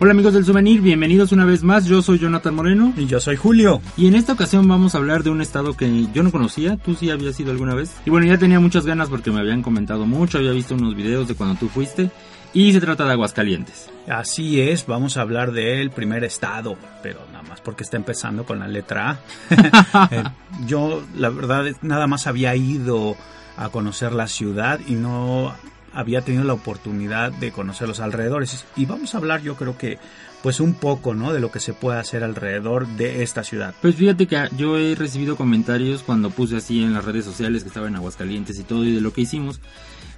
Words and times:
Hola 0.00 0.10
amigos 0.10 0.34
del 0.34 0.44
souvenir, 0.44 0.80
bienvenidos 0.80 1.30
una 1.30 1.44
vez 1.44 1.62
más. 1.62 1.86
Yo 1.86 2.02
soy 2.02 2.18
Jonathan 2.18 2.52
Moreno. 2.52 2.92
Y 2.96 3.06
yo 3.06 3.20
soy 3.20 3.36
Julio. 3.36 3.80
Y 3.96 4.08
en 4.08 4.16
esta 4.16 4.32
ocasión 4.32 4.66
vamos 4.66 4.94
a 4.94 4.98
hablar 4.98 5.22
de 5.22 5.30
un 5.30 5.40
estado 5.40 5.74
que 5.74 6.08
yo 6.12 6.24
no 6.24 6.32
conocía. 6.32 6.76
Tú 6.76 6.96
sí 6.96 7.10
habías 7.10 7.38
ido 7.38 7.52
alguna 7.52 7.76
vez. 7.76 7.94
Y 8.04 8.10
bueno, 8.10 8.26
ya 8.26 8.36
tenía 8.36 8.58
muchas 8.58 8.86
ganas 8.86 9.08
porque 9.08 9.30
me 9.30 9.38
habían 9.38 9.62
comentado 9.62 10.04
mucho, 10.04 10.38
había 10.38 10.50
visto 10.50 10.74
unos 10.74 10.96
videos 10.96 11.28
de 11.28 11.36
cuando 11.36 11.54
tú 11.60 11.68
fuiste. 11.68 12.10
Y 12.52 12.72
se 12.72 12.80
trata 12.80 13.04
de 13.04 13.12
Aguascalientes. 13.12 13.88
Así 14.08 14.60
es, 14.60 14.84
vamos 14.84 15.16
a 15.16 15.20
hablar 15.20 15.52
del 15.52 15.92
primer 15.92 16.24
estado, 16.24 16.76
pero 17.00 17.20
nada 17.32 17.44
más 17.44 17.60
porque 17.60 17.84
está 17.84 17.96
empezando 17.96 18.44
con 18.44 18.58
la 18.58 18.66
letra 18.66 19.10
A. 19.10 20.08
Eh, 20.10 20.24
yo, 20.66 21.04
la 21.16 21.30
verdad, 21.30 21.66
nada 21.82 22.08
más 22.08 22.26
había 22.26 22.54
ido 22.56 23.16
a 23.56 23.68
conocer 23.68 24.12
la 24.12 24.26
ciudad 24.26 24.80
y 24.86 24.94
no 24.94 25.54
había 25.94 26.22
tenido 26.22 26.44
la 26.44 26.52
oportunidad 26.52 27.32
de 27.32 27.52
conocer 27.52 27.88
los 27.88 28.00
alrededores. 28.00 28.64
Y 28.76 28.86
vamos 28.86 29.14
a 29.14 29.18
hablar, 29.18 29.42
yo 29.42 29.56
creo 29.56 29.78
que, 29.78 29.98
pues 30.42 30.60
un 30.60 30.74
poco, 30.74 31.14
¿no? 31.14 31.32
De 31.32 31.40
lo 31.40 31.50
que 31.50 31.60
se 31.60 31.72
puede 31.72 31.98
hacer 31.98 32.24
alrededor 32.24 32.86
de 32.86 33.22
esta 33.22 33.44
ciudad. 33.44 33.74
Pues 33.80 33.94
fíjate 33.94 34.26
que 34.26 34.48
yo 34.56 34.76
he 34.76 34.94
recibido 34.94 35.36
comentarios 35.36 36.02
cuando 36.02 36.30
puse 36.30 36.56
así 36.56 36.82
en 36.82 36.92
las 36.92 37.04
redes 37.04 37.24
sociales 37.24 37.62
que 37.62 37.68
estaba 37.68 37.88
en 37.88 37.96
Aguascalientes 37.96 38.58
y 38.58 38.64
todo 38.64 38.84
y 38.84 38.94
de 38.94 39.00
lo 39.00 39.12
que 39.12 39.22
hicimos. 39.22 39.60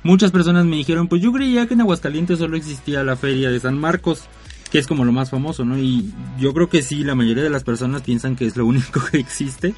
Muchas 0.02 0.30
personas 0.30 0.64
me 0.66 0.76
dijeron, 0.76 1.08
pues 1.08 1.20
yo 1.22 1.32
creía 1.32 1.66
que 1.66 1.74
en 1.74 1.80
Aguascalientes 1.80 2.38
solo 2.38 2.56
existía 2.56 3.02
la 3.02 3.16
feria 3.16 3.50
de 3.50 3.60
San 3.60 3.78
Marcos, 3.78 4.22
que 4.70 4.78
es 4.78 4.86
como 4.86 5.04
lo 5.04 5.12
más 5.12 5.30
famoso, 5.30 5.64
¿no? 5.64 5.78
Y 5.78 6.12
yo 6.38 6.52
creo 6.54 6.68
que 6.68 6.82
sí, 6.82 7.04
la 7.04 7.14
mayoría 7.14 7.42
de 7.42 7.50
las 7.50 7.64
personas 7.64 8.02
piensan 8.02 8.36
que 8.36 8.46
es 8.46 8.56
lo 8.56 8.66
único 8.66 9.04
que 9.10 9.18
existe. 9.18 9.74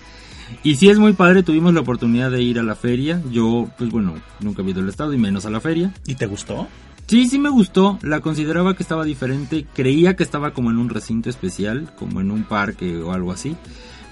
Y 0.63 0.77
sí 0.77 0.89
es 0.89 0.99
muy 0.99 1.13
padre, 1.13 1.43
tuvimos 1.43 1.75
la 1.75 1.81
oportunidad 1.81 2.31
de 2.31 2.43
ir 2.43 2.59
a 2.59 2.63
la 2.63 2.75
feria. 2.75 3.23
Yo, 3.31 3.69
pues 3.79 3.91
bueno, 3.91 4.15
nunca 4.41 4.63
he 4.63 4.71
ido 4.71 4.81
al 4.81 4.89
estado 4.89 5.13
y 5.13 5.19
menos 5.19 5.47
a 5.47 5.51
la 5.51 5.61
feria. 5.61 5.93
¿Y 6.07 6.15
te 6.15 6.27
gustó? 6.27 6.69
Sí, 7.07 7.27
sí 7.27 7.39
me 7.39 7.49
gustó. 7.49 7.99
La 8.03 8.21
consideraba 8.21 8.75
que 8.75 8.83
estaba 8.83 9.05
diferente. 9.05 9.67
Creía 9.75 10.15
que 10.15 10.23
estaba 10.23 10.53
como 10.53 10.71
en 10.71 10.79
un 10.79 10.91
recinto 10.91 11.31
especial, 11.31 11.93
como 11.97 12.21
en 12.21 12.31
un 12.31 12.45
parque 12.45 12.99
o 12.99 13.13
algo 13.13 13.33
así. 13.33 13.57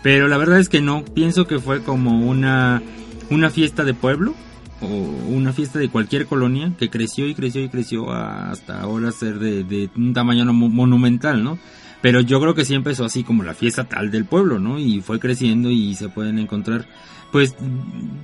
Pero 0.02 0.28
la 0.28 0.38
verdad 0.38 0.58
es 0.58 0.68
que 0.68 0.80
no. 0.80 1.04
Pienso 1.04 1.46
que 1.46 1.58
fue 1.58 1.82
como 1.82 2.26
una, 2.26 2.82
una 3.30 3.50
fiesta 3.50 3.84
de 3.84 3.92
pueblo 3.92 4.34
o 4.80 4.86
una 4.86 5.52
fiesta 5.52 5.78
de 5.78 5.88
cualquier 5.88 6.26
colonia 6.26 6.72
que 6.78 6.90
creció 6.90 7.26
y 7.26 7.34
creció 7.34 7.62
y 7.62 7.68
creció 7.68 8.12
hasta 8.12 8.80
ahora 8.80 9.10
ser 9.10 9.38
de, 9.38 9.64
de 9.64 9.90
un 9.96 10.12
tamaño 10.14 10.44
monumental, 10.52 11.42
¿no? 11.42 11.58
Pero 12.02 12.20
yo 12.20 12.40
creo 12.40 12.54
que 12.54 12.64
sí 12.64 12.74
empezó 12.74 13.04
así 13.04 13.24
como 13.24 13.42
la 13.42 13.54
fiesta 13.54 13.84
tal 13.84 14.10
del 14.10 14.24
pueblo, 14.24 14.58
¿no? 14.58 14.78
Y 14.78 15.00
fue 15.00 15.18
creciendo 15.18 15.70
y 15.70 15.94
se 15.94 16.08
pueden 16.08 16.38
encontrar, 16.38 16.86
pues, 17.32 17.56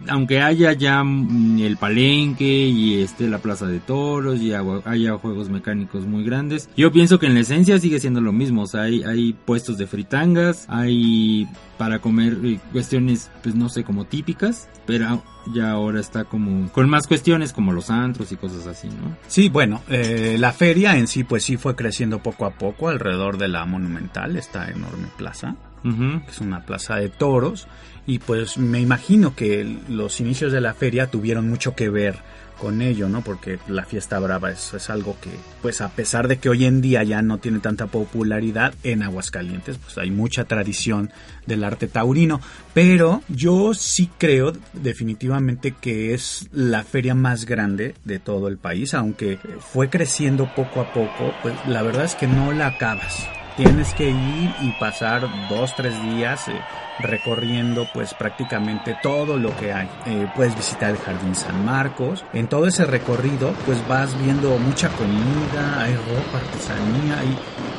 aunque 0.09 0.41
haya 0.41 0.73
ya 0.73 1.03
mm, 1.03 1.61
el 1.61 1.77
palenque 1.77 2.45
y 2.45 3.01
este 3.01 3.29
la 3.29 3.39
plaza 3.39 3.67
de 3.67 3.81
toros 3.81 4.41
y 4.41 4.53
haya 4.53 5.19
juegos 5.19 5.49
mecánicos 5.49 6.07
muy 6.07 6.25
grandes, 6.25 6.69
yo 6.77 6.93
pienso 6.93 7.19
que 7.19 7.27
en 7.27 7.35
la 7.35 7.41
esencia 7.41 7.79
sigue 7.79 7.99
siendo 7.99 8.21
lo 8.21 8.33
mismo. 8.33 8.63
O 8.63 8.67
sea, 8.67 8.83
hay, 8.83 9.03
hay 9.03 9.33
puestos 9.33 9.79
de 9.79 9.87
fritangas, 9.87 10.67
hay 10.69 11.49
para 11.83 11.99
comer 11.99 12.39
eh, 12.45 12.61
cuestiones, 12.71 13.29
pues 13.43 13.57
no 13.57 13.69
sé, 13.69 13.83
como 13.83 14.05
típicas, 14.05 14.69
pero 14.87 15.21
ya 15.53 15.73
ahora 15.73 15.99
está 15.99 16.23
como 16.23 16.71
con 16.71 16.89
más 16.89 17.09
cuestiones 17.09 17.53
como 17.53 17.73
los 17.73 17.91
antros 17.91 18.31
y 18.31 18.37
cosas 18.37 18.69
así, 18.69 18.87
¿no? 18.87 19.17
Sí, 19.27 19.49
bueno, 19.49 19.81
eh, 19.89 20.37
la 20.39 20.53
feria 20.53 20.97
en 20.97 21.09
sí 21.09 21.25
pues 21.25 21.43
sí 21.43 21.57
fue 21.57 21.75
creciendo 21.75 22.23
poco 22.23 22.47
a 22.47 22.53
poco 22.53 22.89
alrededor 22.89 23.37
de 23.37 23.49
la 23.49 23.65
monumental, 23.65 24.37
esta 24.37 24.71
enorme 24.71 25.09
plaza, 25.17 25.57
que 25.83 26.31
es 26.31 26.41
una 26.41 26.65
plaza 26.65 26.95
de 26.99 27.09
toros, 27.09 27.67
y 28.07 28.21
pues 28.21 28.59
me 28.59 28.79
imagino 28.79 29.35
que 29.35 29.79
los 29.89 30.21
inicios 30.21 30.53
de 30.53 30.61
la 30.61 30.75
feria 30.75 31.11
tuvieron 31.11 31.49
mucho 31.49 31.75
que 31.75 31.91
ver 31.91 32.21
con 32.63 32.81
ello, 32.81 33.09
¿no? 33.09 33.23
Porque 33.23 33.59
la 33.67 33.85
fiesta 33.85 34.21
brava 34.21 34.53
es, 34.53 34.89
algo 34.89 35.17
que, 35.21 35.31
pues 35.63 35.81
a 35.81 35.89
pesar 35.89 36.29
de 36.29 36.39
que 36.39 36.49
hoy 36.49 36.65
en 36.65 36.81
día 36.81 37.03
ya 37.03 37.21
no 37.21 37.39
tiene 37.39 37.59
tanta 37.59 37.89
popularidad 37.89 38.73
en 38.85 39.03
Aguascalientes, 39.03 39.79
pues 39.79 39.99
hay 39.99 40.13
mucha 40.13 40.45
tradición 40.45 41.11
del 41.45 41.65
arte 41.65 41.89
taurino, 41.89 42.41
pero 42.73 43.25
yo 43.29 43.75
sí 43.75 44.09
creo 44.17 44.53
definitivamente 44.75 45.73
que 45.73 46.15
es 46.15 46.49
la 46.53 46.85
feria 46.85 47.17
más 47.17 47.47
grande 47.47 47.97
de 48.05 48.21
todo 48.21 48.47
el 48.47 48.59
país, 48.59 48.95
aunque 48.95 49.41
fue 49.59 49.91
creciendo 49.91 50.49
poco 50.55 50.83
a 50.83 50.93
poco, 50.93 51.35
pues 51.43 51.57
la 51.67 51.83
verdad 51.83 52.05
es 52.05 52.15
que 52.15 52.29
no 52.29 52.53
la 52.53 52.69
acabas. 52.69 53.27
Tienes 53.57 53.93
que 53.95 54.09
ir 54.09 54.51
y 54.63 54.71
pasar 54.79 55.29
dos, 55.51 55.75
tres 55.75 56.01
días. 56.05 56.47
Eh, 56.47 56.53
recorriendo 57.03 57.87
pues 57.93 58.15
prácticamente 58.15 58.97
todo 59.03 59.37
lo 59.37 59.55
que 59.57 59.73
hay. 59.73 59.89
Eh, 60.07 60.27
puedes 60.35 60.57
visitar 60.57 60.91
el 60.91 60.99
Jardín 60.99 61.35
San 61.35 61.65
Marcos. 61.65 62.25
En 62.33 62.49
todo 62.49 62.67
ese 62.67 62.85
recorrido 62.85 63.53
pues 63.67 63.87
vas 63.89 64.19
viendo 64.21 64.57
mucha 64.59 64.89
comida, 64.91 65.83
hay 65.83 65.95
ropa, 65.95 66.39
artesanía, 66.39 67.19
hay 67.19 67.39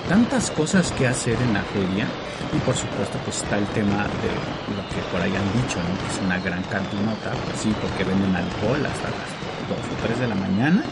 tantas 0.10 0.52
cosas 0.52 0.92
que 0.92 1.08
hacer 1.08 1.38
en 1.42 1.54
la 1.54 1.64
feria. 1.64 2.08
Y 2.54 2.58
por 2.60 2.76
supuesto 2.76 3.18
pues 3.24 3.42
está 3.42 3.58
el 3.58 3.66
tema 3.68 4.04
de 4.04 4.76
lo 4.76 4.88
que 4.90 5.02
por 5.12 5.22
ahí 5.22 5.34
han 5.36 5.62
dicho, 5.62 5.80
¿no? 5.80 5.98
que 5.98 6.14
es 6.14 6.22
una 6.24 6.40
gran 6.40 6.62
cantinota, 6.64 7.32
pues 7.46 7.62
sí, 7.62 7.74
porque 7.82 8.04
venden 8.04 8.36
alcohol 8.36 8.86
hasta 8.86 9.10
las 9.10 9.53
2 9.70 9.78
o 9.78 10.06
3 10.08 10.20
de 10.20 10.28
la 10.28 10.36
mañana 10.36 10.84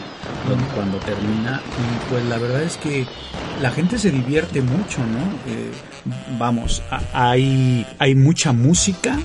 cuando 0.74 0.98
termina 0.98 1.60
y 1.78 2.10
pues 2.10 2.24
la 2.24 2.38
verdad 2.38 2.62
es 2.62 2.76
que 2.76 3.06
la 3.60 3.70
gente 3.70 3.98
se 3.98 4.10
divierte 4.10 4.60
mucho, 4.60 4.98
¿no? 4.98 5.52
Eh, 5.52 5.70
vamos, 6.38 6.82
hay, 7.12 7.86
hay 7.98 8.14
mucha 8.14 8.52
música, 8.52 9.18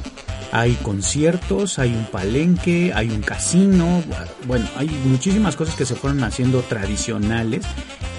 hay 0.52 0.74
conciertos, 0.76 1.80
hay 1.80 1.94
un 1.94 2.06
palenque, 2.06 2.92
hay 2.94 3.10
un 3.10 3.22
casino, 3.22 4.04
bueno, 4.46 4.68
hay 4.78 4.88
muchísimas 5.06 5.56
cosas 5.56 5.76
que 5.76 5.86
se 5.86 5.96
fueron 5.96 6.24
haciendo 6.24 6.62
tradicionales 6.62 7.66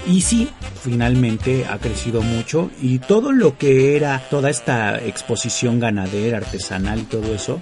y 0.07 0.21
sí, 0.21 0.49
finalmente 0.81 1.65
ha 1.65 1.77
crecido 1.77 2.21
mucho 2.21 2.69
y 2.81 2.99
todo 2.99 3.31
lo 3.31 3.57
que 3.57 3.95
era 3.95 4.21
toda 4.29 4.49
esta 4.49 4.99
exposición 4.99 5.79
ganadera, 5.79 6.37
artesanal 6.37 6.99
y 6.99 7.03
todo 7.03 7.33
eso, 7.33 7.59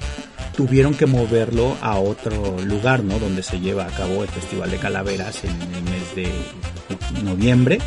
tuvieron 0.58 0.96
que 0.96 1.06
moverlo 1.06 1.78
a 1.82 2.00
otro 2.00 2.60
lugar, 2.66 3.04
¿no? 3.04 3.20
Donde 3.20 3.44
se 3.44 3.60
lleva 3.60 3.86
a 3.86 3.92
cabo 3.92 4.24
el 4.24 4.30
Festival 4.30 4.72
de 4.72 4.78
Calaveras 4.78 5.44
en 5.46 5.52
el 5.52 5.84
mes 5.84 6.16
de 6.16 7.24
noviembre. 7.24 7.78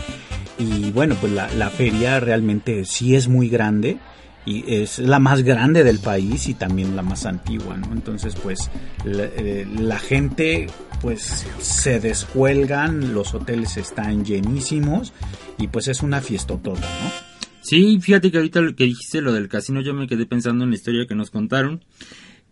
Y 0.57 0.93
bueno, 0.93 1.17
pues 1.21 1.33
la, 1.33 1.71
feria 1.71 2.21
realmente 2.21 2.85
sí 2.85 3.17
es 3.17 3.27
muy 3.27 3.49
grande 3.49 3.99
y 4.47 4.73
es 4.73 5.01
la 5.01 5.19
más 5.19 5.43
grande 5.43 5.83
del 5.83 5.99
país 5.99 6.47
y 6.47 6.55
también 6.55 6.95
la 6.95 7.03
más 7.03 7.27
antigua, 7.27 7.77
¿no? 7.77 7.93
Entonces, 7.93 8.37
pues 8.37 8.71
la, 9.05 9.25
eh, 9.25 9.67
la, 9.79 9.99
gente 9.99 10.69
pues 11.01 11.47
se 11.59 11.99
descuelgan, 11.99 13.15
los 13.15 13.35
hoteles 13.35 13.79
están 13.79 14.25
llenísimos 14.25 15.13
y 15.59 15.67
pues 15.69 15.89
es 15.89 16.03
una 16.03 16.21
fiesta 16.21 16.57
toda, 16.57 16.81
¿no? 16.81 17.31
Sí, 17.63 17.99
fíjate 18.01 18.31
que 18.31 18.37
ahorita 18.37 18.61
lo 18.61 18.77
que 18.77 18.85
dijiste 18.85 19.21
lo 19.21 19.33
del 19.33 19.49
casino 19.49 19.81
yo 19.81 19.93
me 19.93 20.07
quedé 20.07 20.25
pensando 20.25 20.65
en 20.65 20.71
la 20.71 20.77
historia 20.77 21.07
que 21.07 21.15
nos 21.15 21.31
contaron 21.31 21.83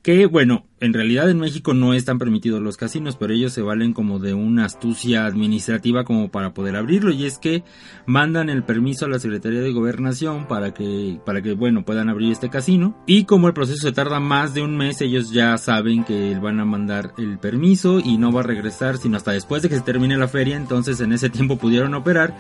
que 0.03 0.27
bueno, 0.27 0.65
en 0.81 0.93
realidad 0.95 1.29
en 1.29 1.39
México 1.39 1.75
no 1.75 1.93
están 1.93 2.19
permitidos 2.19 2.63
los 2.63 2.77
casinos, 2.77 3.17
pero 3.17 3.33
ellos 3.33 3.53
se 3.53 3.63
valen 3.63 3.93
como 3.93 4.19
de 4.19 4.35
una 4.35 4.65
astucia 4.65 5.27
administrativa 5.27 6.05
como 6.05 6.31
para 6.31 6.55
poder 6.55 6.77
abrirlo. 6.77 7.11
Y 7.11 7.27
es 7.27 7.39
que 7.39 7.65
mandan 8.07 8.49
el 8.49 8.63
permiso 8.63 9.07
a 9.07 9.09
la 9.09 9.19
Secretaría 9.19 9.61
de 9.61 9.73
Gobernación 9.73 10.47
para 10.47 10.73
que 10.73 11.19
para 11.25 11.43
que 11.43 11.55
bueno, 11.55 11.85
puedan 11.85 12.09
abrir 12.09 12.33
este 12.33 12.49
casino. 12.49 12.97
Y 13.07 13.25
como 13.25 13.49
el 13.49 13.55
proceso 13.55 13.89
se 13.89 13.93
tarda 13.93 14.21
más 14.21 14.55
de 14.55 14.63
un 14.63 14.77
mes, 14.77 15.01
ellos 15.01 15.31
ya 15.31 15.57
saben 15.59 16.05
que 16.05 16.39
van 16.39 16.61
a 16.61 16.65
mandar 16.65 17.13
el 17.19 17.39
permiso 17.39 18.01
y 18.01 18.19
no 18.19 18.33
va 18.33 18.41
a 18.41 18.45
regresar 18.45 18.99
sino 18.99 19.17
hasta 19.17 19.33
después 19.33 19.63
de 19.63 19.69
que 19.69 19.77
se 19.77 19.83
termine 19.83 20.17
la 20.17 20.29
feria, 20.29 20.57
entonces 20.57 21.01
en 21.01 21.13
ese 21.13 21.31
tiempo 21.31 21.57
pudieron 21.57 21.95
operar 21.95 22.37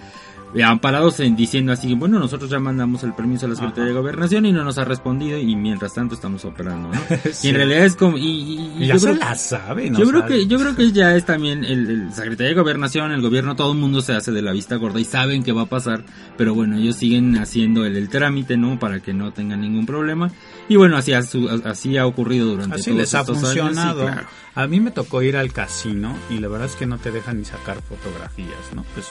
amparados 0.64 1.20
en 1.20 1.36
diciendo 1.36 1.72
así, 1.72 1.94
bueno, 1.94 2.18
nosotros 2.18 2.50
ya 2.50 2.58
mandamos 2.58 3.02
el 3.04 3.12
permiso 3.14 3.46
a 3.46 3.50
la 3.50 3.54
Secretaría 3.54 3.90
de 3.90 3.98
Gobernación 3.98 4.46
y 4.46 4.52
no 4.52 4.64
nos 4.64 4.78
ha 4.78 4.84
respondido 4.84 5.38
y 5.38 5.54
mientras 5.56 5.94
tanto 5.94 6.14
estamos 6.14 6.44
operando, 6.44 6.88
¿no? 6.88 7.00
Y 7.42 7.48
en 7.48 7.54
realidad 7.54 7.84
es 7.84 7.96
como 7.96 8.16
y, 8.18 8.86
ya 8.86 8.94
yo 8.94 8.98
se 8.98 9.06
creo, 9.08 9.18
la 9.18 9.34
sabe, 9.34 9.90
Yo 9.90 10.08
creo 10.08 10.26
que 10.26 10.46
yo 10.46 10.58
creo 10.58 10.74
que 10.74 10.92
ya 10.92 11.14
es 11.14 11.24
también 11.24 11.64
el, 11.64 11.88
el 11.90 12.12
Secretaría 12.12 12.48
de 12.48 12.60
Gobernación, 12.60 13.12
el 13.12 13.20
gobierno, 13.20 13.56
todo 13.56 13.72
el 13.72 13.78
mundo 13.78 14.00
se 14.00 14.14
hace 14.14 14.32
de 14.32 14.42
la 14.42 14.52
vista 14.52 14.76
gorda 14.76 15.00
y 15.00 15.04
saben 15.04 15.42
que 15.42 15.52
va 15.52 15.62
a 15.62 15.66
pasar, 15.66 16.04
pero 16.36 16.54
bueno, 16.54 16.76
ellos 16.76 16.96
siguen 16.96 17.36
haciendo 17.38 17.84
el, 17.84 17.96
el 17.96 18.08
trámite, 18.08 18.56
¿no? 18.56 18.78
Para 18.78 19.00
que 19.00 19.12
no 19.12 19.32
tengan 19.32 19.60
ningún 19.60 19.86
problema. 19.86 20.30
Y 20.68 20.76
bueno, 20.76 20.96
así 20.96 21.12
ha, 21.12 21.20
así 21.64 21.96
ha 21.96 22.06
ocurrido 22.06 22.46
durante 22.46 22.76
así 22.76 22.92
les 22.92 23.14
ha 23.14 23.24
funcionado. 23.24 24.08
A 24.54 24.66
mí 24.66 24.80
me 24.80 24.90
tocó 24.90 25.22
ir 25.22 25.36
al 25.36 25.52
casino 25.52 26.16
y 26.30 26.38
la 26.38 26.48
verdad 26.48 26.66
es 26.66 26.74
que 26.74 26.84
no 26.84 26.98
te 26.98 27.10
dejan 27.10 27.38
ni 27.38 27.44
sacar 27.44 27.80
fotografías, 27.80 28.74
¿no? 28.74 28.84
Pues 28.94 29.06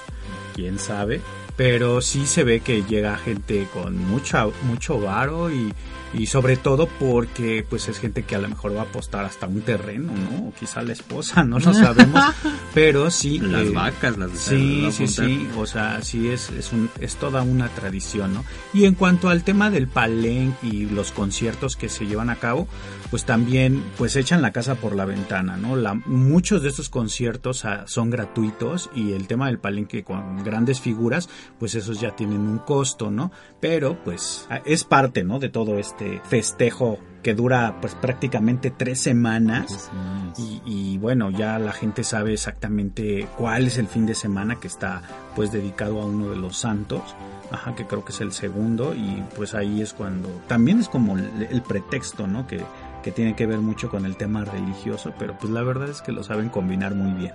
quién 0.54 0.78
sabe, 0.78 1.22
pero 1.58 2.02
sí 2.02 2.26
se 2.28 2.44
ve 2.44 2.62
que 2.62 2.84
llega 2.84 3.18
gente 3.18 3.68
con 3.74 3.98
mucha, 3.98 4.46
mucho 4.64 5.02
varo 5.02 5.52
y, 5.52 5.74
y 6.14 6.28
sobre 6.28 6.58
todo 6.58 6.88
porque 6.88 7.66
pues 7.68 7.88
es 7.90 8.00
gente 8.00 8.24
que 8.24 8.36
a 8.36 8.40
lo 8.40 8.50
mejor 8.50 8.76
va 8.76 8.82
a 8.82 8.84
apostar 8.84 9.26
hasta 9.26 9.48
un 9.48 9.62
terreno, 9.62 10.14
¿no? 10.14 10.48
O 10.48 10.54
quizá 10.54 10.82
la 10.82 10.94
esposa, 10.94 11.44
no 11.44 11.60
lo 11.60 11.74
sabemos, 11.74 12.24
pero 12.74 13.12
sí. 13.12 13.40
Las 13.40 13.68
eh, 13.68 13.72
vacas, 13.72 14.18
las 14.18 14.32
Sí, 14.32 14.90
sí, 14.92 15.08
sí, 15.08 15.48
o 15.58 15.66
sea, 15.66 16.02
sí 16.02 16.30
es, 16.30 16.50
es, 16.52 16.72
un, 16.72 16.90
es 17.00 17.16
toda 17.16 17.42
una 17.42 17.70
tradición, 17.70 18.34
¿no? 18.34 18.46
Y 18.74 18.86
en 18.86 18.96
cuanto 18.96 19.30
al 19.30 19.44
tema 19.44 19.70
del 19.70 19.88
palenque 19.88 20.68
y 20.68 20.86
los 20.86 21.12
conciertos 21.12 21.76
que 21.76 21.90
se 21.90 22.06
llevan 22.06 22.30
a 22.30 22.36
cabo, 22.36 22.68
pues 23.10 23.26
también 23.26 23.84
pues 23.98 24.16
echan 24.16 24.42
la 24.42 24.52
casa 24.52 24.76
por 24.76 24.96
la 24.96 25.06
ventana, 25.06 25.58
¿no? 25.58 25.76
La, 25.76 25.94
muchos 25.94 26.62
de 26.62 26.70
estos 26.70 26.90
conciertos 26.90 27.66
ah, 27.66 27.86
son 27.88 28.10
gratuitos 28.10 28.90
y 28.96 29.14
el 29.14 29.28
tema 29.28 29.48
del 29.48 29.60
palenque 29.60 30.04
con 30.04 30.44
grandes 30.44 30.80
figuras, 30.82 31.30
pues 31.60 31.76
esos 31.76 32.00
ya 32.00 32.16
tienen 32.16 32.42
un 32.42 32.60
costo, 32.60 33.12
¿no? 33.12 33.32
Pero 33.60 34.04
pues 34.04 34.48
es 34.66 34.84
parte, 34.84 35.24
¿no? 35.24 35.40
De 35.40 35.50
todo 35.50 35.78
este 35.98 36.22
festejo 36.24 37.00
que 37.24 37.34
dura 37.34 37.78
pues 37.82 37.96
prácticamente 37.96 38.72
tres 38.72 39.02
semanas. 39.02 39.90
Y, 40.38 40.62
y, 40.66 40.98
bueno 41.00 41.32
ya 41.32 41.58
la 41.58 41.72
gente 41.72 42.04
sabe 42.04 42.34
exactamente 42.34 43.28
cuál 43.38 43.68
es 43.68 43.78
el 43.78 43.88
fin 43.88 44.06
de 44.06 44.14
semana 44.14 44.58
que 44.58 44.68
está 44.68 45.02
pues 45.36 45.52
dedicado 45.52 46.02
a 46.02 46.06
uno 46.06 46.30
de 46.30 46.36
los 46.36 46.58
santos. 46.58 47.02
Ajá 47.52 47.76
que 47.76 47.88
creo 47.88 48.06
que 48.06 48.12
es 48.12 48.22
el 48.22 48.32
segundo. 48.32 48.94
Y 48.94 49.24
pues 49.36 49.56
ahí 49.56 49.82
es 49.82 49.94
cuando 49.94 50.30
también 50.48 50.80
es 50.80 50.90
como 50.90 51.18
el, 51.18 51.48
el 51.50 51.62
pretexto 51.62 52.28
no 52.28 52.46
que 52.48 52.64
que 53.04 53.12
tiene 53.12 53.36
que 53.36 53.46
ver 53.46 53.60
mucho 53.60 53.90
con 53.90 54.06
el 54.06 54.18
tema 54.18 54.44
religioso, 54.44 55.14
pero 55.18 55.38
pues 55.38 55.54
la 55.54 55.62
verdad 55.62 55.88
es 55.88 56.02
que 56.02 56.12
lo 56.12 56.24
saben 56.24 56.50
combinar 56.50 56.94
muy 56.94 57.14
bien. 57.14 57.34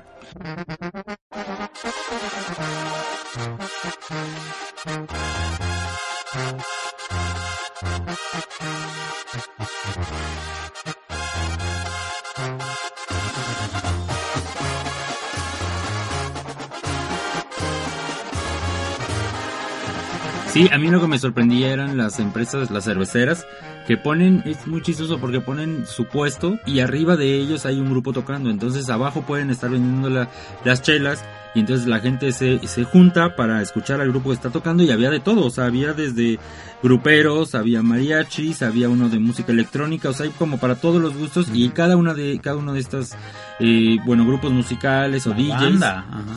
Sí, 20.53 20.69
a 20.71 20.77
mí 20.77 20.89
lo 20.89 21.01
que 21.01 21.07
me 21.07 21.19
sorprendía 21.19 21.73
eran 21.73 21.97
las 21.97 22.21
empresas, 22.21 22.71
las 22.71 22.85
cerveceras, 22.85 23.47
que 23.87 23.97
ponen, 23.97 24.43
es 24.47 24.67
muy 24.67 24.83
chistoso 24.83 25.19
porque 25.19 25.41
ponen 25.41 25.87
su 25.87 26.07
puesto 26.07 26.59
y 26.67 26.81
arriba 26.81 27.17
de 27.17 27.35
ellos 27.35 27.67
hay 27.67 27.79
un 27.79 27.91
grupo 27.91 28.13
tocando, 28.13 28.51
entonces 28.51 28.89
abajo 28.89 29.23
pueden 29.23 29.51
estar 29.51 29.71
vendiendo 29.71 30.27
las 30.65 30.83
chelas 30.83 31.25
y 31.55 31.61
entonces 31.61 31.87
la 31.87 32.01
gente 32.01 32.33
se, 32.33 32.67
se 32.67 32.85
junta 32.85 33.37
para 33.37 33.61
escuchar 33.61 34.01
al 34.01 34.09
grupo 34.09 34.31
que 34.31 34.37
está 34.37 34.51
tocando 34.51 34.83
y 34.83 34.91
había 34.91 35.11
de 35.11 35.21
todo, 35.21 35.45
o 35.45 35.51
sea, 35.51 35.67
había 35.67 35.93
desde 35.93 36.39
gruperos, 36.83 37.55
había 37.55 37.83
mariachis, 37.83 38.63
había 38.63 38.89
uno 38.89 39.09
de 39.09 39.19
música 39.19 39.53
electrónica, 39.53 40.09
o 40.09 40.13
sea, 40.13 40.27
hay 40.27 40.33
como 40.33 40.59
para 40.59 40.77
todos 40.77 41.01
los 41.01 41.17
gustos 41.17 41.49
y 41.53 41.69
cada 41.71 41.97
una 41.97 42.15
de 42.15 42.41
cada 42.43 42.57
uno 42.57 42.73
de 42.73 42.81
estas 42.81 43.17
eh, 43.61 43.99
bueno 44.05 44.25
grupos 44.27 44.51
musicales 44.51 45.27
o 45.27 45.31
DJs, 45.31 45.85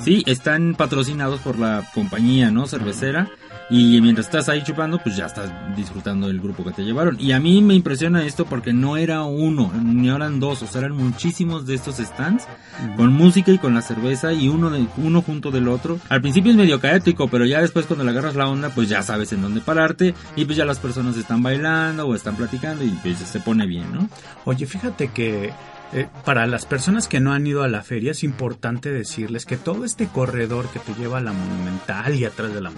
sí, 0.03 0.23
están 0.25 0.75
patrocinados 0.75 1.39
por 1.39 1.57
la 1.57 1.83
compañía, 1.93 2.51
¿no? 2.51 2.67
Cervecera. 2.67 3.29
Y 3.69 3.99
mientras 4.01 4.27
estás 4.27 4.47
ahí 4.47 4.61
chupando, 4.63 4.99
pues 4.99 5.17
ya 5.17 5.25
estás 5.25 5.51
disfrutando 5.75 6.27
del 6.27 6.39
grupo 6.39 6.63
que 6.63 6.71
te 6.71 6.83
llevaron. 6.83 7.17
Y 7.19 7.31
a 7.31 7.39
mí 7.39 7.61
me 7.61 7.73
impresiona 7.73 8.23
esto 8.23 8.45
porque 8.45 8.73
no 8.73 8.95
era 8.95 9.23
uno, 9.23 9.71
ni 9.83 10.09
eran 10.09 10.39
dos, 10.39 10.61
o 10.61 10.67
sea, 10.67 10.81
eran 10.81 10.95
muchísimos 10.95 11.65
de 11.65 11.73
estos 11.73 11.97
stands 11.97 12.47
con 12.95 13.11
música 13.13 13.51
y 13.51 13.57
con 13.57 13.73
la 13.73 13.81
cerveza 13.81 14.33
y 14.33 14.49
uno 14.49 14.69
de 14.69 14.85
uno 14.97 15.21
junto 15.21 15.49
del 15.49 15.67
otro. 15.67 15.99
Al 16.09 16.21
principio 16.21 16.51
es 16.51 16.57
medio 16.57 16.79
caético, 16.79 17.27
pero 17.27 17.45
ya 17.45 17.61
después 17.61 17.87
cuando 17.87 18.05
le 18.05 18.11
agarras 18.11 18.35
la 18.35 18.47
onda, 18.47 18.69
pues 18.69 18.87
ya 18.87 19.01
sabes 19.01 19.33
en 19.33 19.41
dónde 19.41 19.61
pararte 19.61 20.13
y 20.35 20.45
pues 20.45 20.57
ya 20.57 20.65
las 20.65 20.79
personas 20.79 21.17
están 21.17 21.41
bailando 21.41 22.07
o 22.07 22.13
están 22.13 22.35
platicando 22.35 22.83
y 22.83 22.89
pues 23.01 23.17
se 23.17 23.39
pone 23.39 23.65
bien, 23.65 23.91
¿no? 23.91 24.09
Oye, 24.45 24.67
fíjate 24.67 25.07
que 25.07 25.51
eh, 25.95 26.09
para 26.25 26.45
las 26.45 26.65
personas 26.65 27.07
que 27.07 27.21
no 27.21 27.31
han 27.31 27.47
ido 27.47 27.63
a 27.63 27.69
la 27.69 27.81
feria 27.81 28.11
es 28.11 28.25
importante 28.25 28.91
decirles 28.91 29.45
que 29.45 29.55
todo 29.55 29.85
este 29.85 30.07
corredor 30.07 30.67
que 30.67 30.79
te 30.79 30.93
lleva 30.93 31.19
a 31.19 31.21
la 31.21 31.31
monumental 31.31 32.13
y 32.15 32.25
atrás 32.25 32.53
de, 32.53 32.59
la, 32.59 32.73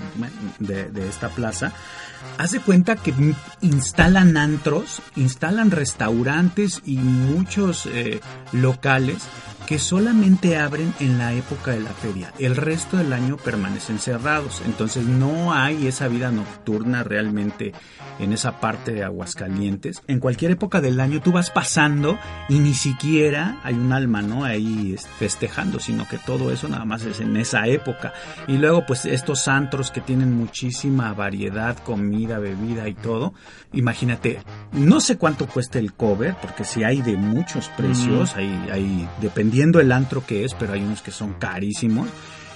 de, 0.59 1.09
esta 1.09 1.29
plaza, 1.29 1.73
hace 2.37 2.59
cuenta 2.59 2.95
que 2.95 3.15
instalan 3.61 4.37
antros, 4.37 5.01
instalan 5.15 5.71
restaurantes 5.71 6.83
y 6.85 6.97
muchos 6.97 7.87
eh, 7.87 8.21
locales 8.51 9.17
que 9.67 9.79
solamente 9.79 10.57
abren 10.57 10.93
en 11.01 11.17
la 11.17 11.33
época 11.33 11.71
de 11.71 11.81
la 11.81 11.89
feria. 11.89 12.33
El 12.39 12.55
resto 12.55 12.95
del 12.95 13.11
año 13.11 13.35
permanecen 13.35 13.99
cerrados. 13.99 14.63
Entonces 14.65 15.05
no 15.05 15.53
hay 15.53 15.87
esa 15.87 16.07
vida 16.07 16.31
nocturna 16.31 17.03
realmente 17.03 17.73
en 18.17 18.31
esa 18.31 18.61
parte 18.61 18.93
de 18.93 19.03
Aguascalientes. 19.03 20.01
En 20.07 20.21
cualquier 20.21 20.51
época 20.51 20.79
del 20.79 21.01
año 21.01 21.21
tú 21.21 21.33
vas 21.33 21.51
pasando 21.51 22.17
y 22.47 22.59
ni 22.59 22.73
siquiera 22.73 23.59
hay 23.61 23.75
un 23.75 23.91
alma, 23.91 24.21
¿no? 24.21 24.45
Ahí 24.45 24.95
festejando, 25.19 25.81
sino 25.81 26.07
que 26.07 26.17
todo 26.17 26.49
eso 26.49 26.69
nada 26.69 26.85
más 26.85 27.03
es 27.03 27.19
en 27.19 27.35
esa 27.35 27.67
época. 27.67 28.13
Y 28.47 28.57
luego 28.57 28.85
pues 28.85 29.05
estos 29.05 29.49
antros 29.49 29.91
que 29.91 29.99
tienen 29.99 30.33
muchísima 30.33 31.13
variedad, 31.13 31.77
comida, 31.79 32.39
bebida 32.39 32.87
y 32.87 32.93
todo. 32.93 33.33
Imagínate, 33.73 34.39
no 34.71 35.01
sé 35.01 35.17
cuánto 35.17 35.45
cuesta 35.45 35.77
el 35.77 35.93
cover, 35.93 36.37
porque 36.41 36.63
si 36.63 36.85
hay 36.85 37.01
de 37.01 37.17
muchos 37.17 37.67
precios, 37.67 38.33
hay, 38.37 38.69
hay 38.71 39.09
dependiendo 39.19 39.56
el 39.61 39.91
antro 39.91 40.25
que 40.25 40.45
es, 40.45 40.53
pero 40.53 40.73
hay 40.73 40.81
unos 40.81 41.01
que 41.01 41.11
son 41.11 41.33
carísimos. 41.33 42.07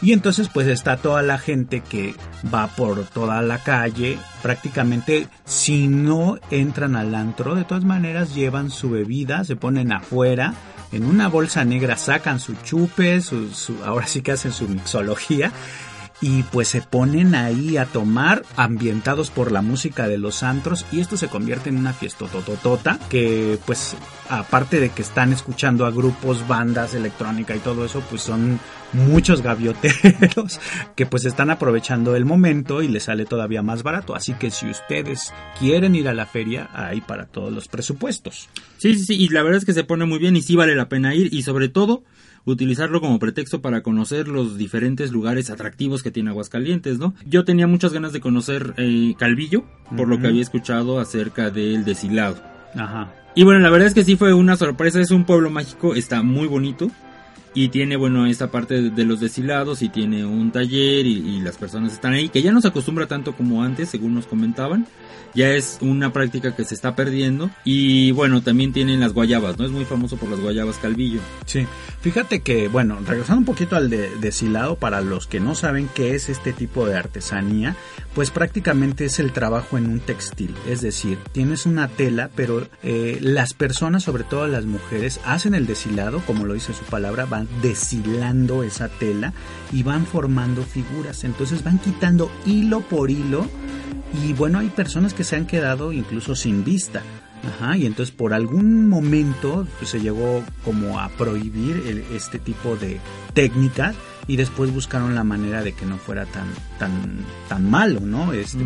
Y 0.01 0.13
entonces 0.13 0.50
pues 0.51 0.68
está 0.68 0.98
toda 0.98 1.21
la 1.21 1.38
gente 1.38 1.81
que 1.81 2.15
va 2.51 2.68
por 2.68 3.03
toda 3.06 3.42
la 3.44 3.59
calle, 3.59 4.18
prácticamente 4.42 5.27
si 5.45 5.88
no 5.88 6.39
entran 6.50 6.95
al 6.95 7.13
antro, 7.13 7.53
de 7.53 7.65
todas 7.65 7.83
maneras 7.83 8.33
llevan 8.33 8.71
su 8.71 8.89
bebida, 8.89 9.44
se 9.44 9.56
ponen 9.56 9.92
afuera, 9.92 10.56
en 10.92 11.06
una 11.06 11.27
bolsa 11.27 11.63
negra 11.65 11.98
sacan 11.98 12.39
su 12.39 12.56
chupe, 12.63 13.21
su, 13.21 13.51
ahora 13.86 14.07
sí 14.07 14.24
que 14.24 14.31
hacen 14.31 14.51
su 14.51 14.68
mixología 14.68 15.51
y 16.21 16.44
pues 16.44 16.68
se 16.68 16.81
ponen 16.81 17.33
ahí 17.33 17.77
a 17.77 17.85
tomar 17.85 18.44
ambientados 18.56 19.31
por 19.31 19.51
la 19.51 19.63
música 19.63 20.07
de 20.07 20.19
los 20.19 20.44
antros 20.44 20.85
y 20.91 21.00
esto 21.00 21.18
se 21.18 21.27
convierte 21.27 21.69
en 21.69 21.77
una 21.77 21.94
fiesta 21.94 22.27
tototota 22.27 23.00
que 23.09 23.57
pues 23.65 23.95
aparte 24.29 24.79
de 24.79 24.89
que 24.89 25.01
están 25.01 25.33
escuchando 25.33 25.85
a 25.85 25.91
grupos, 25.91 26.47
bandas, 26.47 26.94
electrónica 26.94 27.56
y 27.56 27.59
todo 27.59 27.85
eso 27.85 28.03
pues 28.07 28.21
son 28.21 28.59
muchos 28.94 29.41
gavioteros 29.41 30.59
que 30.95 31.07
pues 31.07 31.25
están 31.25 31.50
aprovechando 31.50 32.15
el 32.15 32.25
momento 32.25 32.83
y 32.83 32.88
les 32.88 33.03
sale 33.03 33.25
todavía 33.25 33.63
más 33.63 33.81
barato 33.81 34.15
así 34.15 34.33
que 34.33 34.51
si 34.51 34.69
ustedes 34.69 35.33
quieren 35.57 35.95
ir 35.95 36.07
a 36.07 36.13
la 36.13 36.27
feria 36.27 36.69
hay 36.73 37.01
para 37.01 37.25
todos 37.25 37.51
los 37.51 37.68
presupuestos. 37.68 38.47
Sí, 38.77 38.94
sí, 38.94 39.06
sí 39.06 39.15
y 39.15 39.29
la 39.29 39.41
verdad 39.41 39.57
es 39.57 39.65
que 39.65 39.73
se 39.73 39.83
pone 39.83 40.06
muy 40.06 40.19
bien 40.19 40.35
y 40.35 40.44
sí 40.44 40.56
vale 40.56 40.75
la 40.75 40.88
pena 40.88 41.15
ir 41.15 41.33
y 41.33 41.41
sobre 41.41 41.68
todo 41.68 42.03
utilizarlo 42.45 43.01
como 43.01 43.19
pretexto 43.19 43.61
para 43.61 43.83
conocer 43.83 44.27
los 44.27 44.57
diferentes 44.57 45.11
lugares 45.11 45.49
atractivos 45.49 46.03
que 46.03 46.11
tiene 46.11 46.29
Aguascalientes, 46.29 46.97
¿no? 46.97 47.13
Yo 47.25 47.43
tenía 47.43 47.67
muchas 47.67 47.93
ganas 47.93 48.13
de 48.13 48.21
conocer 48.21 48.73
eh, 48.77 49.15
Calvillo, 49.17 49.63
por 49.95 50.07
lo 50.07 50.19
que 50.19 50.27
había 50.27 50.41
escuchado 50.41 50.99
acerca 50.99 51.49
del 51.49 51.85
deshilado. 51.85 52.38
Ajá. 52.75 53.13
Y 53.35 53.43
bueno, 53.43 53.59
la 53.59 53.69
verdad 53.69 53.88
es 53.88 53.93
que 53.93 54.03
sí 54.03 54.15
fue 54.15 54.33
una 54.33 54.57
sorpresa, 54.57 54.99
es 54.99 55.11
un 55.11 55.25
pueblo 55.25 55.49
mágico, 55.49 55.95
está 55.95 56.21
muy 56.21 56.47
bonito. 56.47 56.89
Y 57.53 57.67
tiene, 57.67 57.97
bueno, 57.97 58.27
esta 58.27 58.49
parte 58.49 58.92
de 58.92 59.06
los 59.06 59.19
deshilados 59.19 59.81
y 59.81 59.89
tiene 59.89 60.25
un 60.25 60.51
taller 60.51 61.06
y, 61.06 61.18
y, 61.18 61.42
las 61.42 61.57
personas 61.57 61.92
están 61.92 62.13
ahí, 62.13 62.30
que 62.30 62.42
ya 62.42 62.54
no 62.54 62.61
se 62.61 62.69
acostumbra 62.69 63.07
tanto 63.07 63.33
como 63.35 63.61
antes, 63.61 63.89
según 63.89 64.16
nos 64.16 64.25
comentaban 64.25 64.87
ya 65.33 65.52
es 65.52 65.78
una 65.81 66.14
práctica 66.14 66.56
que 66.56 66.66
se 66.66 66.76
está 66.76 66.95
perdiendo. 66.95 67.50
Y 67.64 68.11
bueno, 68.11 68.42
también 68.42 68.73
tienen 68.73 69.00
las 69.00 69.14
guayabas, 69.14 69.57
¿no? 69.57 69.66
Es 69.66 69.71
muy 69.71 69.85
famoso 69.85 70.18
por 70.18 70.30
las 70.30 70.40
guayabas 70.40 70.78
Calvillo. 70.78 71.19
Sí, 71.45 71.68
fíjate 72.02 72.42
que, 72.42 72.68
bueno, 72.68 73.00
regresando 73.06 73.40
un 73.40 73.45
poquito 73.45 73.76
al 73.76 73.90
de, 73.90 74.09
para 74.80 75.02
los 75.02 75.28
que 75.28 75.40
no 75.40 75.56
saben 75.56 75.90
qué 75.94 76.16
es 76.16 76.30
este 76.30 76.54
tipo 76.54 76.88
de 76.88 76.97
artesanía, 76.97 77.76
pues 78.16 78.31
prácticamente 78.31 79.06
es 79.06 79.19
el 79.19 79.31
trabajo 79.31 79.78
en 79.78 79.88
un 79.88 80.00
textil. 80.00 80.56
Es 80.68 80.81
decir, 80.81 81.18
tienes 81.31 81.66
una 81.66 81.88
tela, 81.88 82.30
pero 82.35 82.68
eh, 82.83 83.18
las 83.21 83.54
personas, 83.54 84.04
sobre 84.04 84.23
todo 84.23 84.47
las 84.47 84.66
mujeres, 84.66 85.19
hacen 85.26 85.54
el 85.54 85.68
deshilado, 85.68 86.21
como 86.26 86.45
lo 86.45 86.54
dice 86.54 86.73
su 86.73 86.83
palabra, 86.85 87.26
van 87.26 87.47
deshilando 87.61 88.64
esa 88.64 88.90
tela 88.90 89.33
y 89.71 89.83
van 89.83 90.06
formando 90.06 90.64
figuras. 90.64 91.23
Entonces 91.23 91.64
van 91.64 91.80
quitando 91.80 92.31
hilo 92.45 92.81
por 92.81 93.11
hilo 93.11 93.47
y 94.13 94.33
bueno, 94.33 94.59
hay 94.59 94.69
personas 94.69 95.13
que 95.13 95.23
se 95.23 95.35
han 95.35 95.45
quedado 95.45 95.91
incluso 95.91 96.35
sin 96.35 96.63
vista. 96.63 97.01
Ajá, 97.44 97.75
y 97.75 97.87
entonces 97.87 98.13
por 98.13 98.35
algún 98.35 98.87
momento 98.87 99.65
pues, 99.80 99.89
se 99.89 99.99
llegó 99.99 100.44
como 100.63 100.99
a 100.99 101.09
prohibir 101.09 102.06
este 102.13 102.37
tipo 102.37 102.75
de 102.75 102.99
técnicas 103.33 103.95
y 104.27 104.35
después 104.35 104.71
buscaron 104.71 105.15
la 105.15 105.23
manera 105.23 105.63
de 105.63 105.73
que 105.73 105.85
no 105.87 105.97
fuera 105.97 106.25
tan 106.27 106.45
tan 106.77 107.25
tan 107.49 107.68
malo, 107.68 107.99
¿no? 107.99 108.31
Este, 108.33 108.63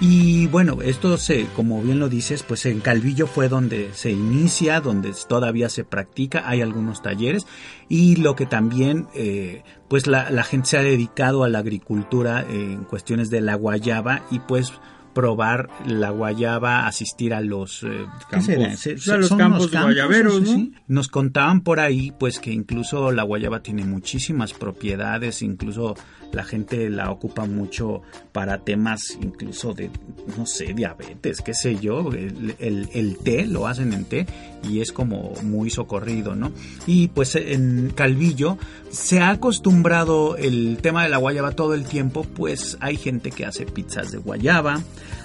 Y 0.00 0.48
bueno, 0.48 0.82
esto 0.82 1.16
se, 1.16 1.46
como 1.54 1.80
bien 1.82 1.98
lo 1.98 2.08
dices, 2.08 2.42
pues 2.42 2.66
en 2.66 2.80
Calvillo 2.80 3.26
fue 3.26 3.48
donde 3.48 3.90
se 3.94 4.10
inicia, 4.10 4.80
donde 4.80 5.12
todavía 5.28 5.68
se 5.68 5.84
practica, 5.84 6.48
hay 6.48 6.62
algunos 6.62 7.00
talleres. 7.00 7.46
Y 7.88 8.16
lo 8.16 8.34
que 8.34 8.46
también, 8.46 9.06
eh, 9.14 9.62
pues 9.88 10.06
la, 10.06 10.30
la, 10.30 10.42
gente 10.42 10.70
se 10.70 10.78
ha 10.78 10.82
dedicado 10.82 11.44
a 11.44 11.48
la 11.48 11.60
agricultura 11.60 12.44
en 12.48 12.84
cuestiones 12.84 13.30
de 13.30 13.40
la 13.40 13.54
guayaba 13.54 14.22
y 14.30 14.40
pues 14.40 14.72
probar 15.14 15.70
la 15.86 16.10
guayaba, 16.10 16.86
asistir 16.86 17.32
a 17.32 17.40
los 17.40 17.84
eh, 17.84 18.06
campos, 18.28 19.08
a 19.08 19.16
los 19.16 19.30
campos, 19.30 19.70
guayaberos, 19.70 20.42
¿no? 20.42 20.70
Nos 20.88 21.08
contaban 21.08 21.62
por 21.62 21.80
ahí, 21.80 22.12
pues 22.18 22.40
que 22.40 22.52
incluso 22.52 23.12
la 23.12 23.22
guayaba 23.22 23.62
tiene 23.62 23.84
muchísimas 23.84 24.52
propiedades, 24.52 25.40
incluso 25.40 25.94
la 26.32 26.44
gente 26.44 26.90
la 26.90 27.10
ocupa 27.10 27.46
mucho 27.46 28.02
para 28.32 28.58
temas 28.58 29.16
incluso 29.20 29.74
de, 29.74 29.90
no 30.36 30.46
sé, 30.46 30.74
diabetes, 30.74 31.40
qué 31.40 31.54
sé 31.54 31.76
yo, 31.76 32.10
el, 32.12 32.88
el, 32.92 33.18
té, 33.18 33.46
lo 33.46 33.66
hacen 33.66 33.92
en 33.92 34.04
té 34.04 34.26
y 34.68 34.80
es 34.80 34.92
como 34.92 35.32
muy 35.42 35.70
socorrido, 35.70 36.34
¿no? 36.34 36.52
Y 36.86 37.08
pues 37.08 37.36
en 37.36 37.92
Calvillo 37.94 38.58
se 38.90 39.20
ha 39.20 39.30
acostumbrado 39.30 40.36
el 40.36 40.78
tema 40.80 41.04
de 41.04 41.08
la 41.08 41.18
guayaba 41.18 41.52
todo 41.52 41.74
el 41.74 41.84
tiempo, 41.84 42.24
pues 42.24 42.76
hay 42.80 42.96
gente 42.96 43.30
que 43.30 43.46
hace 43.46 43.66
pizzas 43.66 44.10
de 44.10 44.18
guayaba, 44.18 44.80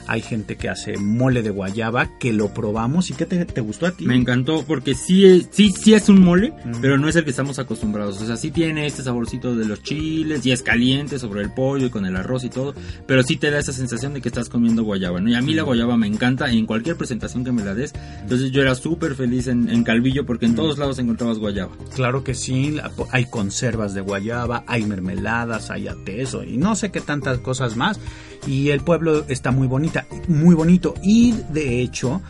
hay 0.09 0.21
gente 0.23 0.57
que 0.57 0.69
hace 0.69 0.97
mole 0.97 1.43
de 1.43 1.51
guayaba, 1.51 2.17
que 2.17 2.33
lo 2.33 2.51
probamos. 2.51 3.11
¿Y 3.11 3.13
qué 3.13 3.27
te, 3.27 3.61
gustó 3.61 3.85
a 3.85 3.91
ti? 3.91 4.07
Me 4.07 4.15
encantó 4.15 4.63
porque 4.65 4.95
sí 4.95 5.23
es, 5.23 5.49
sí, 5.51 5.71
sí 5.71 5.93
es 5.93 6.09
un 6.09 6.21
mole, 6.21 6.51
pero 6.81 6.97
no 6.97 7.07
es 7.07 7.15
el 7.15 7.23
que 7.23 7.29
estamos 7.29 7.59
acostumbrados. 7.59 8.19
O 8.19 8.25
sea, 8.25 8.35
sí 8.35 8.49
tiene 8.49 8.87
este 8.87 9.03
saborcito 9.03 9.55
de 9.55 9.65
los 9.65 9.83
chiles 9.83 10.43
y 10.47 10.51
es 10.51 10.63
caliente 10.63 11.19
sobre 11.19 11.43
el 11.43 11.51
pollo 11.51 11.85
y 11.85 11.89
con 11.91 12.07
el 12.07 12.15
arroz 12.15 12.43
y 12.43 12.49
todo, 12.49 12.73
pero 13.05 13.21
sí 13.21 13.37
te 13.37 13.51
da 13.51 13.59
esa 13.59 13.71
sensación 13.71 14.15
de 14.15 14.21
que 14.21 14.29
estás 14.29 14.49
comiendo 14.49 14.83
guayaba, 14.83 15.21
¿no? 15.21 15.29
Y 15.29 15.35
a 15.35 15.41
mí 15.41 15.53
la 15.53 15.61
guayaba 15.61 15.95
me 15.95 16.07
encanta 16.07 16.51
en 16.51 16.65
cualquier 16.65 16.95
presentación 16.95 17.43
que 17.43 17.51
me 17.51 17.63
la 17.63 17.75
des. 17.75 17.93
Entonces 18.21 18.49
yo 18.49 18.63
era 18.63 18.73
súper 18.73 19.13
feliz 19.13 19.45
en, 19.45 19.69
en, 19.69 19.83
Calvillo 19.83 20.25
porque 20.25 20.47
en 20.47 20.55
todos 20.55 20.79
lados 20.79 20.97
encontrabas 20.97 21.37
guayaba. 21.37 21.71
Claro 21.93 22.23
que 22.23 22.33
sí, 22.33 22.77
hay 23.11 23.25
conservas 23.25 23.93
de 23.93 24.01
guayaba, 24.01 24.63
hay 24.65 24.85
mermeladas, 24.87 25.69
hay 25.69 25.87
ateso 25.87 26.43
y 26.43 26.57
no 26.57 26.75
sé 26.75 26.89
qué 26.89 26.99
tantas 26.99 27.37
cosas 27.37 27.75
más. 27.75 27.99
Y 28.47 28.69
el 28.69 28.81
pueblo 28.81 29.25
está 29.27 29.51
muy 29.51 29.67
bonita 29.67 30.05
muy 30.27 30.55
bonito. 30.55 30.93
Y 31.03 31.33
de 31.51 31.81
hecho, 31.81 32.21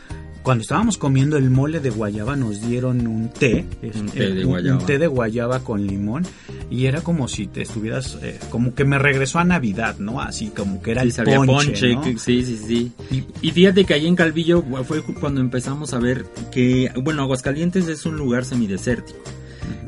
cuando 0.43 0.61
estábamos 0.61 0.97
comiendo 0.97 1.37
el 1.37 1.49
mole 1.49 1.79
de 1.79 1.89
guayaba 1.89 2.35
nos 2.35 2.61
dieron 2.61 3.05
un 3.05 3.29
té, 3.29 3.65
un 3.81 4.07
té, 4.07 4.33
de, 4.33 4.43
guayaba. 4.43 4.79
Un 4.79 4.85
té 4.85 4.97
de 4.97 5.07
guayaba 5.07 5.59
con 5.59 5.85
limón 5.85 6.25
y 6.71 6.85
era 6.85 7.01
como 7.01 7.27
si 7.27 7.47
te 7.47 7.61
estuvieras, 7.61 8.17
eh, 8.21 8.39
como 8.49 8.73
que 8.73 8.85
me 8.85 8.97
regresó 8.97 9.39
a 9.39 9.43
Navidad, 9.43 9.97
¿no? 9.99 10.21
Así 10.21 10.47
como 10.47 10.81
que 10.81 10.91
era 10.91 11.01
el 11.01 11.13
ponche, 11.45 11.97
Sí, 12.17 12.43
sí, 12.43 12.57
sí. 12.57 12.91
Y, 13.41 13.51
fíjate 13.51 13.85
que 13.85 13.93
ahí 13.93 14.07
en 14.07 14.15
Calvillo 14.15 14.63
fue 14.85 15.03
cuando 15.03 15.41
empezamos 15.41 15.93
a 15.93 15.99
ver 15.99 16.25
que, 16.51 16.91
bueno, 17.01 17.23
Aguascalientes 17.23 17.87
es 17.87 18.05
un 18.05 18.17
lugar 18.17 18.45
semidesértico. 18.45 19.19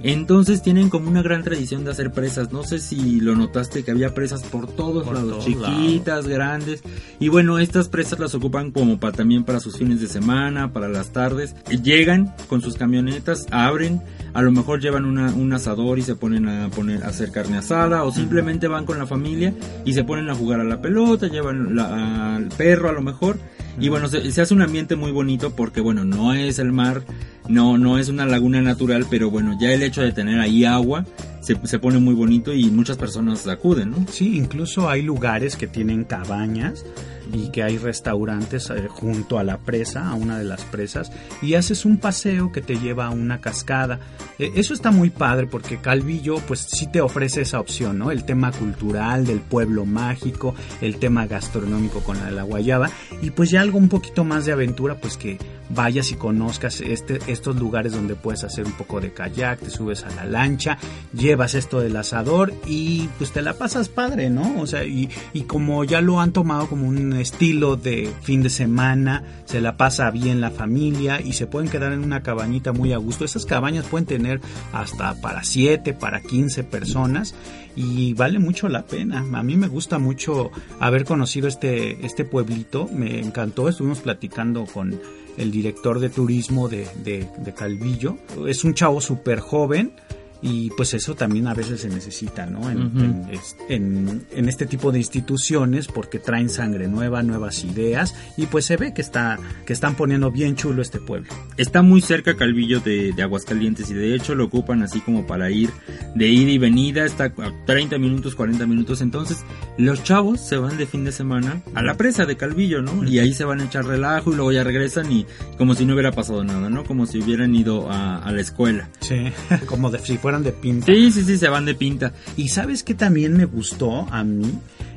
Entonces 0.04 0.62
tienen 0.62 0.90
como 0.90 1.10
una 1.10 1.22
gran 1.22 1.44
tradición 1.44 1.84
de 1.84 1.92
hacer 1.92 2.12
presas. 2.12 2.52
No 2.52 2.64
sé 2.64 2.80
si 2.80 3.20
lo 3.20 3.36
notaste 3.36 3.84
que 3.84 3.92
había 3.92 4.14
presas 4.14 4.44
por 4.44 4.68
todos 4.68 5.12
lados, 5.12 5.46
chiquitas, 5.46 6.28
grandes. 6.28 6.84
Y 7.20 7.30
bueno, 7.30 7.60
estas 7.60 7.90
presas 7.90 8.20
las 8.20 8.34
ocupan 8.36 8.72
como 8.72 9.00
para 9.00 9.14
también 9.14 9.44
para 9.44 9.60
sus 9.60 9.78
fines 9.78 10.02
de 10.02 10.08
semana, 10.08 10.74
para 10.74 10.88
las 10.88 11.12
tardes. 11.12 11.56
Llegan 11.84 12.34
con 12.48 12.62
sus 12.62 12.76
camionetas, 12.76 13.46
abren, 13.52 14.02
a 14.34 14.42
lo 14.42 14.52
mejor 14.52 14.80
llevan 14.80 15.06
un 15.06 15.54
asador 15.54 16.00
y 16.00 16.04
se 16.04 16.16
ponen 16.16 16.48
a 16.48 16.70
poner 16.70 17.04
a 17.04 17.08
hacer 17.08 17.32
carne 17.32 17.58
asada 17.58 18.04
o 18.04 18.12
simplemente 18.12 18.68
van 18.68 18.86
con 18.86 18.98
la 18.98 19.06
familia 19.06 19.54
y 19.86 19.94
se 19.94 20.04
ponen 20.04 20.30
a 20.30 20.36
jugar 20.36 20.60
a 20.60 20.64
la 20.64 20.82
pelota, 20.82 21.28
llevan 21.28 21.78
al 21.80 22.48
perro 22.50 22.90
a 22.90 22.94
lo 22.94 23.02
mejor 23.02 23.38
y 23.80 23.90
bueno, 23.90 24.08
se, 24.08 24.32
se, 24.32 24.42
hace 24.42 24.54
un 24.54 24.62
ambiente 24.62 24.96
muy 24.96 25.12
bonito 25.12 25.56
porque 25.56 25.82
bueno, 25.82 26.04
no 26.04 26.34
es 26.34 26.60
el 26.60 26.72
mar, 26.72 27.04
no, 27.48 27.78
no 27.78 27.98
es 27.98 28.10
una 28.10 28.25
laguna 28.25 28.62
natural, 28.62 29.06
pero 29.10 29.30
bueno, 29.30 29.58
ya 29.60 29.72
el 29.72 29.84
hecho 29.84 30.01
de 30.01 30.12
tener 30.12 30.40
ahí 30.40 30.66
agua 30.66 31.06
se, 31.42 31.56
se 31.66 31.80
pone 31.80 32.00
muy 32.00 32.13
bonito 32.13 32.54
y 32.54 32.70
muchas 32.72 32.98
personas 32.98 33.48
acuden, 33.48 33.92
¿no? 33.92 34.06
Sí, 34.10 34.38
incluso 34.38 34.90
hay 34.90 35.01
lugares 35.01 35.56
que 35.56 35.68
tienen 35.68 36.04
cabañas 36.04 36.86
y 37.34 37.50
que 37.50 37.64
hay 37.64 37.78
restaurantes 37.78 38.70
eh, 38.70 38.88
junto 38.90 39.40
a 39.40 39.44
la 39.44 39.58
presa, 39.58 40.10
a 40.10 40.14
una 40.14 40.38
de 40.38 40.44
las 40.44 40.64
presas, 40.64 41.12
y 41.42 41.56
haces 41.56 41.86
un 41.86 41.98
paseo 41.98 42.52
que 42.52 42.62
te 42.62 42.78
lleva 42.78 43.08
a 43.08 43.12
una 43.12 43.42
cascada. 43.42 44.00
Eh, 44.40 44.52
eso 44.56 44.74
está 44.74 44.92
muy 44.92 45.10
padre 45.10 45.48
porque 45.48 45.78
Calvillo 45.78 46.38
pues 46.48 46.60
sí 46.60 46.88
te 46.88 47.02
ofrece 47.02 47.42
esa 47.42 47.60
opción, 47.60 47.98
¿no? 47.98 48.12
El 48.12 48.26
tema 48.26 48.52
cultural 48.52 49.26
del 49.26 49.40
pueblo 49.40 49.86
mágico, 49.86 50.56
el 50.82 50.98
tema 50.98 51.28
gastronómico 51.28 52.00
con 52.02 52.18
la, 52.18 52.32
la 52.32 52.44
guayaba 52.44 52.90
y 53.22 53.32
pues 53.32 53.50
ya 53.50 53.62
algo 53.62 53.78
un 53.78 53.90
poquito 53.90 54.24
más 54.24 54.46
de 54.46 54.52
aventura 54.52 54.96
pues 54.96 55.18
que 55.18 55.38
vayas 55.74 56.12
y 56.12 56.16
conozcas 56.16 56.82
este, 56.82 57.20
estos 57.28 57.56
lugares 57.56 57.94
donde 57.94 58.16
puedes 58.16 58.44
hacer 58.44 58.66
un 58.66 58.74
poco 58.74 59.00
de 59.01 59.13
kayak, 59.13 59.60
te 59.60 59.70
subes 59.70 60.04
a 60.04 60.10
la 60.16 60.25
lancha, 60.25 60.78
llevas 61.13 61.56
esto 61.56 61.80
del 61.80 61.96
asador 61.96 62.54
y 62.66 63.10
pues 63.18 63.32
te 63.32 63.42
la 63.42 63.54
pasas 63.54 63.90
padre, 63.90 64.30
¿no? 64.30 64.60
O 64.60 64.68
sea, 64.68 64.84
y, 64.86 65.10
y 65.34 65.44
como 65.44 65.84
ya 65.84 66.01
lo 66.01 66.20
han 66.20 66.32
tomado 66.32 66.68
como 66.68 66.88
un 66.88 67.13
estilo 67.13 67.75
de 67.75 68.12
fin 68.22 68.44
de 68.44 68.50
semana, 68.50 69.24
se 69.46 69.62
la 69.62 69.78
pasa 69.78 70.12
bien 70.12 70.42
la 70.42 70.51
familia 70.51 71.22
y 71.22 71.34
se 71.34 71.48
pueden 71.48 71.70
quedar 71.70 71.94
en 71.94 72.04
una 72.04 72.24
cabañita 72.24 72.72
muy 72.72 72.94
a 72.94 72.98
gusto. 72.98 73.25
Esas 73.25 73.46
cabañas 73.46 73.86
pueden 73.86 74.06
tener 74.06 74.42
hasta 74.74 75.16
para 75.22 75.44
7, 75.44 75.94
para 75.94 76.22
15 76.22 76.63
personas 76.63 77.34
y 77.75 78.13
vale 78.13 78.40
mucho 78.40 78.70
la 78.70 78.84
pena. 78.84 79.25
A 79.34 79.44
mí 79.44 79.56
me 79.56 79.68
gusta 79.68 80.00
mucho 80.00 80.51
haber 80.80 81.06
conocido 81.06 81.48
este, 81.48 82.06
este 82.06 82.25
pueblito, 82.25 82.88
me 82.92 83.20
encantó, 83.20 83.70
estuvimos 83.70 84.00
platicando 84.00 84.66
con 84.66 85.00
el 85.38 85.51
director 85.51 86.00
de 86.00 86.10
turismo 86.10 86.68
de, 86.68 86.88
de, 87.04 87.28
de 87.38 87.54
Calvillo. 87.54 88.18
Es 88.48 88.63
un 88.63 88.74
chavo 88.74 89.01
súper 89.01 89.40
joven 89.40 89.94
y 90.41 90.71
pues 90.71 90.93
eso 90.93 91.15
también 91.15 91.48
a 91.48 91.53
veces 91.53 91.81
se 91.81 91.89
necesita, 91.89 92.45
¿no? 92.45 92.69
En, 92.69 93.29
en, 93.69 94.50
este 94.50 94.65
tipo 94.65 94.91
de 94.91 94.98
instituciones 94.98 95.88
porque 95.88 96.19
traen 96.19 96.50
sangre 96.50 96.88
nueva, 96.88 97.21
nuevas 97.21 97.63
ideas 97.63 98.15
y 98.38 98.48
pues 98.48 98.65
se 98.65 98.75
ve 98.75 98.93
que 98.93 99.01
está 99.01 99.39
que 99.65 99.74
están 99.74 99.95
poniendo 99.95 100.31
bien 100.31 100.55
chulo 100.55 100.81
este 100.81 101.00
pueblo. 101.00 101.31
Está 101.57 101.81
muy 101.81 102.01
cerca 102.01 102.36
Calvillo 102.36 102.79
de, 102.79 103.13
de 103.13 103.24
Aguascalientes 103.24 103.89
y 103.91 103.93
de 103.93 104.15
hecho 104.15 104.33
lo 104.33 104.45
ocupan 104.45 104.81
así 104.81 105.00
como 105.00 105.27
para 105.27 105.51
ir 105.51 105.69
de 106.15 106.27
ida 106.27 106.51
y 106.51 106.57
venida, 106.57 107.05
está 107.05 107.25
a 107.25 107.65
30 107.65 107.98
minutos, 108.00 108.36
40 108.36 108.65
minutos, 108.65 109.01
entonces 109.01 109.45
los 109.77 110.03
chavos 110.03 110.41
se 110.41 110.57
van 110.57 110.77
de 110.77 110.88
fin 110.88 111.05
de 111.05 111.12
semana 111.12 111.62
a 111.75 111.83
la 111.83 111.95
presa 111.95 112.25
de 112.25 112.36
Calvillo, 112.36 112.81
¿no? 112.81 113.03
Y 113.07 113.19
ahí 113.19 113.33
se 113.33 113.45
van 113.45 113.62
a 113.62 113.65
echar 113.65 113.86
relajo 113.86 114.31
y 114.31 114.36
luego 114.36 114.51
ya 114.51 114.63
regresan 114.63 115.12
y 115.12 115.25
como 115.57 115.75
si 115.75 115.86
no 115.86 115.93
hubiera 115.93 116.12
pasado 116.12 116.43
nada, 116.43 116.69
¿no? 116.69 116.83
Como 116.83 117.05
si 117.05 117.19
hubieran 117.19 117.53
ido 117.53 117.91
a, 117.91 118.17
a 118.17 118.31
la 118.31 118.41
escuela. 118.41 118.89
Sí, 119.01 119.31
como 119.67 119.91
de 119.91 120.00
si 120.00 120.17
de 120.40 120.52
pinta. 120.52 120.86
Sí, 120.86 121.12
sí, 121.12 121.24
sí, 121.24 121.38
se 121.38 121.50
van 121.50 121.66
de 121.66 121.76
pinta. 121.76 122.14
Y 122.38 122.50
sabes 122.50 122.84
que 122.84 122.94
también 122.94 123.36
me 123.38 123.46
gustó 123.46 124.08
a 124.12 124.24
mí 124.24 124.52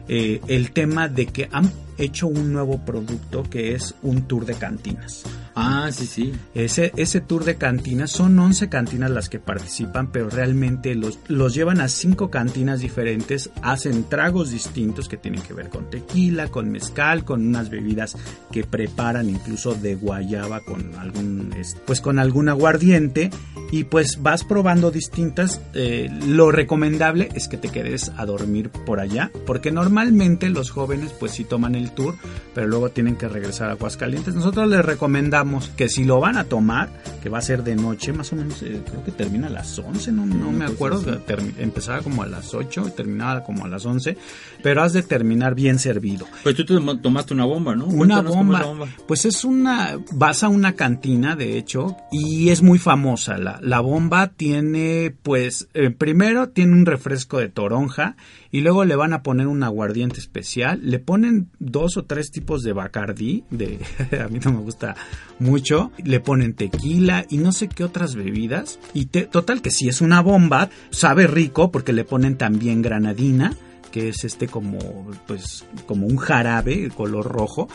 eh, 0.09 0.41
el 0.49 0.71
tema 0.71 1.09
de 1.09 1.27
que 1.27 1.49
han 1.51 1.71
hecho 1.99 2.27
un 2.27 2.53
nuevo 2.53 2.85
producto 2.85 3.43
que 3.43 3.75
es 3.75 3.95
un 4.03 4.23
tour 4.23 4.47
de 4.47 4.55
cantinas. 4.55 5.25
Ah, 5.57 5.91
sí, 5.93 6.07
sí. 6.07 6.33
Ese, 6.55 6.93
ese 6.97 7.21
tour 7.21 7.45
de 7.45 7.57
cantinas, 7.57 8.11
son 8.11 8.37
11 8.37 8.69
cantinas 8.69 9.11
las 9.11 9.29
que 9.29 9.39
participan, 9.39 10.11
pero 10.11 10.29
realmente 10.29 10.97
los, 10.97 11.19
los 11.29 11.55
llevan 11.55 11.81
a 11.81 11.89
5 11.89 12.29
cantinas 12.29 12.81
diferentes, 12.81 13.51
hacen 13.63 14.05
tragos 14.05 14.51
distintos 14.51 15.09
que 15.09 15.17
tienen 15.17 15.43
que 15.43 15.55
ver 15.55 15.69
con 15.69 15.89
tequila, 15.91 16.49
con 16.49 16.71
mezcal, 16.71 17.25
con 17.25 17.47
unas 17.47 17.71
bebidas 17.71 18.17
que 18.51 18.65
preparan 18.65 19.31
incluso 19.31 19.75
de 19.75 19.95
guayaba 19.95 20.61
con 20.61 20.95
algún, 20.97 21.55
pues 21.87 22.01
con 22.01 22.19
algún 22.19 22.49
aguardiente 22.49 23.31
y 23.71 23.85
pues 23.85 24.23
vas 24.23 24.45
probando 24.45 24.91
distintas. 24.91 25.61
Eh, 25.75 26.11
lo 26.27 26.51
recomendable 26.51 27.29
es 27.35 27.49
que 27.49 27.57
te 27.57 27.69
quedes 27.69 28.11
a 28.17 28.27
dormir 28.27 28.71
por 28.71 28.99
allá, 28.99 29.31
porque 29.47 29.71
normalmente 29.71 30.49
los 30.49 30.71
jóvenes 30.71 31.13
pues 31.19 31.33
sí 31.33 31.45
toman 31.45 31.75
el 31.75 31.84
tour, 31.93 32.17
pero 32.55 32.67
luego 32.67 32.91
tienen 32.91 33.17
que 33.17 33.29
regresar 33.29 33.69
a 33.69 33.73
Aguascalientes. 33.73 34.35
Nosotros 34.35 34.69
les 34.69 34.85
recomendamos 34.85 35.71
que 35.71 35.89
si 35.89 36.05
lo 36.05 36.21
van 36.21 36.37
a 36.37 36.45
tomar, 36.45 36.91
que 37.23 37.29
va 37.29 37.39
a 37.39 37.43
ser 37.43 37.65
de 37.65 37.77
noche, 37.77 38.13
más 38.13 38.33
o 38.33 38.37
menos, 38.37 38.63
eh, 38.63 38.83
creo 38.89 39.05
que 39.05 39.13
termina 39.13 39.49
a 39.49 39.51
las 39.51 39.79
11, 39.79 40.13
no, 40.13 40.27
no 40.27 40.51
me 40.53 40.65
acuerdo, 40.65 41.21
empezaba 41.59 42.01
como 42.01 42.23
a 42.23 42.27
las 42.27 42.55
8 42.55 42.85
y 42.89 42.91
terminaba 42.91 43.45
como 43.45 43.65
a 43.65 43.69
las 43.69 43.85
11, 43.85 44.17
pero 44.63 44.83
has 44.83 44.93
de 44.93 45.03
terminar 45.03 45.55
bien 45.55 45.79
servido. 45.79 46.27
Pues 46.43 46.55
tú 46.55 46.65
tomaste 46.65 47.35
una 47.35 47.45
bomba, 47.45 47.75
¿no? 47.75 47.87
Una 47.87 48.21
bomba, 48.21 48.65
Pues 49.07 49.25
es 49.25 49.45
una, 49.45 49.99
vas 50.13 50.43
a 50.43 50.49
una 50.49 50.75
cantina, 50.75 51.37
de 51.37 51.59
hecho, 51.59 51.97
y 52.11 52.51
es 52.51 52.63
muy 52.63 52.79
famosa. 52.79 53.39
La, 53.39 53.59
la 53.63 53.81
bomba 53.81 54.29
tiene, 54.29 55.15
pues, 55.23 55.69
eh, 55.75 55.91
primero 55.91 56.49
tiene 56.49 56.73
un 56.73 56.87
refresco 56.87 57.39
de 57.39 57.49
toronja 57.49 58.17
y 58.55 58.61
luego 58.61 58.85
le 58.85 58.95
van 58.95 59.13
a 59.13 59.25
poner 59.25 59.49
un 59.49 59.65
aguardiente 59.65 60.21
especial, 60.21 60.79
le 60.81 61.01
ponen 61.01 61.51
dos 61.59 61.97
o 61.97 62.05
tres 62.05 62.31
tipos 62.31 62.63
de 62.63 62.73
bacardí, 62.73 63.43
de 63.51 63.81
a 64.25 64.29
mí 64.29 64.39
no 64.39 64.53
me 64.53 64.61
gusta 64.61 64.95
mucho, 65.41 65.91
le 66.05 66.21
ponen 66.21 66.55
tequila 66.55 67.27
y 67.29 67.39
no 67.39 67.51
sé 67.51 67.69
qué 67.69 67.83
otras 67.83 68.15
bebidas. 68.15 68.79
Y 68.93 69.07
total 69.07 69.61
que 69.61 69.73
si 69.73 69.89
es 69.89 70.01
una 70.01 70.21
bomba, 70.21 70.71
sabe 70.91 71.27
rico 71.27 71.73
porque 71.73 71.93
le 71.93 72.05
ponen 72.05 72.39
también 72.39 72.81
granadina, 72.81 73.57
que 73.91 74.11
es 74.11 74.23
este 74.23 74.47
como 74.47 74.79
pues 75.27 75.67
como 75.87 76.07
un 76.07 76.17
jarabe 76.17 76.91
color 76.91 77.27
rojo. 77.27 77.69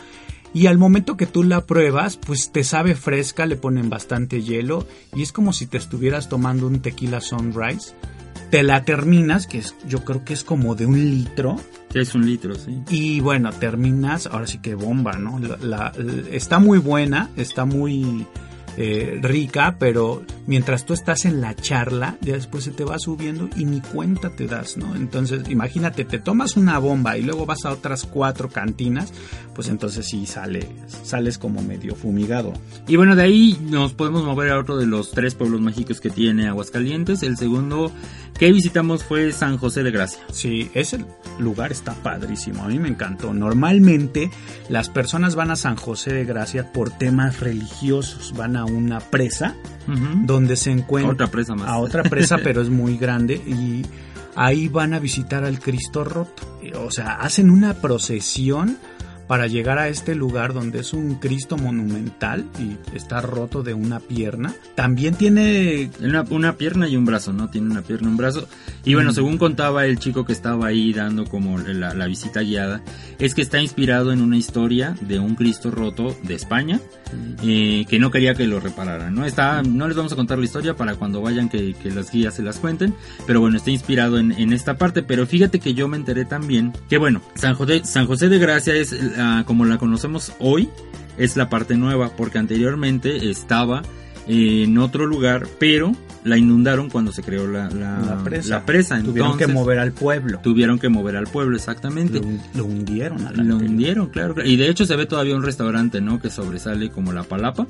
Y 0.54 0.66
al 0.66 0.78
momento 0.78 1.18
que 1.18 1.26
tú 1.26 1.42
la 1.42 1.66
pruebas, 1.66 2.16
pues 2.16 2.52
te 2.52 2.64
sabe 2.64 2.94
fresca, 2.94 3.44
le 3.44 3.56
ponen 3.56 3.90
bastante 3.90 4.40
hielo. 4.40 4.86
Y 5.14 5.20
es 5.20 5.30
como 5.30 5.52
si 5.52 5.66
te 5.66 5.76
estuvieras 5.76 6.30
tomando 6.30 6.66
un 6.66 6.80
tequila 6.80 7.20
sunrise 7.20 7.92
te 8.50 8.62
la 8.62 8.84
terminas, 8.84 9.46
que 9.46 9.58
es, 9.58 9.74
yo 9.86 10.04
creo 10.04 10.24
que 10.24 10.34
es 10.34 10.44
como 10.44 10.74
de 10.74 10.86
un 10.86 10.98
litro. 10.98 11.56
es 11.94 12.14
un 12.14 12.26
litro, 12.26 12.54
sí. 12.54 12.82
Y 12.90 13.20
bueno, 13.20 13.52
terminas, 13.52 14.26
ahora 14.26 14.46
sí 14.46 14.58
que 14.58 14.74
bomba, 14.74 15.12
¿no? 15.12 15.38
la, 15.38 15.92
está 16.30 16.58
muy 16.58 16.78
buena, 16.78 17.30
está 17.36 17.64
muy 17.64 18.26
eh, 18.82 19.18
rica, 19.20 19.76
pero 19.78 20.22
mientras 20.46 20.86
tú 20.86 20.94
estás 20.94 21.26
en 21.26 21.42
la 21.42 21.54
charla, 21.54 22.16
ya 22.22 22.32
después 22.32 22.64
se 22.64 22.70
te 22.70 22.82
va 22.82 22.98
subiendo 22.98 23.50
y 23.54 23.66
ni 23.66 23.82
cuenta 23.82 24.30
te 24.30 24.46
das, 24.46 24.78
¿no? 24.78 24.96
Entonces, 24.96 25.50
imagínate, 25.50 26.06
te 26.06 26.18
tomas 26.18 26.56
una 26.56 26.78
bomba 26.78 27.18
y 27.18 27.22
luego 27.22 27.44
vas 27.44 27.66
a 27.66 27.72
otras 27.72 28.06
cuatro 28.06 28.48
cantinas, 28.48 29.12
pues 29.54 29.68
entonces 29.68 30.06
sí 30.06 30.24
sale, 30.24 30.66
sales 31.02 31.36
como 31.36 31.60
medio 31.60 31.94
fumigado. 31.94 32.54
Y 32.88 32.96
bueno, 32.96 33.16
de 33.16 33.22
ahí 33.24 33.58
nos 33.68 33.92
podemos 33.92 34.24
mover 34.24 34.50
a 34.50 34.58
otro 34.58 34.78
de 34.78 34.86
los 34.86 35.10
tres 35.10 35.34
pueblos 35.34 35.60
mágicos 35.60 36.00
que 36.00 36.08
tiene 36.08 36.48
Aguascalientes. 36.48 37.22
El 37.22 37.36
segundo 37.36 37.92
que 38.38 38.50
visitamos 38.50 39.04
fue 39.04 39.32
San 39.32 39.58
José 39.58 39.82
de 39.82 39.90
Gracia. 39.90 40.22
Sí, 40.32 40.70
ese 40.72 41.04
lugar 41.38 41.70
está 41.70 41.92
padrísimo, 41.92 42.64
a 42.64 42.68
mí 42.68 42.78
me 42.78 42.88
encantó. 42.88 43.34
Normalmente 43.34 44.30
las 44.70 44.88
personas 44.88 45.34
van 45.34 45.50
a 45.50 45.56
San 45.56 45.76
José 45.76 46.14
de 46.14 46.24
Gracia 46.24 46.72
por 46.72 46.88
temas 46.90 47.40
religiosos, 47.40 48.32
van 48.34 48.56
a 48.56 48.64
una 48.70 49.00
presa 49.00 49.56
donde 50.24 50.56
se 50.56 50.70
encuentra 50.70 51.12
otra 51.12 51.26
presa 51.26 51.54
más. 51.54 51.68
a 51.68 51.78
otra 51.78 52.02
presa, 52.04 52.38
pero 52.44 52.62
es 52.62 52.70
muy 52.70 52.96
grande 52.96 53.34
y 53.34 53.84
ahí 54.36 54.68
van 54.68 54.94
a 54.94 54.98
visitar 54.98 55.44
al 55.44 55.58
Cristo 55.58 56.04
roto. 56.04 56.58
O 56.84 56.90
sea, 56.90 57.14
hacen 57.14 57.50
una 57.50 57.74
procesión 57.74 58.78
para 59.30 59.46
llegar 59.46 59.78
a 59.78 59.86
este 59.86 60.16
lugar 60.16 60.52
donde 60.54 60.80
es 60.80 60.92
un 60.92 61.14
Cristo 61.20 61.56
monumental 61.56 62.46
y 62.58 62.96
está 62.96 63.20
roto 63.20 63.62
de 63.62 63.74
una 63.74 64.00
pierna. 64.00 64.52
También 64.74 65.14
tiene... 65.14 65.88
Una, 66.30 66.56
pierna 66.56 66.88
y 66.88 66.96
un 66.96 67.04
brazo, 67.04 67.32
¿no? 67.32 67.48
Tiene 67.48 67.70
una 67.70 67.82
pierna 67.82 68.08
y 68.08 68.10
un 68.10 68.16
brazo. 68.16 68.48
Y 68.84 68.94
bueno, 68.94 69.12
mm. 69.12 69.14
según 69.14 69.38
contaba 69.38 69.86
el 69.86 70.00
chico 70.00 70.24
que 70.24 70.32
estaba 70.32 70.66
ahí 70.66 70.92
dando 70.92 71.26
como 71.26 71.58
la, 71.58 72.06
visita 72.08 72.40
guiada, 72.40 72.82
es 73.20 73.36
que 73.36 73.42
está 73.42 73.62
inspirado 73.62 74.10
en 74.10 74.20
una 74.20 74.36
historia 74.36 74.96
de 75.00 75.20
un 75.20 75.36
Cristo 75.36 75.70
roto 75.70 76.16
de 76.24 76.34
España, 76.34 76.80
mm. 77.12 77.34
eh, 77.44 77.86
que 77.88 78.00
no 78.00 78.10
quería 78.10 78.34
que 78.34 78.48
lo 78.48 78.58
repararan, 78.58 79.14
¿no? 79.14 79.24
Está, 79.26 79.62
no 79.62 79.86
les 79.86 79.96
vamos 79.96 80.12
a 80.12 80.16
contar 80.16 80.38
la 80.38 80.44
historia 80.44 80.74
para 80.74 80.96
cuando 80.96 81.22
vayan 81.22 81.48
que, 81.48 81.76
las 81.94 82.10
guías 82.10 82.34
se 82.34 82.42
las 82.42 82.58
cuenten, 82.58 82.96
pero 83.28 83.40
bueno, 83.40 83.58
está 83.58 83.70
inspirado 83.70 84.18
en, 84.18 84.32
en, 84.32 84.52
esta 84.52 84.76
parte, 84.76 85.04
pero 85.04 85.24
fíjate 85.24 85.60
que 85.60 85.72
yo 85.72 85.86
me 85.86 85.96
enteré 85.96 86.24
también 86.24 86.72
que 86.88 86.98
bueno, 86.98 87.22
San 87.34 87.54
José, 87.54 87.82
San 87.84 88.08
José 88.08 88.28
de 88.28 88.40
Gracia 88.40 88.74
es 88.74 88.92
como 89.46 89.64
la 89.64 89.78
conocemos 89.78 90.32
hoy, 90.38 90.68
es 91.18 91.36
la 91.36 91.48
parte 91.48 91.76
nueva, 91.76 92.10
porque 92.16 92.38
anteriormente 92.38 93.30
estaba 93.30 93.82
en 94.26 94.78
otro 94.78 95.06
lugar, 95.06 95.46
pero 95.58 95.94
la 96.24 96.36
inundaron 96.36 96.90
cuando 96.90 97.12
se 97.12 97.22
creó 97.22 97.46
la, 97.46 97.70
la, 97.70 98.22
presa. 98.64 99.02
Tuvieron 99.02 99.38
que 99.38 99.46
mover 99.46 99.78
al 99.78 99.92
pueblo. 99.92 100.40
Tuvieron 100.42 100.78
que 100.78 100.88
mover 100.88 101.16
al 101.16 101.26
pueblo, 101.26 101.56
exactamente. 101.56 102.20
Lo, 102.54 102.64
hundieron. 102.64 103.26
lo 103.34 103.56
hundieron, 103.56 104.08
claro. 104.08 104.34
Y 104.44 104.56
de 104.56 104.68
hecho 104.68 104.84
se 104.84 104.96
ve 104.96 105.06
todavía 105.06 105.34
un 105.34 105.42
restaurante, 105.42 106.00
¿no? 106.00 106.20
Que 106.20 106.30
sobresale 106.30 106.90
como 106.90 107.12
la 107.12 107.22
palapa. 107.22 107.66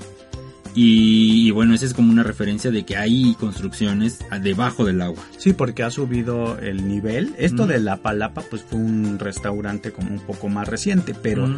Y, 0.74 1.50
bueno, 1.50 1.74
esa 1.74 1.86
es 1.86 1.94
como 1.94 2.12
una 2.12 2.22
referencia 2.22 2.70
de 2.70 2.84
que 2.84 2.96
hay 2.96 3.34
construcciones 3.34 4.18
debajo 4.42 4.84
del 4.84 5.02
agua. 5.02 5.22
Sí, 5.36 5.52
porque 5.52 5.82
ha 5.82 5.90
subido 5.90 6.58
el 6.58 6.86
nivel. 6.86 7.34
Esto 7.38 7.66
de 7.66 7.80
La 7.80 7.98
Palapa, 7.98 8.42
pues 8.42 8.62
fue 8.62 8.78
un 8.78 9.18
restaurante 9.18 9.92
como 9.92 10.10
un 10.10 10.20
poco 10.20 10.48
más 10.48 10.68
reciente, 10.68 11.14
pero 11.14 11.48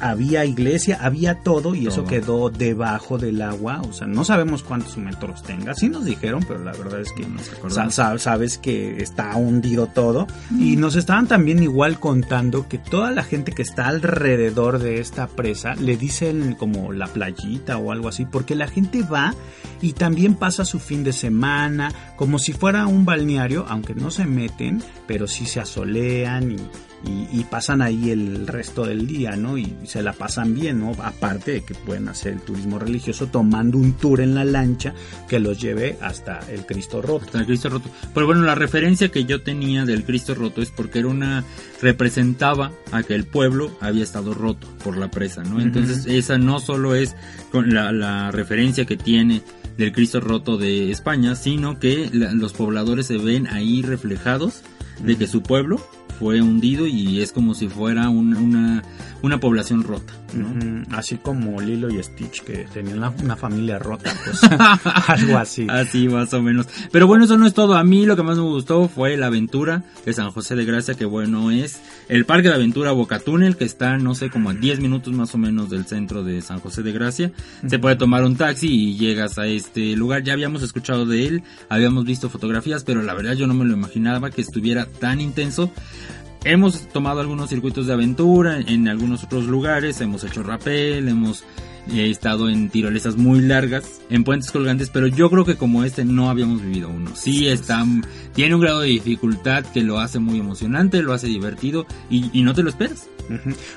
había 0.00 0.44
iglesia, 0.44 0.98
había 1.00 1.40
todo 1.40 1.74
y 1.74 1.86
eso 1.86 2.04
quedó 2.04 2.50
debajo 2.50 3.18
del 3.18 3.42
agua. 3.42 3.82
O 3.82 3.92
sea, 3.92 4.06
no 4.06 4.24
sabemos 4.24 4.62
cuántos 4.62 4.96
metros 4.96 5.42
tenga. 5.42 5.74
Sí 5.74 5.88
nos 5.88 6.04
dijeron, 6.04 6.44
pero 6.46 6.62
la 6.64 6.72
verdad 6.72 7.00
es 7.00 7.12
que 7.12 7.26
no 7.26 8.18
sabes 8.18 8.58
que 8.58 9.02
está 9.02 9.36
hundido 9.36 9.86
todo. 9.86 10.26
Y 10.50 10.76
nos 10.76 10.96
estaban 10.96 11.28
también 11.28 11.62
igual 11.62 11.98
contando 11.98 12.68
que 12.68 12.78
toda 12.78 13.10
la 13.10 13.22
gente 13.22 13.52
que 13.52 13.62
está 13.62 13.88
alrededor 13.88 14.78
de 14.78 15.00
esta 15.00 15.26
presa 15.26 15.74
le 15.74 15.96
dicen 15.96 16.54
como 16.54 16.92
la 16.92 17.06
playita 17.06 17.76
o 17.76 17.92
algo 17.92 18.08
así, 18.08 18.24
porque 18.24 18.54
la 18.54 18.61
gente 18.68 19.02
va 19.02 19.34
y 19.80 19.94
también 19.94 20.34
pasa 20.34 20.64
su 20.64 20.78
fin 20.78 21.04
de 21.04 21.12
semana, 21.12 21.92
como 22.16 22.38
si 22.38 22.52
fuera 22.52 22.86
un 22.86 23.04
balneario, 23.04 23.66
aunque 23.68 23.94
no 23.94 24.10
se 24.10 24.26
meten, 24.26 24.82
pero 25.06 25.26
sí 25.26 25.46
se 25.46 25.60
asolean 25.60 26.52
y 26.52 26.56
y, 27.04 27.44
pasan 27.44 27.82
ahí 27.82 28.10
el 28.10 28.46
resto 28.46 28.86
del 28.86 29.06
día, 29.06 29.36
¿no? 29.36 29.58
Y 29.58 29.74
se 29.84 30.02
la 30.02 30.12
pasan 30.12 30.54
bien, 30.54 30.80
¿no? 30.80 30.92
Aparte 31.02 31.52
de 31.52 31.60
que 31.62 31.74
pueden 31.74 32.08
hacer 32.08 32.34
el 32.34 32.40
turismo 32.40 32.78
religioso 32.78 33.26
tomando 33.26 33.76
un 33.76 33.94
tour 33.94 34.20
en 34.20 34.34
la 34.34 34.44
lancha 34.44 34.94
que 35.28 35.38
los 35.38 35.60
lleve 35.60 35.98
hasta 36.00 36.38
el 36.50 36.64
Cristo 36.64 37.02
Roto. 37.02 37.26
Hasta 37.26 37.40
el 37.40 37.46
Cristo 37.46 37.68
Roto. 37.68 37.90
Pero 38.14 38.26
bueno, 38.26 38.42
la 38.42 38.54
referencia 38.54 39.08
que 39.08 39.24
yo 39.24 39.42
tenía 39.42 39.84
del 39.84 40.04
Cristo 40.04 40.34
Roto 40.34 40.62
es 40.62 40.70
porque 40.70 41.00
era 41.00 41.08
una 41.08 41.44
representaba 41.82 42.70
a 42.92 43.02
que 43.02 43.14
el 43.14 43.26
pueblo 43.26 43.76
había 43.80 44.04
estado 44.04 44.32
roto 44.32 44.68
por 44.84 44.96
la 44.96 45.10
presa, 45.10 45.42
¿no? 45.42 45.60
Entonces 45.60 46.06
esa 46.06 46.38
no 46.38 46.60
solo 46.60 46.94
es 46.94 47.16
con 47.50 47.74
la, 47.74 47.92
la 47.92 48.30
referencia 48.30 48.86
que 48.86 48.96
tiene 48.96 49.42
del 49.76 49.92
Cristo 49.92 50.20
Roto 50.20 50.56
de 50.56 50.90
España, 50.90 51.34
sino 51.34 51.78
que 51.78 52.08
los 52.12 52.52
pobladores 52.52 53.06
se 53.06 53.18
ven 53.18 53.46
ahí 53.48 53.82
reflejados 53.82 54.62
de 55.02 55.16
que 55.16 55.26
su 55.26 55.42
pueblo 55.42 55.84
fue 56.18 56.40
hundido 56.40 56.86
y 56.86 57.20
es 57.20 57.32
como 57.32 57.54
si 57.54 57.68
fuera 57.68 58.08
una, 58.08 58.38
una 58.38 58.82
población 59.40 59.84
rota. 59.84 60.12
Así 60.90 61.16
como 61.16 61.60
Lilo 61.60 61.90
y 61.90 62.02
Stitch 62.02 62.42
que 62.42 62.66
tenían 62.72 62.98
una, 62.98 63.36
familia 63.36 63.78
rota, 63.78 64.12
pues 64.24 64.40
algo 65.08 65.38
así. 65.38 65.66
Así 65.68 66.08
más 66.08 66.32
o 66.34 66.42
menos. 66.42 66.66
Pero 66.90 67.06
bueno, 67.06 67.24
eso 67.24 67.38
no 67.38 67.46
es 67.46 67.54
todo. 67.54 67.76
A 67.76 67.84
mí 67.84 68.04
lo 68.04 68.16
que 68.16 68.22
más 68.22 68.36
me 68.36 68.42
gustó 68.42 68.88
fue 68.88 69.16
la 69.16 69.26
aventura 69.26 69.84
de 70.04 70.12
San 70.12 70.30
José 70.30 70.56
de 70.56 70.64
Gracia, 70.64 70.94
que 70.94 71.04
bueno 71.04 71.50
es 71.50 71.80
el 72.08 72.24
Parque 72.24 72.48
de 72.48 72.54
Aventura 72.54 72.92
Boca 72.92 73.18
Túnel, 73.18 73.56
que 73.56 73.64
está 73.64 73.96
no 73.98 74.14
sé 74.14 74.30
como 74.30 74.50
a 74.50 74.54
10 74.54 74.80
minutos 74.80 75.12
más 75.12 75.34
o 75.34 75.38
menos 75.38 75.70
del 75.70 75.86
centro 75.86 76.22
de 76.22 76.40
San 76.42 76.60
José 76.60 76.82
de 76.82 76.92
Gracia. 76.92 77.32
Se 77.66 77.78
puede 77.78 77.96
tomar 77.96 78.24
un 78.24 78.36
taxi 78.36 78.68
y 78.68 78.96
llegas 78.96 79.38
a 79.38 79.46
este 79.46 79.96
lugar. 79.96 80.22
Ya 80.22 80.32
habíamos 80.32 80.62
escuchado 80.62 81.06
de 81.06 81.26
él, 81.26 81.42
habíamos 81.68 82.04
visto 82.04 82.28
fotografías, 82.28 82.84
pero 82.84 83.02
la 83.02 83.14
verdad 83.14 83.34
yo 83.34 83.46
no 83.46 83.54
me 83.54 83.64
lo 83.64 83.74
imaginaba 83.74 84.30
que 84.30 84.42
estuviera 84.42 84.86
tan 84.86 85.20
intenso. 85.20 85.70
Hemos 86.44 86.88
tomado 86.88 87.20
algunos 87.20 87.50
circuitos 87.50 87.86
de 87.86 87.92
aventura 87.92 88.58
en 88.58 88.88
algunos 88.88 89.22
otros 89.22 89.44
lugares, 89.44 90.00
hemos 90.00 90.24
hecho 90.24 90.42
rappel, 90.42 91.08
hemos 91.08 91.44
eh, 91.90 92.10
estado 92.10 92.48
en 92.48 92.68
tirolesas 92.68 93.16
muy 93.16 93.40
largas, 93.40 94.00
en 94.10 94.24
puentes 94.24 94.50
colgantes, 94.50 94.90
pero 94.90 95.06
yo 95.06 95.30
creo 95.30 95.44
que 95.44 95.54
como 95.54 95.84
este 95.84 96.04
no 96.04 96.30
habíamos 96.30 96.60
vivido 96.60 96.88
uno. 96.88 97.14
Sí, 97.14 97.46
está, 97.46 97.84
tiene 98.34 98.56
un 98.56 98.60
grado 98.60 98.80
de 98.80 98.88
dificultad 98.88 99.64
que 99.66 99.82
lo 99.82 100.00
hace 100.00 100.18
muy 100.18 100.40
emocionante, 100.40 101.00
lo 101.02 101.12
hace 101.12 101.28
divertido 101.28 101.86
y, 102.10 102.42
no 102.42 102.54
te 102.54 102.64
lo 102.64 102.70
esperas. 102.70 103.08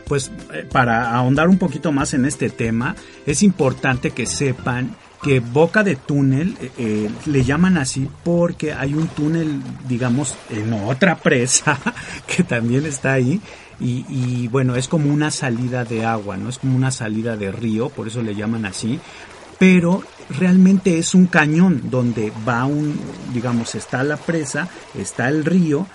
Pues 0.07 0.31
eh, 0.51 0.67
para 0.71 1.15
ahondar 1.15 1.47
un 1.49 1.59
poquito 1.59 1.91
más 1.91 2.15
en 2.15 2.25
este 2.25 2.49
tema, 2.49 2.95
es 3.27 3.43
importante 3.43 4.09
que 4.09 4.25
sepan 4.25 4.95
que 5.21 5.39
boca 5.39 5.83
de 5.83 5.95
túnel 5.95 6.57
eh, 6.59 6.71
eh, 6.77 7.09
le 7.25 7.43
llaman 7.43 7.77
así 7.77 8.07
porque 8.23 8.73
hay 8.73 8.93
un 8.93 9.07
túnel, 9.07 9.61
digamos, 9.87 10.35
en 10.49 10.73
otra 10.73 11.15
presa 11.23 11.79
que 12.27 12.43
también 12.43 12.85
está 12.85 13.13
ahí. 13.13 13.41
Y, 13.77 14.47
bueno, 14.47 14.77
es 14.77 14.87
como 14.87 15.13
una 15.13 15.31
salida 15.31 15.83
de 15.83 16.05
agua, 16.05 16.37
¿no? 16.37 16.47
Es 16.47 16.59
como 16.59 16.77
una 16.77 16.91
salida 16.91 17.35
de 17.35 17.51
río, 17.51 17.89
por 17.89 18.07
eso 18.07 18.21
le 18.21 18.33
llaman 18.33 18.65
así. 18.65 19.01
Pero 19.59 20.01
realmente 20.29 20.97
es 20.97 21.13
un 21.13 21.27
cañón 21.27 21.81
donde 21.91 22.31
va 22.47 22.63
un, 22.65 22.97
digamos, 23.33 23.75
está 23.75 24.01
la 24.05 24.15
presa, 24.15 24.69
está 24.97 25.27
el 25.27 25.43
río 25.43 25.87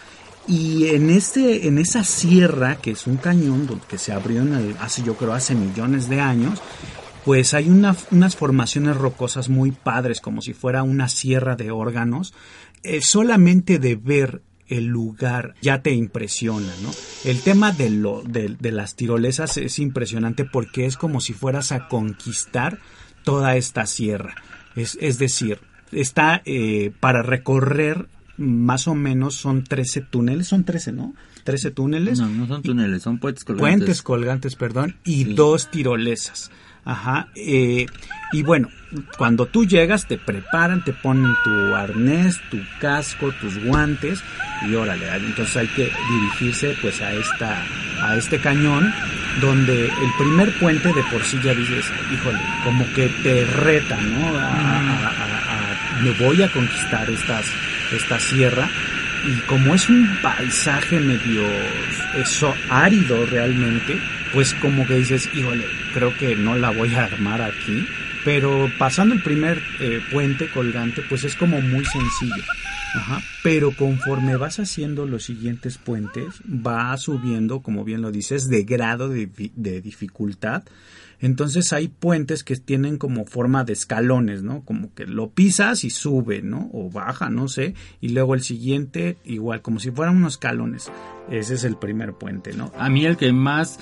y 0.46 0.88
en 0.88 1.11
este, 1.11 1.68
en 1.68 1.78
esa 1.78 2.02
sierra 2.02 2.76
que 2.76 2.92
es 2.92 3.06
un 3.06 3.16
cañón 3.16 3.68
que 3.88 3.98
se 3.98 4.12
abrió 4.12 4.42
hace 4.80 5.02
yo 5.02 5.14
creo 5.14 5.33
hace 5.33 5.54
millones 5.54 6.09
de 6.09 6.20
años, 6.20 6.61
pues 7.24 7.54
hay 7.54 7.68
unas 7.68 8.37
formaciones 8.37 8.96
rocosas 8.96 9.48
muy 9.48 9.72
padres, 9.72 10.20
como 10.20 10.42
si 10.42 10.52
fuera 10.52 10.83
una 10.83 11.09
sierra 11.09 11.56
de 11.56 11.70
órganos. 11.70 12.35
Eh, 12.83 13.00
solamente 13.02 13.78
de 13.78 13.96
ver 13.96 14.42
el 14.68 14.87
lugar 14.87 15.54
ya 15.61 15.83
te 15.83 15.92
impresiona, 15.92 16.72
¿no? 16.83 16.90
El 17.24 17.40
tema 17.40 17.72
de, 17.72 17.90
lo, 17.90 18.22
de, 18.22 18.56
las 18.70 18.94
tirolesas 18.94 19.56
es 19.56 19.78
impresionante 19.78 20.44
porque 20.44 20.87
es 20.87 20.96
como 20.96 21.20
si 21.20 21.33
fueras 21.33 21.72
a 21.72 21.88
conquistar 21.88 22.78
toda 23.24 23.56
esta 23.56 23.85
sierra. 23.87 24.37
Es, 24.76 24.96
es 25.00 25.18
decir, 25.18 25.59
está 25.92 26.40
eh, 26.44 26.92
para 27.00 27.22
recorrer 27.22 28.06
más 28.37 28.88
o 28.88 28.94
menos 28.94 29.35
son 29.35 29.64
13 29.64 30.00
túneles, 30.02 30.48
son 30.48 30.64
13, 30.64 30.92
¿no? 30.92 31.14
13 31.44 31.72
túneles. 31.72 32.18
No, 32.18 32.28
no 32.28 32.46
son 32.46 32.62
túneles, 32.62 33.02
son 33.02 33.18
puentes 33.18 33.44
colgantes. 33.44 33.78
Puentes 33.78 34.02
colgantes, 34.02 34.56
perdón, 34.56 34.96
y 35.04 35.24
dos 35.35 35.70
tirolesas. 35.70 36.50
Ajá. 36.84 37.28
Eh, 37.34 37.86
y 38.32 38.42
bueno, 38.42 38.68
cuando 39.16 39.46
tú 39.46 39.64
llegas 39.64 40.06
te 40.06 40.18
preparan, 40.18 40.84
te 40.84 40.92
ponen 40.92 41.34
tu 41.44 41.74
arnés, 41.74 42.40
tu 42.50 42.58
casco, 42.80 43.32
tus 43.32 43.62
guantes 43.64 44.22
y 44.68 44.74
órale, 44.74 45.06
entonces 45.16 45.56
hay 45.56 45.68
que 45.68 45.90
dirigirse 46.10 46.76
pues 46.80 47.00
a 47.00 47.12
esta 47.12 47.62
a 48.02 48.16
este 48.16 48.38
cañón 48.38 48.92
donde 49.40 49.86
el 49.86 50.12
primer 50.18 50.52
puente 50.58 50.92
de 50.92 51.02
por 51.04 51.22
sí 51.24 51.38
ya 51.42 51.54
dices, 51.54 51.86
híjole, 52.12 52.38
como 52.64 52.84
que 52.92 53.08
te 53.22 53.44
reta, 53.44 53.96
¿no? 53.96 54.38
A, 54.38 56.00
me 56.02 56.10
voy 56.12 56.42
a 56.42 56.48
conquistar 56.48 57.08
estas 57.10 57.44
esta 57.92 58.18
sierra 58.18 58.68
y 59.26 59.34
como 59.40 59.74
es 59.74 59.88
un 59.88 60.08
paisaje 60.22 60.98
medio 60.98 61.42
eso 62.16 62.54
árido 62.70 63.26
realmente, 63.26 63.98
pues 64.32 64.54
como 64.54 64.86
que 64.86 64.96
dices, 64.96 65.28
híjole, 65.34 65.64
creo 65.94 66.16
que 66.16 66.36
no 66.36 66.56
la 66.56 66.70
voy 66.70 66.94
a 66.94 67.04
armar 67.04 67.42
aquí. 67.42 67.86
Pero 68.24 68.70
pasando 68.78 69.14
el 69.14 69.22
primer 69.22 69.62
eh, 69.80 70.00
puente 70.12 70.50
colgante, 70.50 71.02
pues 71.08 71.24
es 71.24 71.34
como 71.36 71.60
muy 71.62 71.84
sencillo. 71.86 72.44
Ajá. 72.94 73.22
Pero 73.42 73.72
conforme 73.72 74.36
vas 74.36 74.60
haciendo 74.60 75.06
los 75.06 75.24
siguientes 75.24 75.78
puentes, 75.78 76.42
va 76.44 76.94
subiendo, 76.98 77.62
como 77.62 77.82
bien 77.82 78.02
lo 78.02 78.10
dices, 78.12 78.48
de 78.50 78.64
grado 78.64 79.08
de, 79.08 79.30
de 79.54 79.80
dificultad. 79.80 80.64
Entonces 81.20 81.72
hay 81.72 81.88
puentes 81.88 82.44
que 82.44 82.56
tienen 82.56 82.98
como 82.98 83.26
forma 83.26 83.64
de 83.64 83.74
escalones, 83.74 84.42
¿no? 84.42 84.64
Como 84.64 84.92
que 84.94 85.06
lo 85.06 85.30
pisas 85.30 85.84
y 85.84 85.90
sube, 85.90 86.42
¿no? 86.42 86.70
O 86.72 86.90
baja, 86.90 87.28
no 87.30 87.48
sé. 87.48 87.74
Y 88.00 88.10
luego 88.10 88.34
el 88.34 88.42
siguiente, 88.42 89.18
igual, 89.24 89.62
como 89.62 89.80
si 89.80 89.90
fueran 89.90 90.16
unos 90.16 90.34
escalones. 90.34 90.90
Ese 91.30 91.54
es 91.54 91.64
el 91.64 91.76
primer 91.76 92.14
puente, 92.14 92.52
¿no? 92.54 92.72
A 92.76 92.90
mí 92.90 93.06
el 93.06 93.16
que 93.16 93.32
más... 93.32 93.78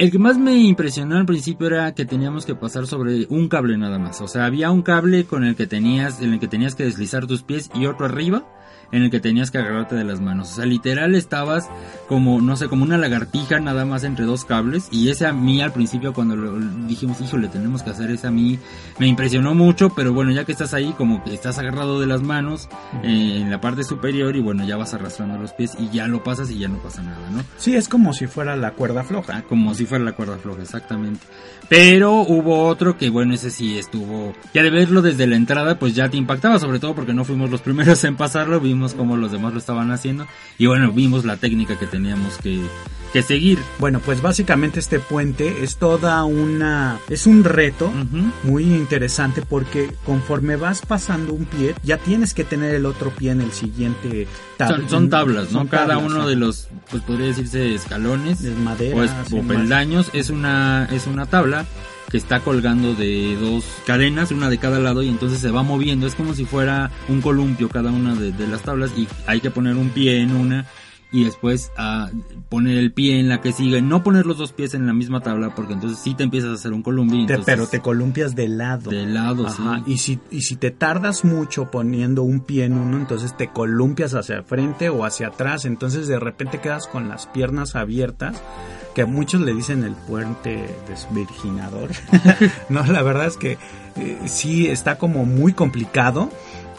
El 0.00 0.10
que 0.10 0.18
más 0.18 0.38
me 0.38 0.56
impresionó 0.56 1.18
al 1.18 1.26
principio 1.26 1.66
era 1.66 1.92
que 1.92 2.06
teníamos 2.06 2.46
que 2.46 2.54
pasar 2.54 2.86
sobre 2.86 3.26
un 3.28 3.50
cable 3.50 3.76
nada 3.76 3.98
más. 3.98 4.22
O 4.22 4.28
sea, 4.28 4.46
había 4.46 4.70
un 4.70 4.80
cable 4.80 5.26
con 5.26 5.44
el 5.44 5.56
que 5.56 5.66
tenías, 5.66 6.22
en 6.22 6.32
el 6.32 6.40
que 6.40 6.48
tenías 6.48 6.74
que 6.74 6.84
deslizar 6.84 7.26
tus 7.26 7.42
pies 7.42 7.70
y 7.74 7.84
otro 7.84 8.06
arriba 8.06 8.46
en 8.92 9.02
el 9.02 9.10
que 9.10 9.20
tenías 9.20 9.50
que 9.50 9.58
agarrarte 9.58 9.94
de 9.94 10.04
las 10.04 10.20
manos. 10.20 10.52
O 10.52 10.54
sea, 10.56 10.66
literal 10.66 11.14
estabas 11.14 11.68
como, 12.08 12.40
no 12.40 12.56
sé, 12.56 12.68
como 12.68 12.84
una 12.84 12.98
lagartija 12.98 13.60
nada 13.60 13.84
más 13.84 14.04
entre 14.04 14.24
dos 14.24 14.44
cables. 14.44 14.88
Y 14.90 15.10
ese 15.10 15.26
a 15.26 15.32
mí 15.32 15.62
al 15.62 15.72
principio 15.72 16.12
cuando 16.12 16.36
lo 16.36 16.58
dijimos, 16.86 17.20
híjole, 17.20 17.48
tenemos 17.48 17.82
que 17.82 17.90
hacer 17.90 18.10
ese 18.10 18.26
a 18.26 18.30
mí 18.30 18.58
me 18.98 19.06
impresionó 19.06 19.54
mucho. 19.54 19.90
Pero 19.90 20.12
bueno, 20.12 20.32
ya 20.32 20.44
que 20.44 20.52
estás 20.52 20.74
ahí, 20.74 20.94
como 20.96 21.22
que 21.24 21.34
estás 21.34 21.58
agarrado 21.58 22.00
de 22.00 22.06
las 22.06 22.22
manos 22.22 22.68
eh, 23.02 23.38
en 23.40 23.50
la 23.50 23.60
parte 23.60 23.84
superior 23.84 24.36
y 24.36 24.40
bueno, 24.40 24.64
ya 24.64 24.76
vas 24.76 24.94
arrastrando 24.94 25.38
los 25.38 25.52
pies 25.52 25.76
y 25.78 25.88
ya 25.90 26.06
lo 26.06 26.22
pasas 26.22 26.50
y 26.50 26.58
ya 26.58 26.68
no 26.68 26.78
pasa 26.78 27.02
nada, 27.02 27.30
¿no? 27.30 27.42
Sí, 27.56 27.76
es 27.76 27.88
como 27.88 28.12
si 28.12 28.26
fuera 28.26 28.56
la 28.56 28.72
cuerda 28.72 29.04
floja. 29.04 29.38
Ah, 29.38 29.42
como 29.48 29.74
si 29.74 29.86
fuera 29.86 30.04
la 30.04 30.12
cuerda 30.12 30.38
floja, 30.38 30.62
exactamente. 30.62 31.26
Pero 31.68 32.22
hubo 32.22 32.66
otro 32.66 32.98
que 32.98 33.10
bueno, 33.10 33.34
ese 33.34 33.50
sí 33.50 33.78
estuvo, 33.78 34.32
ya 34.52 34.62
de 34.64 34.70
verlo 34.70 35.02
desde 35.02 35.28
la 35.28 35.36
entrada, 35.36 35.78
pues 35.78 35.94
ya 35.94 36.08
te 36.08 36.16
impactaba, 36.16 36.58
sobre 36.58 36.80
todo 36.80 36.96
porque 36.96 37.14
no 37.14 37.24
fuimos 37.24 37.48
los 37.48 37.60
primeros 37.60 38.02
en 38.02 38.16
pasarlo, 38.16 38.58
vimos 38.58 38.79
como 38.94 39.16
los 39.16 39.32
demás 39.32 39.52
lo 39.52 39.58
estaban 39.58 39.90
haciendo 39.92 40.26
y 40.58 40.66
bueno, 40.66 40.92
vimos 40.92 41.24
la 41.24 41.36
técnica 41.36 41.78
que 41.78 41.86
teníamos 41.86 42.36
que, 42.38 42.60
que 43.12 43.22
seguir. 43.22 43.58
Bueno, 43.78 44.00
pues 44.00 44.22
básicamente 44.22 44.80
este 44.80 45.00
puente 45.00 45.62
es 45.62 45.76
toda 45.76 46.24
una, 46.24 46.98
es 47.08 47.26
un 47.26 47.44
reto 47.44 47.92
muy 48.42 48.64
interesante 48.64 49.42
porque 49.42 49.92
conforme 50.04 50.56
vas 50.56 50.82
pasando 50.82 51.32
un 51.32 51.44
pie, 51.44 51.74
ya 51.82 51.98
tienes 51.98 52.34
que 52.34 52.44
tener 52.44 52.74
el 52.74 52.86
otro 52.86 53.10
pie 53.10 53.32
en 53.32 53.40
el 53.40 53.52
siguiente 53.52 54.26
tabla. 54.56 54.88
Son, 54.88 55.10
tablas, 55.10 55.52
¿no? 55.52 55.68
Cada 55.68 55.98
uno 55.98 56.26
de 56.26 56.36
los, 56.36 56.68
pues 56.90 57.02
podría 57.02 57.26
decirse 57.26 57.74
escalones 57.74 58.42
de 58.42 58.50
madera, 58.52 59.24
o, 59.32 59.42
peldaños 59.42 60.10
es 60.12 60.30
una, 60.30 60.88
es 60.92 61.06
una 61.06 61.26
tabla 61.26 61.66
que 62.10 62.16
está 62.16 62.40
colgando 62.40 62.94
de 62.94 63.36
dos 63.36 63.64
cadenas, 63.86 64.32
una 64.32 64.50
de 64.50 64.58
cada 64.58 64.80
lado, 64.80 65.02
y 65.02 65.08
entonces 65.08 65.38
se 65.38 65.50
va 65.50 65.62
moviendo. 65.62 66.06
Es 66.06 66.14
como 66.14 66.34
si 66.34 66.44
fuera 66.44 66.90
un 67.08 67.20
columpio 67.20 67.68
cada 67.68 67.90
una 67.90 68.14
de, 68.14 68.46
las 68.48 68.62
tablas 68.62 68.90
y 68.96 69.06
hay 69.26 69.40
que 69.40 69.50
poner 69.50 69.76
un 69.76 69.90
pie 69.90 70.20
en 70.20 70.34
una 70.34 70.66
y 71.12 71.24
después 71.24 71.72
a 71.76 72.10
poner 72.48 72.78
el 72.78 72.92
pie 72.92 73.18
en 73.18 73.28
la 73.28 73.40
que 73.40 73.52
sigue, 73.52 73.82
no 73.82 74.02
poner 74.02 74.26
los 74.26 74.38
dos 74.38 74.52
pies 74.52 74.74
en 74.74 74.86
la 74.86 74.92
misma 74.92 75.20
tabla 75.20 75.54
porque 75.54 75.72
entonces 75.72 75.98
sí 75.98 76.14
te 76.14 76.22
empiezas 76.22 76.50
a 76.50 76.54
hacer 76.54 76.72
un 76.72 76.82
columpio. 76.82 77.26
pero 77.44 77.66
te 77.66 77.80
columpias 77.80 78.34
de 78.34 78.48
lado. 78.48 78.90
De 78.90 79.06
lado, 79.06 79.46
Ajá. 79.46 79.82
Y 79.86 79.98
si, 79.98 80.20
y 80.30 80.42
si 80.42 80.56
te 80.56 80.70
tardas 80.70 81.24
mucho 81.24 81.70
poniendo 81.70 82.22
un 82.22 82.40
pie 82.40 82.64
en 82.64 82.74
uno, 82.74 82.96
entonces 82.96 83.36
te 83.36 83.48
columpias 83.48 84.14
hacia 84.14 84.42
frente 84.42 84.88
o 84.88 85.04
hacia 85.04 85.28
atrás, 85.28 85.64
entonces 85.64 86.06
de 86.06 86.18
repente 86.18 86.60
quedas 86.60 86.86
con 86.86 87.08
las 87.08 87.26
piernas 87.26 87.74
abiertas 87.74 88.40
que 88.94 89.02
a 89.02 89.06
muchos 89.06 89.40
le 89.40 89.54
dicen 89.54 89.84
el 89.84 89.94
puente 89.94 90.66
desvirginador. 90.88 91.90
no, 92.68 92.84
la 92.84 93.02
verdad 93.02 93.26
es 93.26 93.36
que 93.36 93.58
eh, 93.96 94.18
sí 94.26 94.66
está 94.66 94.98
como 94.98 95.24
muy 95.24 95.52
complicado 95.52 96.30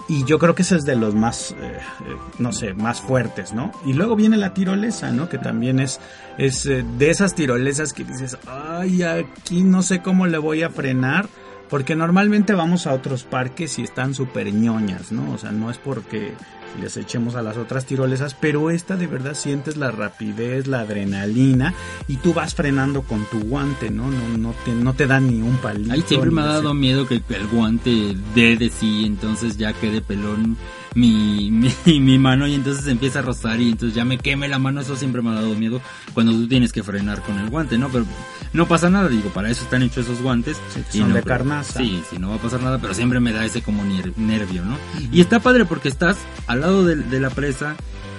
y 0.07 0.25
yo 0.25 0.39
creo 0.39 0.55
que 0.55 0.61
ese 0.61 0.75
es 0.75 0.85
de 0.85 0.95
los 0.95 1.15
más, 1.15 1.51
eh, 1.51 1.55
eh, 1.61 2.15
no 2.39 2.51
sé, 2.51 2.73
más 2.73 3.01
fuertes, 3.01 3.53
¿no? 3.53 3.71
Y 3.85 3.93
luego 3.93 4.15
viene 4.15 4.37
la 4.37 4.53
tirolesa, 4.53 5.11
¿no? 5.11 5.29
Que 5.29 5.37
también 5.37 5.79
es, 5.79 5.99
es 6.37 6.63
de 6.63 7.09
esas 7.09 7.35
tirolesas 7.35 7.93
que 7.93 8.03
dices, 8.03 8.37
ay, 8.47 9.03
aquí 9.03 9.63
no 9.63 9.81
sé 9.81 10.01
cómo 10.01 10.27
le 10.27 10.37
voy 10.37 10.63
a 10.63 10.69
frenar. 10.69 11.27
Porque 11.71 11.95
normalmente 11.95 12.53
vamos 12.53 12.85
a 12.85 12.93
otros 12.93 13.23
parques 13.23 13.79
y 13.79 13.81
están 13.81 14.13
súper 14.13 14.53
ñoñas, 14.53 15.11
¿no? 15.13 15.31
O 15.31 15.37
sea, 15.37 15.51
no 15.53 15.71
es 15.71 15.77
porque 15.77 16.33
les 16.81 16.97
echemos 16.97 17.35
a 17.35 17.41
las 17.41 17.57
otras 17.57 17.85
tirolesas, 17.85 18.35
pero 18.35 18.69
esta 18.69 18.97
de 18.97 19.07
verdad 19.07 19.33
sientes 19.33 19.77
la 19.77 19.89
rapidez, 19.89 20.67
la 20.67 20.81
adrenalina 20.81 21.73
y 22.07 22.17
tú 22.17 22.33
vas 22.33 22.55
frenando 22.55 23.03
con 23.03 23.25
tu 23.25 23.39
guante, 23.39 23.89
¿no? 23.89 24.11
No, 24.11 24.37
no, 24.37 24.53
te, 24.65 24.71
no 24.73 24.93
te 24.93 25.07
dan 25.07 25.27
ni 25.27 25.41
un 25.41 25.57
palito. 25.57 25.93
Ahí 25.93 26.03
siempre 26.05 26.31
me 26.31 26.41
ha 26.41 26.45
dado 26.45 26.73
miedo 26.73 27.07
que 27.07 27.21
el 27.29 27.47
guante 27.47 28.15
dé 28.35 28.57
de 28.57 28.69
sí, 28.69 29.05
entonces 29.05 29.57
ya 29.57 29.73
quede 29.73 30.01
pelón 30.01 30.57
mi, 30.95 31.49
mi, 31.51 31.73
mi, 31.99 32.19
mano 32.19 32.47
y 32.47 32.55
entonces 32.55 32.87
empieza 32.87 33.19
a 33.19 33.21
rozar 33.21 33.59
y 33.59 33.69
entonces 33.69 33.95
ya 33.95 34.05
me 34.05 34.17
queme 34.17 34.47
la 34.47 34.59
mano, 34.59 34.81
eso 34.81 34.95
siempre 34.95 35.21
me 35.21 35.29
ha 35.29 35.35
dado 35.35 35.55
miedo 35.55 35.81
cuando 36.13 36.33
tú 36.33 36.47
tienes 36.47 36.73
que 36.73 36.83
frenar 36.83 37.21
con 37.21 37.39
el 37.39 37.49
guante, 37.49 37.77
¿no? 37.77 37.89
Pero 37.89 38.05
no 38.53 38.67
pasa 38.67 38.89
nada, 38.89 39.07
digo, 39.07 39.29
para 39.29 39.49
eso 39.49 39.63
están 39.63 39.83
hechos 39.83 40.05
esos 40.05 40.21
guantes. 40.21 40.57
son 40.89 41.13
de 41.13 41.23
carnaza. 41.23 41.79
Sí, 41.79 42.01
sí, 42.09 42.17
no 42.17 42.29
va 42.29 42.35
a 42.35 42.39
pasar 42.39 42.61
nada, 42.61 42.79
pero 42.79 42.93
siempre 42.93 43.19
me 43.19 43.31
da 43.31 43.45
ese 43.45 43.61
como 43.61 43.83
nervio, 43.83 44.65
¿no? 44.65 44.77
Y 45.11 45.21
está 45.21 45.39
padre 45.39 45.65
porque 45.65 45.87
estás 45.87 46.17
al 46.47 46.61
lado 46.61 46.85
de, 46.85 46.95
de 46.95 47.19
la 47.19 47.29
presa, 47.29 47.75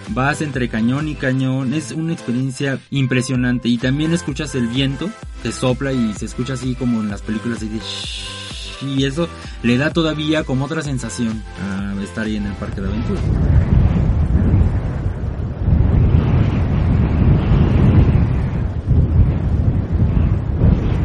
vas 0.08 0.40
entre 0.40 0.68
cañón 0.68 1.08
y 1.08 1.14
cañón, 1.14 1.74
es 1.74 1.92
una 1.92 2.12
experiencia 2.12 2.78
impresionante 2.90 3.68
y 3.68 3.78
también 3.78 4.12
escuchas 4.12 4.54
el 4.54 4.68
viento 4.68 5.10
que 5.42 5.52
sopla 5.52 5.92
y 5.92 6.14
se 6.14 6.26
escucha 6.26 6.54
así 6.54 6.74
como 6.74 7.00
en 7.00 7.10
las 7.10 7.22
películas 7.22 7.60
de 7.60 7.68
y 8.82 9.04
eso 9.04 9.28
le 9.62 9.76
da 9.78 9.92
todavía 9.92 10.44
como 10.44 10.64
otra 10.64 10.82
sensación 10.82 11.42
a 11.60 12.02
estar 12.02 12.26
ahí 12.26 12.36
en 12.36 12.46
el 12.46 12.54
parque 12.54 12.80
de 12.80 12.88
aventura. 12.88 13.20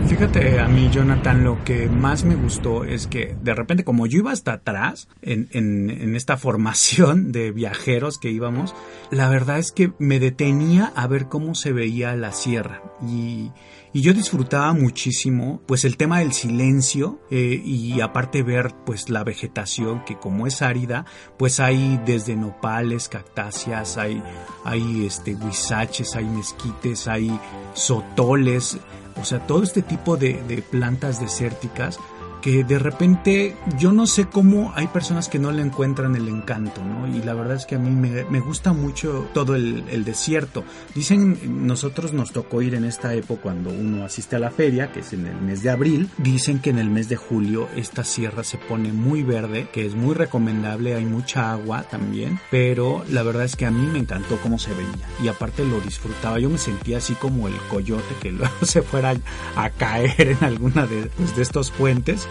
Fíjate 0.08 0.60
a 0.60 0.68
mí, 0.68 0.90
Jonathan, 0.92 1.44
lo 1.44 1.64
que 1.64 1.90
más 1.90 2.24
me 2.24 2.36
gustó 2.36 2.86
es 2.86 3.06
que 3.06 3.36
de 3.44 3.54
repente, 3.54 3.84
como 3.84 4.08
yo 4.08 4.18
iba 4.18 4.32
hasta 4.32 4.54
atrás 4.54 5.08
en, 5.22 5.48
en, 5.52 5.92
en, 5.92 6.16
esta 6.16 6.38
formación 6.38 7.32
de 7.32 7.52
viajeros 7.52 8.18
que 8.18 8.32
íbamos, 8.32 8.74
la 9.12 9.30
verdad 9.30 9.60
es 9.60 9.72
que 9.72 9.92
me 10.00 10.20
detenía 10.20 10.92
a 10.96 11.06
ver 11.06 11.28
cómo 11.28 11.54
se 11.54 11.72
veía 11.72 12.16
la 12.16 12.32
sierra. 12.32 12.82
Y, 13.08 13.52
y 13.94 14.02
yo 14.02 14.14
disfrutaba 14.14 14.74
muchísimo 14.74 15.62
pues 15.66 15.86
el 15.86 15.98
tema 15.98 16.20
del 16.20 16.34
silencio 16.34 17.20
eh, 17.32 17.62
y 17.64 18.02
aparte 18.02 18.44
ver 18.44 18.74
pues 18.86 19.10
la 19.10 19.24
vegetación 19.24 20.04
que 20.06 20.18
como 20.18 20.48
es 20.48 20.62
árida 20.62 21.06
pues 21.38 21.60
hay 21.60 22.00
desde 22.06 22.36
nopales, 22.36 23.10
cactáceas, 23.10 23.98
hay, 23.98 24.22
hay 24.64 25.06
este 25.06 25.36
huizaches, 25.36 26.16
hay 26.16 26.26
mezquites, 26.26 27.08
hay 27.08 27.40
sotoles, 27.74 28.78
o 29.20 29.26
sea 29.26 29.46
todo 29.48 29.64
este 29.64 29.82
tipo 29.82 30.18
de, 30.18 30.42
de 30.48 30.62
plantas 30.62 31.20
desérticas 31.20 32.00
que 32.42 32.64
de 32.64 32.80
repente 32.80 33.56
yo 33.78 33.92
no 33.92 34.08
sé 34.08 34.28
cómo 34.28 34.74
hay 34.76 34.88
personas 34.88 35.30
que 35.30 35.40
no 35.40 35.52
le 35.52 35.62
encuentran 35.62 36.16
el 36.16 36.28
encanto, 36.28 36.84
¿no? 36.84 37.08
Y 37.08 37.22
la 37.22 37.34
verdad 37.34 37.56
es 37.56 37.66
que 37.66 37.76
a 37.76 37.80
mí 37.80 37.90
me, 37.90 38.40
gusta 38.40 38.74
mucho 38.74 39.28
todo 39.34 39.56
el, 39.56 40.04
desierto. 40.06 40.64
Dicen, 40.96 41.66
nosotros 41.68 42.14
nos 42.14 42.32
tocó 42.32 42.62
ir 42.62 42.76
en 42.76 42.86
esta 42.86 43.14
época 43.14 43.42
cuando 43.42 43.70
uno 43.70 44.06
asiste 44.06 44.36
a 44.36 44.40
la 44.40 44.52
feria, 44.52 44.92
que 44.92 45.02
es 45.02 45.14
en 45.14 45.26
el 45.26 45.36
mes 45.42 45.64
de 45.64 45.70
abril, 45.70 46.10
dicen 46.18 46.60
que 46.60 46.70
en 46.70 46.80
el 46.80 46.90
mes 46.90 47.10
de 47.10 47.16
julio 47.16 47.68
esta 47.76 48.04
sierra 48.04 48.44
se 48.44 48.58
pone 48.58 48.92
muy 48.92 49.24
verde, 49.24 49.68
que 49.72 49.86
es 49.86 49.96
muy 49.96 50.16
recomendable, 50.16 50.96
hay 50.96 51.06
mucha 51.06 51.52
agua 51.52 51.84
también, 51.84 52.40
pero 52.52 53.04
la 53.10 53.24
verdad 53.24 53.44
es 53.44 53.56
que 53.56 53.66
a 53.66 53.72
mí 53.72 53.86
me 53.92 54.00
encantó 54.00 54.38
cómo 54.42 54.60
se 54.60 54.74
veía 54.74 55.08
y 55.24 55.28
aparte 55.28 55.66
lo 55.66 55.80
disfrutaba, 55.82 56.40
yo 56.40 56.50
me 56.50 56.58
sentía 56.58 56.98
así 56.98 57.14
como 57.14 57.48
el 57.48 57.56
coyote 57.70 58.16
que 58.22 58.32
luego 58.32 58.54
se 58.64 58.82
fuera 58.82 59.16
a 59.56 59.70
caer 59.70 60.38
en 60.40 60.44
alguna 60.44 60.86
de, 60.88 61.10
pues, 61.18 61.36
de 61.36 61.42
estos 61.42 61.72
puentes 61.72 62.28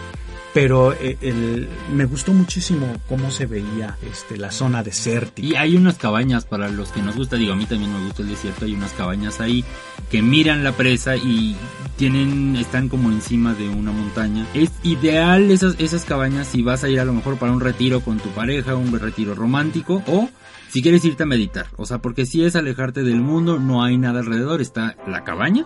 pero 0.53 0.93
eh, 0.93 1.67
me 1.93 2.05
gustó 2.05 2.33
muchísimo 2.33 2.87
cómo 3.07 3.29
se 3.31 3.45
veía 3.45 3.97
este, 4.09 4.37
la 4.37 4.51
zona 4.51 4.83
desértica. 4.83 5.47
Y 5.47 5.55
hay 5.55 5.75
unas 5.75 5.97
cabañas 5.97 6.45
para 6.45 6.69
los 6.69 6.89
que 6.89 7.01
nos 7.01 7.15
gusta, 7.15 7.35
digo, 7.35 7.53
a 7.53 7.55
mí 7.55 7.65
también 7.65 7.93
me 7.93 8.03
gusta 8.05 8.23
el 8.23 8.29
desierto, 8.29 8.65
hay 8.65 8.73
unas 8.73 8.91
cabañas 8.93 9.39
ahí 9.39 9.63
que 10.09 10.21
miran 10.21 10.63
la 10.63 10.71
presa 10.71 11.15
y 11.15 11.55
tienen, 11.97 12.55
están 12.55 12.89
como 12.89 13.11
encima 13.11 13.53
de 13.53 13.69
una 13.69 13.91
montaña. 13.91 14.47
Es 14.53 14.71
ideal 14.83 15.51
esas, 15.51 15.75
esas 15.79 16.05
cabañas 16.05 16.47
si 16.47 16.61
vas 16.61 16.83
a 16.83 16.89
ir 16.89 16.99
a 16.99 17.05
lo 17.05 17.13
mejor 17.13 17.37
para 17.37 17.51
un 17.51 17.59
retiro 17.59 18.01
con 18.01 18.17
tu 18.17 18.29
pareja, 18.29 18.75
un 18.75 18.97
retiro 18.99 19.35
romántico 19.35 20.01
o 20.07 20.29
si 20.69 20.81
quieres 20.81 21.03
irte 21.05 21.23
a 21.23 21.25
meditar, 21.25 21.67
o 21.77 21.85
sea, 21.85 21.99
porque 21.99 22.25
si 22.25 22.43
es 22.43 22.55
alejarte 22.55 23.03
del 23.03 23.21
mundo, 23.21 23.59
no 23.59 23.83
hay 23.83 23.97
nada 23.97 24.19
alrededor, 24.19 24.61
está 24.61 24.95
la 25.07 25.23
cabaña 25.23 25.65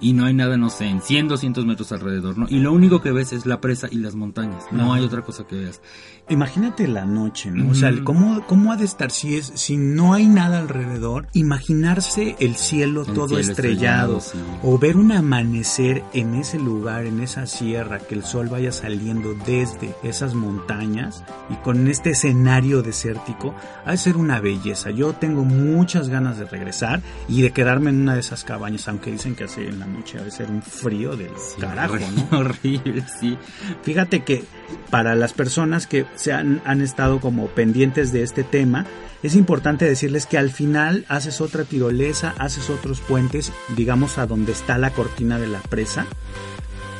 y 0.00 0.12
no 0.12 0.26
hay 0.26 0.34
nada, 0.34 0.56
no 0.56 0.70
sé, 0.70 0.86
en 0.86 1.00
100, 1.00 1.28
200 1.28 1.66
metros 1.66 1.92
alrededor, 1.92 2.38
¿no? 2.38 2.46
Y 2.48 2.60
lo 2.60 2.72
único 2.72 3.00
que 3.00 3.12
ves 3.12 3.32
es 3.32 3.46
la 3.46 3.60
presa 3.60 3.88
y 3.90 3.96
las 3.96 4.14
montañas. 4.14 4.64
No 4.70 4.92
hay 4.94 5.04
otra 5.04 5.22
cosa 5.22 5.46
que 5.46 5.56
veas. 5.56 5.80
Imagínate 6.28 6.88
la 6.88 7.04
noche, 7.04 7.52
¿no? 7.52 7.70
O 7.70 7.74
sea, 7.74 7.92
¿cómo, 8.02 8.44
¿cómo 8.46 8.72
ha 8.72 8.76
de 8.76 8.84
estar 8.84 9.12
si 9.12 9.36
es 9.36 9.52
si 9.54 9.76
no 9.76 10.12
hay 10.12 10.26
nada 10.26 10.58
alrededor? 10.58 11.28
Imaginarse 11.34 12.34
el 12.40 12.56
cielo 12.56 13.04
todo 13.04 13.38
estrellado, 13.38 14.20
o 14.64 14.76
ver 14.76 14.96
un 14.96 15.12
amanecer 15.12 16.02
en 16.12 16.34
ese 16.34 16.58
lugar, 16.58 17.06
en 17.06 17.20
esa 17.20 17.46
sierra, 17.46 18.00
que 18.00 18.16
el 18.16 18.24
sol 18.24 18.48
vaya 18.48 18.72
saliendo 18.72 19.34
desde 19.46 19.94
esas 20.02 20.34
montañas 20.34 21.22
y 21.48 21.54
con 21.62 21.86
este 21.86 22.10
escenario 22.10 22.82
desértico, 22.82 23.54
ha 23.84 23.92
de 23.92 23.96
ser 23.96 24.16
una 24.16 24.40
belleza. 24.40 24.90
Yo 24.90 25.12
tengo 25.12 25.44
muchas 25.44 26.08
ganas 26.08 26.38
de 26.38 26.46
regresar 26.46 27.02
y 27.28 27.42
de 27.42 27.52
quedarme 27.52 27.90
en 27.90 28.00
una 28.00 28.14
de 28.14 28.20
esas 28.20 28.42
cabañas, 28.42 28.88
aunque 28.88 29.12
dicen 29.12 29.36
que 29.36 29.44
hace 29.44 29.68
en 29.68 29.78
la 29.78 29.86
noche 29.86 30.18
ha 30.18 30.24
de 30.24 30.32
ser 30.32 30.50
un 30.50 30.60
frío 30.60 31.16
del 31.16 31.30
carajo, 31.60 31.98
¿no? 31.98 32.38
Horrible, 32.38 33.04
sí. 33.20 33.38
Fíjate 33.82 34.24
que 34.24 34.44
para 34.90 35.14
las 35.14 35.32
personas 35.32 35.86
que 35.86 36.04
se 36.16 36.32
han, 36.32 36.60
han 36.64 36.80
estado 36.80 37.20
como 37.20 37.46
pendientes 37.48 38.12
de 38.12 38.22
este 38.22 38.42
tema, 38.42 38.86
es 39.22 39.34
importante 39.34 39.84
decirles 39.84 40.26
que 40.26 40.38
al 40.38 40.50
final 40.50 41.04
haces 41.08 41.40
otra 41.40 41.64
tirolesa, 41.64 42.34
haces 42.38 42.70
otros 42.70 43.00
puentes, 43.00 43.52
digamos 43.76 44.18
a 44.18 44.26
donde 44.26 44.52
está 44.52 44.78
la 44.78 44.90
cortina 44.90 45.38
de 45.38 45.48
la 45.48 45.60
presa, 45.60 46.06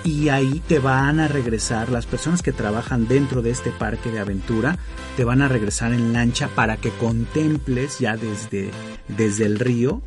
y 0.06 0.28
ahí 0.28 0.62
te 0.68 0.78
van 0.78 1.18
a 1.18 1.26
regresar 1.26 1.88
las 1.90 2.06
personas 2.06 2.40
que 2.40 2.52
trabajan 2.52 3.08
dentro 3.08 3.42
de 3.42 3.50
este 3.50 3.70
parque 3.70 4.12
de 4.12 4.20
aventura 4.20 4.78
te 5.16 5.24
van 5.24 5.42
a 5.42 5.48
regresar 5.48 5.92
en 5.92 6.12
lancha 6.12 6.48
para 6.54 6.76
que 6.76 6.90
contemples 6.90 7.98
ya 7.98 8.16
desde 8.16 8.70
desde 9.08 9.46
el 9.46 9.58
río 9.58 10.02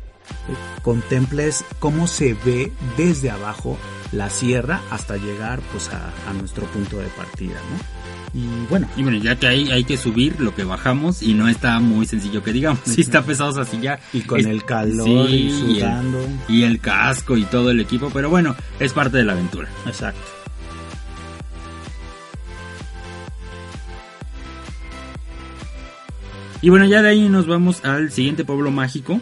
eh, 0.48 0.80
contemples 0.82 1.66
cómo 1.80 2.06
se 2.06 2.34
ve 2.46 2.72
desde 2.96 3.30
abajo 3.30 3.76
la 4.12 4.30
sierra 4.30 4.80
hasta 4.90 5.16
llegar 5.16 5.60
pues 5.72 5.90
a, 5.90 6.32
nuestro 6.32 6.64
punto 6.66 6.98
de 6.98 7.08
partida, 7.08 7.54
¿no? 7.54 7.99
Y 8.32 8.46
bueno. 8.68 8.88
Y 8.96 9.02
bueno, 9.02 9.18
ya 9.18 9.36
que 9.36 9.48
hay, 9.48 9.70
hay 9.70 9.84
que 9.84 9.96
subir 9.96 10.40
lo 10.40 10.54
que 10.54 10.64
bajamos 10.64 11.22
y 11.22 11.34
no 11.34 11.48
está 11.48 11.80
muy 11.80 12.06
sencillo 12.06 12.42
que 12.42 12.52
digamos. 12.52 12.80
Sí 12.90 13.00
está 13.00 13.22
pesado 13.22 13.60
así 13.60 13.80
ya. 13.80 13.98
Y 14.12 14.20
con 14.20 14.40
el 14.40 14.64
calor 14.64 15.30
y 15.30 15.50
sudando. 15.50 16.26
Y 16.48 16.62
el, 16.62 16.80
casco 16.80 17.36
y 17.36 17.44
todo 17.44 17.70
el 17.70 17.80
equipo, 17.80 18.10
pero 18.12 18.30
bueno, 18.30 18.56
es 18.78 18.92
parte 18.92 19.18
de 19.18 19.24
la 19.24 19.32
aventura. 19.32 19.68
Exacto. 19.86 20.20
Y 26.62 26.68
bueno, 26.68 26.84
ya 26.84 27.00
de 27.00 27.08
ahí 27.08 27.28
nos 27.28 27.46
vamos 27.46 27.84
al 27.84 28.12
siguiente 28.12 28.44
pueblo 28.44 28.70
mágico, 28.70 29.20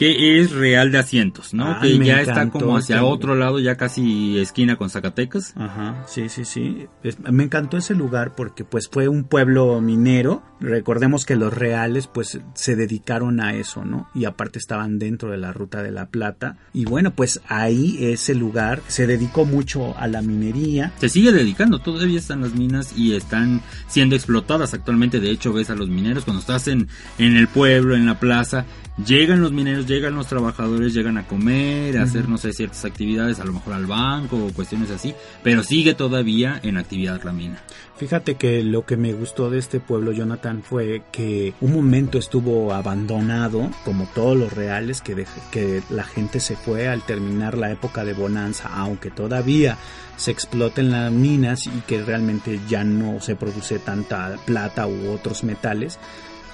que 0.00 0.40
es 0.40 0.52
Real 0.52 0.92
de 0.92 0.96
Asientos, 0.96 1.52
¿no? 1.52 1.78
que 1.78 1.98
ya 1.98 2.22
está 2.22 2.48
como 2.48 2.78
hacia 2.78 3.04
otro 3.04 3.34
lado, 3.34 3.58
ya 3.58 3.76
casi 3.76 4.38
esquina 4.38 4.76
con 4.76 4.88
Zacatecas. 4.88 5.52
Ajá, 5.58 6.06
sí, 6.08 6.30
sí, 6.30 6.46
sí. 6.46 6.86
me 7.30 7.44
encantó 7.44 7.76
ese 7.76 7.94
lugar 7.94 8.34
porque 8.34 8.64
pues 8.64 8.88
fue 8.88 9.08
un 9.08 9.24
pueblo 9.24 9.78
minero. 9.82 10.42
Recordemos 10.58 11.26
que 11.26 11.36
los 11.36 11.52
reales 11.52 12.06
pues 12.06 12.40
se 12.54 12.76
dedicaron 12.76 13.42
a 13.42 13.52
eso, 13.52 13.84
¿no? 13.84 14.08
Y 14.14 14.24
aparte 14.24 14.58
estaban 14.58 14.98
dentro 14.98 15.32
de 15.32 15.36
la 15.36 15.52
Ruta 15.52 15.82
de 15.82 15.90
la 15.90 16.06
Plata. 16.08 16.56
Y 16.72 16.86
bueno, 16.86 17.10
pues 17.10 17.42
ahí 17.46 17.98
ese 18.00 18.34
lugar 18.34 18.80
se 18.86 19.06
dedicó 19.06 19.44
mucho 19.44 19.94
a 19.98 20.08
la 20.08 20.22
minería. 20.22 20.94
Se 20.98 21.10
sigue 21.10 21.30
dedicando, 21.30 21.78
todavía 21.78 22.18
están 22.18 22.40
las 22.40 22.54
minas 22.54 22.94
y 22.96 23.14
están 23.14 23.60
siendo 23.86 24.16
explotadas 24.16 24.72
actualmente. 24.72 25.20
De 25.20 25.30
hecho, 25.30 25.52
ves 25.52 25.68
a 25.68 25.74
los 25.74 25.90
mineros 25.90 26.24
cuando 26.24 26.40
estás 26.40 26.68
en, 26.68 26.88
en 27.18 27.36
el 27.36 27.48
pueblo, 27.48 27.94
en 27.96 28.06
la 28.06 28.18
plaza, 28.18 28.64
llegan 28.96 29.40
los 29.40 29.52
mineros, 29.52 29.86
llegan 29.86 30.14
los 30.14 30.26
trabajadores, 30.26 30.94
llegan 30.94 31.18
a 31.18 31.26
comer, 31.26 31.98
a 31.98 32.02
hacer, 32.02 32.28
no 32.28 32.38
sé, 32.38 32.52
ciertas 32.52 32.84
actividades, 32.84 33.40
a 33.40 33.44
lo 33.44 33.52
mejor 33.52 33.74
al 33.74 33.86
banco 33.86 34.36
o 34.36 34.52
cuestiones 34.52 34.90
así, 34.90 35.14
pero 35.42 35.62
sigue 35.62 35.94
todavía 35.94 36.60
en 36.62 36.76
actividad 36.76 37.22
la 37.22 37.32
mina. 37.32 37.62
Fíjate 37.96 38.36
que 38.36 38.62
lo 38.62 38.86
que 38.86 38.96
me 38.96 39.12
gustó 39.12 39.50
de 39.50 39.58
este 39.58 39.78
pueblo, 39.78 40.12
Jonathan, 40.12 40.62
fue 40.62 41.02
que 41.12 41.52
un 41.60 41.74
momento 41.74 42.18
estuvo 42.18 42.72
abandonado, 42.72 43.70
como 43.84 44.06
todos 44.14 44.36
los 44.38 44.52
reales, 44.52 45.02
que, 45.02 45.26
que 45.50 45.82
la 45.90 46.04
gente 46.04 46.40
se 46.40 46.56
fue 46.56 46.88
al 46.88 47.02
terminar 47.02 47.58
la 47.58 47.70
época 47.70 48.04
de 48.04 48.14
bonanza, 48.14 48.70
aunque 48.72 49.10
todavía 49.10 49.76
se 50.16 50.30
exploten 50.30 50.90
las 50.90 51.12
minas 51.12 51.66
y 51.66 51.80
que 51.86 52.02
realmente 52.02 52.60
ya 52.68 52.84
no 52.84 53.20
se 53.20 53.36
produce 53.36 53.78
tanta 53.78 54.36
plata 54.44 54.86
u 54.86 55.10
otros 55.10 55.44
metales 55.44 55.98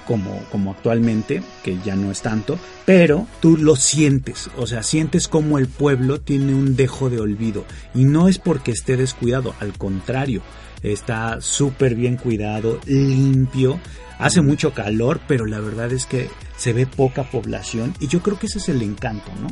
como, 0.06 0.42
como 0.50 0.70
actualmente, 0.72 1.42
que 1.62 1.78
ya 1.84 1.96
no 1.96 2.10
es 2.10 2.22
tanto, 2.22 2.58
pero 2.84 3.26
tú 3.40 3.56
lo 3.56 3.76
sientes, 3.76 4.48
o 4.56 4.66
sea, 4.66 4.82
sientes 4.82 5.28
como 5.28 5.58
el 5.58 5.68
pueblo 5.68 6.20
tiene 6.20 6.54
un 6.54 6.76
dejo 6.76 7.10
de 7.10 7.20
olvido 7.20 7.64
y 7.94 8.04
no 8.04 8.28
es 8.28 8.38
porque 8.38 8.70
esté 8.70 8.96
descuidado, 8.96 9.54
al 9.60 9.72
contrario, 9.76 10.42
está 10.82 11.40
súper 11.40 11.94
bien 11.94 12.16
cuidado, 12.16 12.80
limpio, 12.86 13.78
hace 14.18 14.40
mucho 14.40 14.72
calor, 14.72 15.20
pero 15.26 15.46
la 15.46 15.60
verdad 15.60 15.92
es 15.92 16.06
que 16.06 16.30
se 16.56 16.72
ve 16.72 16.86
poca 16.86 17.24
población 17.24 17.94
y 18.00 18.06
yo 18.06 18.22
creo 18.22 18.38
que 18.38 18.46
ese 18.46 18.58
es 18.58 18.68
el 18.68 18.82
encanto, 18.82 19.30
¿no? 19.40 19.48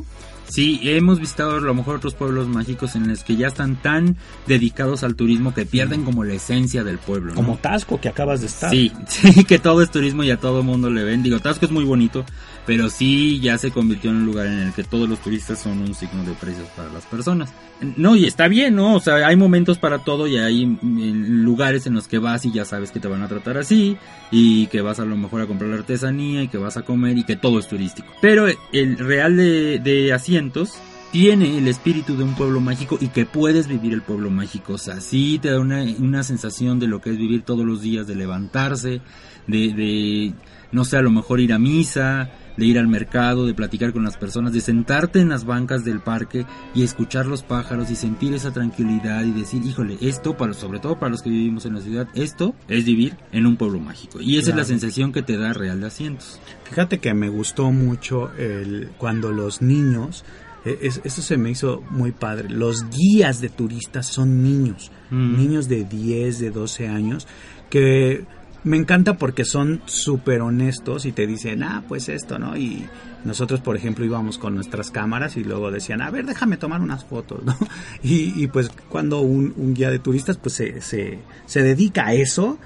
Sí, 0.48 0.80
hemos 0.82 1.20
visitado 1.20 1.56
a 1.56 1.60
lo 1.60 1.74
mejor 1.74 1.96
otros 1.96 2.14
pueblos 2.14 2.48
mágicos 2.48 2.94
en 2.96 3.08
los 3.08 3.24
que 3.24 3.36
ya 3.36 3.48
están 3.48 3.76
tan 3.76 4.16
dedicados 4.46 5.02
al 5.02 5.16
turismo 5.16 5.54
que 5.54 5.66
pierden 5.66 6.04
como 6.04 6.24
la 6.24 6.34
esencia 6.34 6.84
del 6.84 6.98
pueblo. 6.98 7.34
Como 7.34 7.56
Tasco, 7.56 8.00
que 8.00 8.08
acabas 8.08 8.40
de 8.40 8.46
estar. 8.46 8.70
Sí, 8.70 8.92
sí, 9.08 9.44
que 9.44 9.58
todo 9.58 9.82
es 9.82 9.90
turismo 9.90 10.22
y 10.22 10.30
a 10.30 10.36
todo 10.38 10.62
mundo 10.62 10.90
le 10.90 11.04
ven. 11.04 11.22
Digo, 11.22 11.40
Tasco 11.40 11.66
es 11.66 11.72
muy 11.72 11.84
bonito, 11.84 12.24
pero 12.66 12.88
sí 12.88 13.40
ya 13.40 13.58
se 13.58 13.70
convirtió 13.70 14.10
en 14.10 14.16
un 14.16 14.26
lugar 14.26 14.46
en 14.46 14.60
el 14.60 14.72
que 14.72 14.84
todos 14.84 15.08
los 15.08 15.20
turistas 15.20 15.60
son 15.60 15.80
un 15.80 15.94
signo 15.94 16.24
de 16.24 16.32
precios 16.32 16.68
para 16.76 16.90
las 16.90 17.04
personas. 17.04 17.52
No, 17.96 18.16
y 18.16 18.24
está 18.24 18.48
bien, 18.48 18.76
¿no? 18.76 18.94
O 18.94 19.00
sea, 19.00 19.26
hay 19.26 19.36
momentos 19.36 19.78
para 19.78 19.98
todo 19.98 20.26
y 20.26 20.38
hay 20.38 20.64
lugares 20.82 21.86
en 21.86 21.94
los 21.94 22.08
que 22.08 22.18
vas 22.18 22.44
y 22.44 22.52
ya 22.52 22.64
sabes 22.64 22.90
que 22.90 23.00
te 23.00 23.08
van 23.08 23.22
a 23.22 23.28
tratar 23.28 23.58
así 23.58 23.96
y 24.30 24.66
que 24.68 24.80
vas 24.80 25.00
a 25.00 25.04
lo 25.04 25.16
mejor 25.16 25.42
a 25.42 25.46
comprar 25.46 25.70
la 25.70 25.76
artesanía 25.76 26.42
y 26.42 26.48
que 26.48 26.58
vas 26.58 26.76
a 26.76 26.82
comer 26.82 27.18
y 27.18 27.24
que 27.24 27.36
todo 27.36 27.58
es 27.58 27.68
turístico. 27.68 28.08
Pero 28.22 28.46
el 28.72 28.98
real 28.98 29.36
de, 29.36 29.78
de 29.80 30.12
asientos 30.12 30.78
tiene 31.14 31.58
el 31.58 31.68
espíritu 31.68 32.16
de 32.16 32.24
un 32.24 32.34
pueblo 32.34 32.60
mágico 32.60 32.98
y 33.00 33.06
que 33.06 33.24
puedes 33.24 33.68
vivir 33.68 33.92
el 33.92 34.02
pueblo 34.02 34.30
mágico. 34.30 34.72
O 34.72 34.78
sea, 34.78 35.00
sí 35.00 35.38
te 35.40 35.48
da 35.48 35.60
una, 35.60 35.84
una 36.00 36.24
sensación 36.24 36.80
de 36.80 36.88
lo 36.88 37.00
que 37.00 37.10
es 37.10 37.16
vivir 37.16 37.42
todos 37.42 37.64
los 37.64 37.82
días, 37.82 38.08
de 38.08 38.16
levantarse, 38.16 39.00
de, 39.46 39.72
de, 39.74 40.34
no 40.72 40.84
sé, 40.84 40.96
a 40.96 41.02
lo 41.02 41.12
mejor 41.12 41.38
ir 41.38 41.52
a 41.52 41.58
misa, 41.60 42.30
de 42.56 42.66
ir 42.66 42.78
al 42.78 42.88
mercado, 42.88 43.46
de 43.46 43.54
platicar 43.54 43.92
con 43.92 44.04
las 44.04 44.16
personas, 44.16 44.52
de 44.52 44.60
sentarte 44.60 45.20
en 45.20 45.28
las 45.28 45.44
bancas 45.44 45.84
del 45.84 46.00
parque 46.00 46.46
y 46.74 46.82
escuchar 46.82 47.26
los 47.26 47.42
pájaros 47.42 47.90
y 47.90 47.96
sentir 47.96 48.34
esa 48.34 48.52
tranquilidad 48.52 49.24
y 49.24 49.32
decir, 49.32 49.64
híjole, 49.64 49.96
esto, 50.00 50.36
para, 50.36 50.54
sobre 50.54 50.80
todo 50.80 50.98
para 50.98 51.10
los 51.10 51.22
que 51.22 51.30
vivimos 51.30 51.66
en 51.66 51.74
la 51.74 51.80
ciudad, 51.80 52.08
esto 52.14 52.54
es 52.68 52.84
vivir 52.84 53.16
en 53.32 53.46
un 53.46 53.56
pueblo 53.56 53.80
mágico. 53.80 54.20
Y 54.20 54.38
esa 54.38 54.50
es 54.50 54.56
la 54.56 54.64
sensación 54.64 55.12
que 55.12 55.22
te 55.22 55.36
da 55.36 55.52
Real 55.52 55.80
de 55.80 55.86
Asientos. 55.86 56.40
Fíjate 56.64 56.98
que 56.98 57.14
me 57.14 57.28
gustó 57.28 57.70
mucho 57.70 58.32
el, 58.36 58.90
cuando 58.98 59.32
los 59.32 59.62
niños 59.62 60.24
e, 60.64 60.78
eso 60.82 61.22
se 61.22 61.36
me 61.36 61.50
hizo 61.50 61.82
muy 61.90 62.12
padre. 62.12 62.48
Los 62.48 62.88
guías 62.90 63.40
de 63.40 63.48
turistas 63.48 64.06
son 64.06 64.42
niños, 64.42 64.90
mm. 65.10 65.36
niños 65.36 65.68
de 65.68 65.84
10, 65.84 66.38
de 66.38 66.50
12 66.50 66.88
años, 66.88 67.26
que 67.70 68.24
me 68.64 68.78
encanta 68.78 69.18
porque 69.18 69.44
son 69.44 69.82
súper 69.84 70.40
honestos 70.40 71.04
y 71.04 71.12
te 71.12 71.26
dicen, 71.26 71.62
ah, 71.62 71.84
pues 71.86 72.08
esto, 72.08 72.38
¿no? 72.38 72.56
Y 72.56 72.86
nosotros, 73.24 73.60
por 73.60 73.76
ejemplo, 73.76 74.04
íbamos 74.04 74.38
con 74.38 74.54
nuestras 74.54 74.90
cámaras 74.90 75.36
y 75.36 75.44
luego 75.44 75.70
decían, 75.70 76.00
a 76.00 76.10
ver, 76.10 76.24
déjame 76.24 76.56
tomar 76.56 76.80
unas 76.80 77.04
fotos, 77.04 77.42
¿no? 77.44 77.56
Y, 78.02 78.46
pues 78.48 78.70
cuando 78.88 79.20
un, 79.20 79.74
guía 79.74 79.90
de 79.90 79.98
turistas, 79.98 80.38
pues 80.38 80.54
se, 80.54 80.80
se, 80.80 81.62
dedica 81.62 82.06
a 82.06 82.14
eso 82.14 82.58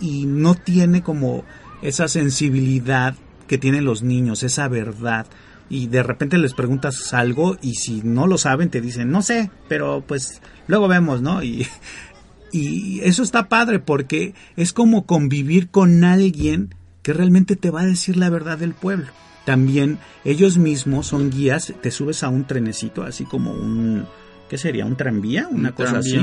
y 0.00 0.26
no 0.26 0.54
tiene 0.54 1.02
como 1.02 1.44
esa 1.82 2.08
sensibilidad 2.08 3.14
que 3.46 3.58
tienen 3.58 3.84
los 3.84 4.02
niños, 4.02 4.42
esa 4.42 4.68
verdad. 4.68 5.26
Y 5.70 5.88
de 5.88 6.02
repente 6.02 6.38
les 6.38 6.54
preguntas 6.54 7.12
algo 7.12 7.58
y 7.60 7.74
si 7.74 8.02
no 8.02 8.26
lo 8.26 8.38
saben 8.38 8.70
te 8.70 8.80
dicen, 8.80 9.10
no 9.10 9.22
sé, 9.22 9.50
pero 9.68 10.02
pues 10.06 10.40
luego 10.66 10.88
vemos, 10.88 11.20
¿no? 11.22 11.42
Y 11.42 11.66
y 12.52 13.00
eso 13.00 13.22
está 13.22 13.48
padre 13.48 13.78
porque 13.78 14.34
es 14.56 14.72
como 14.72 15.06
convivir 15.06 15.68
con 15.68 16.04
alguien 16.04 16.74
que 17.02 17.12
realmente 17.12 17.56
te 17.56 17.70
va 17.70 17.82
a 17.82 17.86
decir 17.86 18.16
la 18.16 18.30
verdad 18.30 18.58
del 18.58 18.74
pueblo. 18.74 19.06
También 19.44 19.98
ellos 20.24 20.58
mismos 20.58 21.06
son 21.06 21.30
guías, 21.30 21.72
te 21.80 21.90
subes 21.90 22.22
a 22.22 22.28
un 22.28 22.44
trenecito, 22.44 23.02
así 23.02 23.24
como 23.24 23.52
un, 23.52 24.04
¿qué 24.50 24.58
sería? 24.58 24.84
¿Un 24.84 24.96
tranvía? 24.96 25.48
Una, 25.50 25.72
cosa, 25.74 25.98
así. 25.98 26.18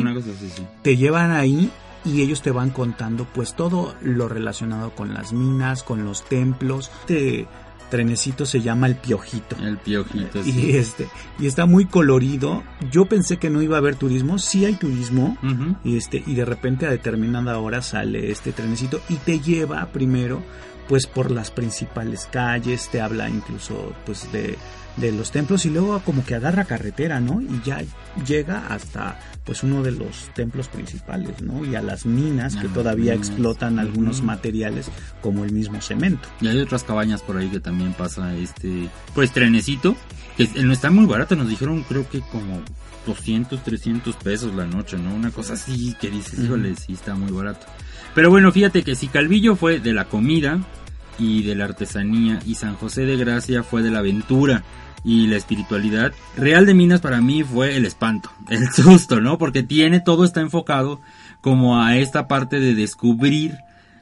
Te 0.83 0.95
llevan 0.95 1.31
ahí 1.31 1.71
y 2.05 2.21
ellos 2.21 2.43
te 2.43 2.51
van 2.51 2.69
contando 2.69 3.25
pues 3.33 3.55
todo 3.55 3.95
lo 4.01 4.29
relacionado 4.29 4.91
con 4.91 5.13
las 5.13 5.33
minas, 5.33 5.81
con 5.81 6.05
los 6.05 6.23
templos, 6.23 6.91
te 7.07 7.47
trenecito 7.89 8.45
se 8.45 8.61
llama 8.61 8.87
el 8.87 8.95
Piojito. 8.95 9.55
El 9.61 9.77
Piojito, 9.77 10.43
sí. 10.43 10.51
Y, 10.51 10.77
este, 10.77 11.07
y 11.39 11.47
está 11.47 11.65
muy 11.65 11.85
colorido. 11.85 12.63
Yo 12.91 13.05
pensé 13.05 13.37
que 13.37 13.49
no 13.49 13.61
iba 13.61 13.75
a 13.75 13.79
haber 13.79 13.95
turismo. 13.95 14.39
Sí 14.39 14.65
hay 14.65 14.75
turismo. 14.75 15.37
y, 15.83 15.97
este, 15.97 16.23
y 16.25 16.35
de 16.35 16.45
repente 16.45 16.85
a 16.85 16.89
determinada 16.89 17.57
hora 17.59 17.81
sale 17.81 18.31
este 18.31 18.51
trenecito 18.51 19.01
y 19.09 19.15
te 19.15 19.39
lleva 19.39 19.85
primero 19.87 20.41
pues 20.87 21.07
por 21.07 21.31
las 21.31 21.49
principales 21.51 22.27
calles, 22.31 22.89
te 22.91 23.01
habla 23.01 23.27
incluso 23.29 23.93
pues 24.05 24.31
de, 24.31 24.55
de 24.97 25.11
los 25.11 25.31
templos 25.31 25.65
y 25.65 25.69
luego 25.69 25.99
como 25.99 26.25
que 26.25 26.35
agarra 26.35 26.65
carretera, 26.65 27.19
¿no? 27.19 27.41
Y 27.41 27.61
ya 27.65 27.81
llega 28.25 28.67
hasta 28.67 29.19
pues 29.43 29.63
uno 29.63 29.83
de 29.83 29.91
los 29.91 30.33
templos 30.33 30.67
principales, 30.67 31.41
¿no? 31.41 31.63
Y 31.65 31.75
a 31.75 31.81
las 31.81 32.05
minas 32.05 32.55
que 32.55 32.67
todavía 32.67 33.13
explotan 33.13 33.77
algunos 33.79 34.21
materiales 34.21 34.87
como 35.21 35.43
el 35.43 35.51
mismo 35.51 35.81
cemento. 35.81 36.27
Y 36.41 36.47
hay 36.47 36.59
otras 36.59 36.83
cabañas 36.83 37.21
por 37.21 37.37
ahí 37.37 37.49
que 37.49 37.59
también 37.59 37.93
pasa 37.93 38.35
este 38.35 38.89
pues 39.13 39.31
trenecito 39.31 39.95
que 40.37 40.47
no 40.63 40.73
está 40.73 40.91
muy 40.91 41.05
barato, 41.05 41.35
nos 41.35 41.49
dijeron 41.49 41.83
creo 41.83 42.09
que 42.09 42.19
como 42.19 42.61
200, 43.05 43.63
300 43.63 44.15
pesos 44.17 44.55
la 44.55 44.65
noche, 44.65 44.97
¿no? 44.97 45.13
Una 45.13 45.31
cosa 45.31 45.53
así 45.53 45.95
que 45.99 46.09
dices, 46.09 46.39
híjole, 46.39 46.75
sí 46.75 46.93
está 46.93 47.15
muy 47.15 47.31
barato. 47.31 47.65
Pero 48.13 48.29
bueno, 48.29 48.51
fíjate 48.51 48.83
que 48.83 48.95
si 48.95 49.07
Calvillo 49.07 49.55
fue 49.55 49.79
de 49.79 49.93
la 49.93 50.05
comida 50.05 50.59
y 51.17 51.43
de 51.43 51.55
la 51.55 51.65
artesanía 51.65 52.39
y 52.45 52.55
San 52.55 52.75
José 52.75 53.05
de 53.05 53.17
Gracia 53.17 53.63
fue 53.63 53.81
de 53.81 53.91
la 53.91 53.99
aventura 53.99 54.63
y 55.05 55.27
la 55.27 55.37
espiritualidad, 55.37 56.13
Real 56.35 56.65
de 56.65 56.73
Minas 56.73 56.99
para 56.99 57.21
mí 57.21 57.43
fue 57.43 57.77
el 57.77 57.85
espanto, 57.85 58.31
el 58.49 58.69
susto, 58.71 59.21
¿no? 59.21 59.37
Porque 59.37 59.63
tiene, 59.63 59.99
todo 59.99 60.25
está 60.25 60.41
enfocado 60.41 60.99
como 61.41 61.79
a 61.79 61.95
esta 61.97 62.27
parte 62.27 62.59
de 62.59 62.73
descubrir 62.73 63.55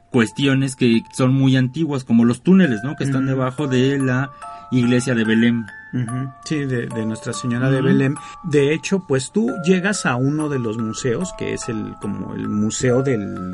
cuestiones 0.10 0.76
que 0.76 1.04
son 1.12 1.34
muy 1.34 1.58
antiguas, 1.58 2.06
como 2.06 2.24
los 2.24 2.42
túneles, 2.42 2.82
¿no? 2.84 2.96
Que 2.96 3.04
están 3.04 3.26
debajo 3.26 3.68
de 3.68 3.98
la 4.00 4.32
iglesia 4.72 5.14
de 5.14 5.26
Belén. 5.26 5.66
Sí, 6.46 6.66
de, 6.66 6.88
Nuestra 7.06 7.34
Señora 7.34 7.70
de 7.70 7.82
Belén. 7.82 8.16
De 8.44 8.74
hecho, 8.74 9.06
pues 9.08 9.32
tú 9.32 9.52
llegas 9.66 10.06
a 10.06 10.16
uno 10.16 10.50
de 10.50 10.60
los 10.60 10.78
museos, 10.78 11.34
que 11.38 11.54
es 11.54 11.68
el 11.68 11.96
como 12.00 12.34
el 12.34 12.48
museo 12.48 13.04
del, 13.04 13.52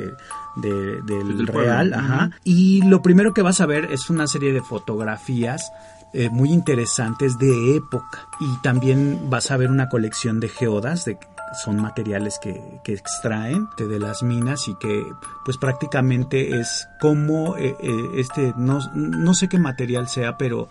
del 0.55 1.47
Real, 1.47 1.93
ajá, 1.93 2.29
y 2.43 2.83
lo 2.83 3.01
primero 3.01 3.33
que 3.33 3.41
vas 3.41 3.59
a 3.59 3.65
ver 3.65 3.85
es 3.91 4.09
una 4.09 4.27
serie 4.27 4.53
de 4.53 4.61
fotografías 4.61 5.71
eh, 6.13 6.29
muy 6.29 6.51
interesantes 6.51 7.37
de 7.37 7.75
época. 7.75 8.27
Y 8.39 8.61
también 8.61 9.29
vas 9.29 9.51
a 9.51 9.57
ver 9.57 9.69
una 9.69 9.89
colección 9.89 10.39
de 10.39 10.49
geodas 10.49 11.05
de 11.05 11.17
son 11.53 11.81
materiales 11.81 12.39
que, 12.39 12.79
que 12.83 12.93
extraen 12.93 13.67
de 13.77 13.99
las 13.99 14.23
minas 14.23 14.67
y 14.67 14.75
que 14.75 15.03
pues 15.45 15.57
prácticamente 15.57 16.59
es 16.59 16.87
como 16.99 17.57
eh, 17.57 17.75
eh, 17.79 18.09
este, 18.15 18.53
no, 18.57 18.79
no 18.93 19.33
sé 19.33 19.47
qué 19.47 19.57
material 19.57 20.07
sea, 20.07 20.37
pero 20.37 20.69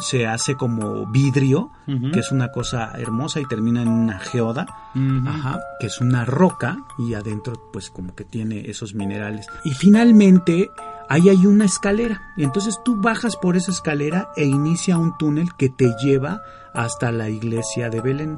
se 0.00 0.26
hace 0.26 0.56
como 0.56 1.06
vidrio, 1.06 1.70
que 2.12 2.20
es 2.20 2.32
una 2.32 2.50
cosa 2.50 2.92
hermosa 2.98 3.40
y 3.40 3.44
termina 3.44 3.82
en 3.82 3.88
una 3.88 4.18
geoda, 4.18 4.66
ajá, 5.26 5.60
que 5.78 5.86
es 5.86 6.00
una 6.00 6.24
roca 6.24 6.78
y 6.98 7.14
adentro 7.14 7.52
pues 7.72 7.90
como 7.90 8.14
que 8.14 8.24
tiene 8.24 8.70
esos 8.70 8.94
minerales. 8.94 9.46
Y 9.64 9.72
finalmente 9.72 10.70
ahí 11.08 11.28
hay 11.28 11.46
una 11.46 11.64
escalera 11.64 12.20
y 12.36 12.44
entonces 12.44 12.80
tú 12.84 13.00
bajas 13.00 13.36
por 13.36 13.56
esa 13.56 13.70
escalera 13.70 14.30
e 14.36 14.44
inicia 14.44 14.98
un 14.98 15.16
túnel 15.18 15.54
que 15.56 15.68
te 15.68 15.94
lleva 16.02 16.42
hasta 16.74 17.12
la 17.12 17.28
iglesia 17.28 17.90
de 17.90 18.00
Belén. 18.00 18.36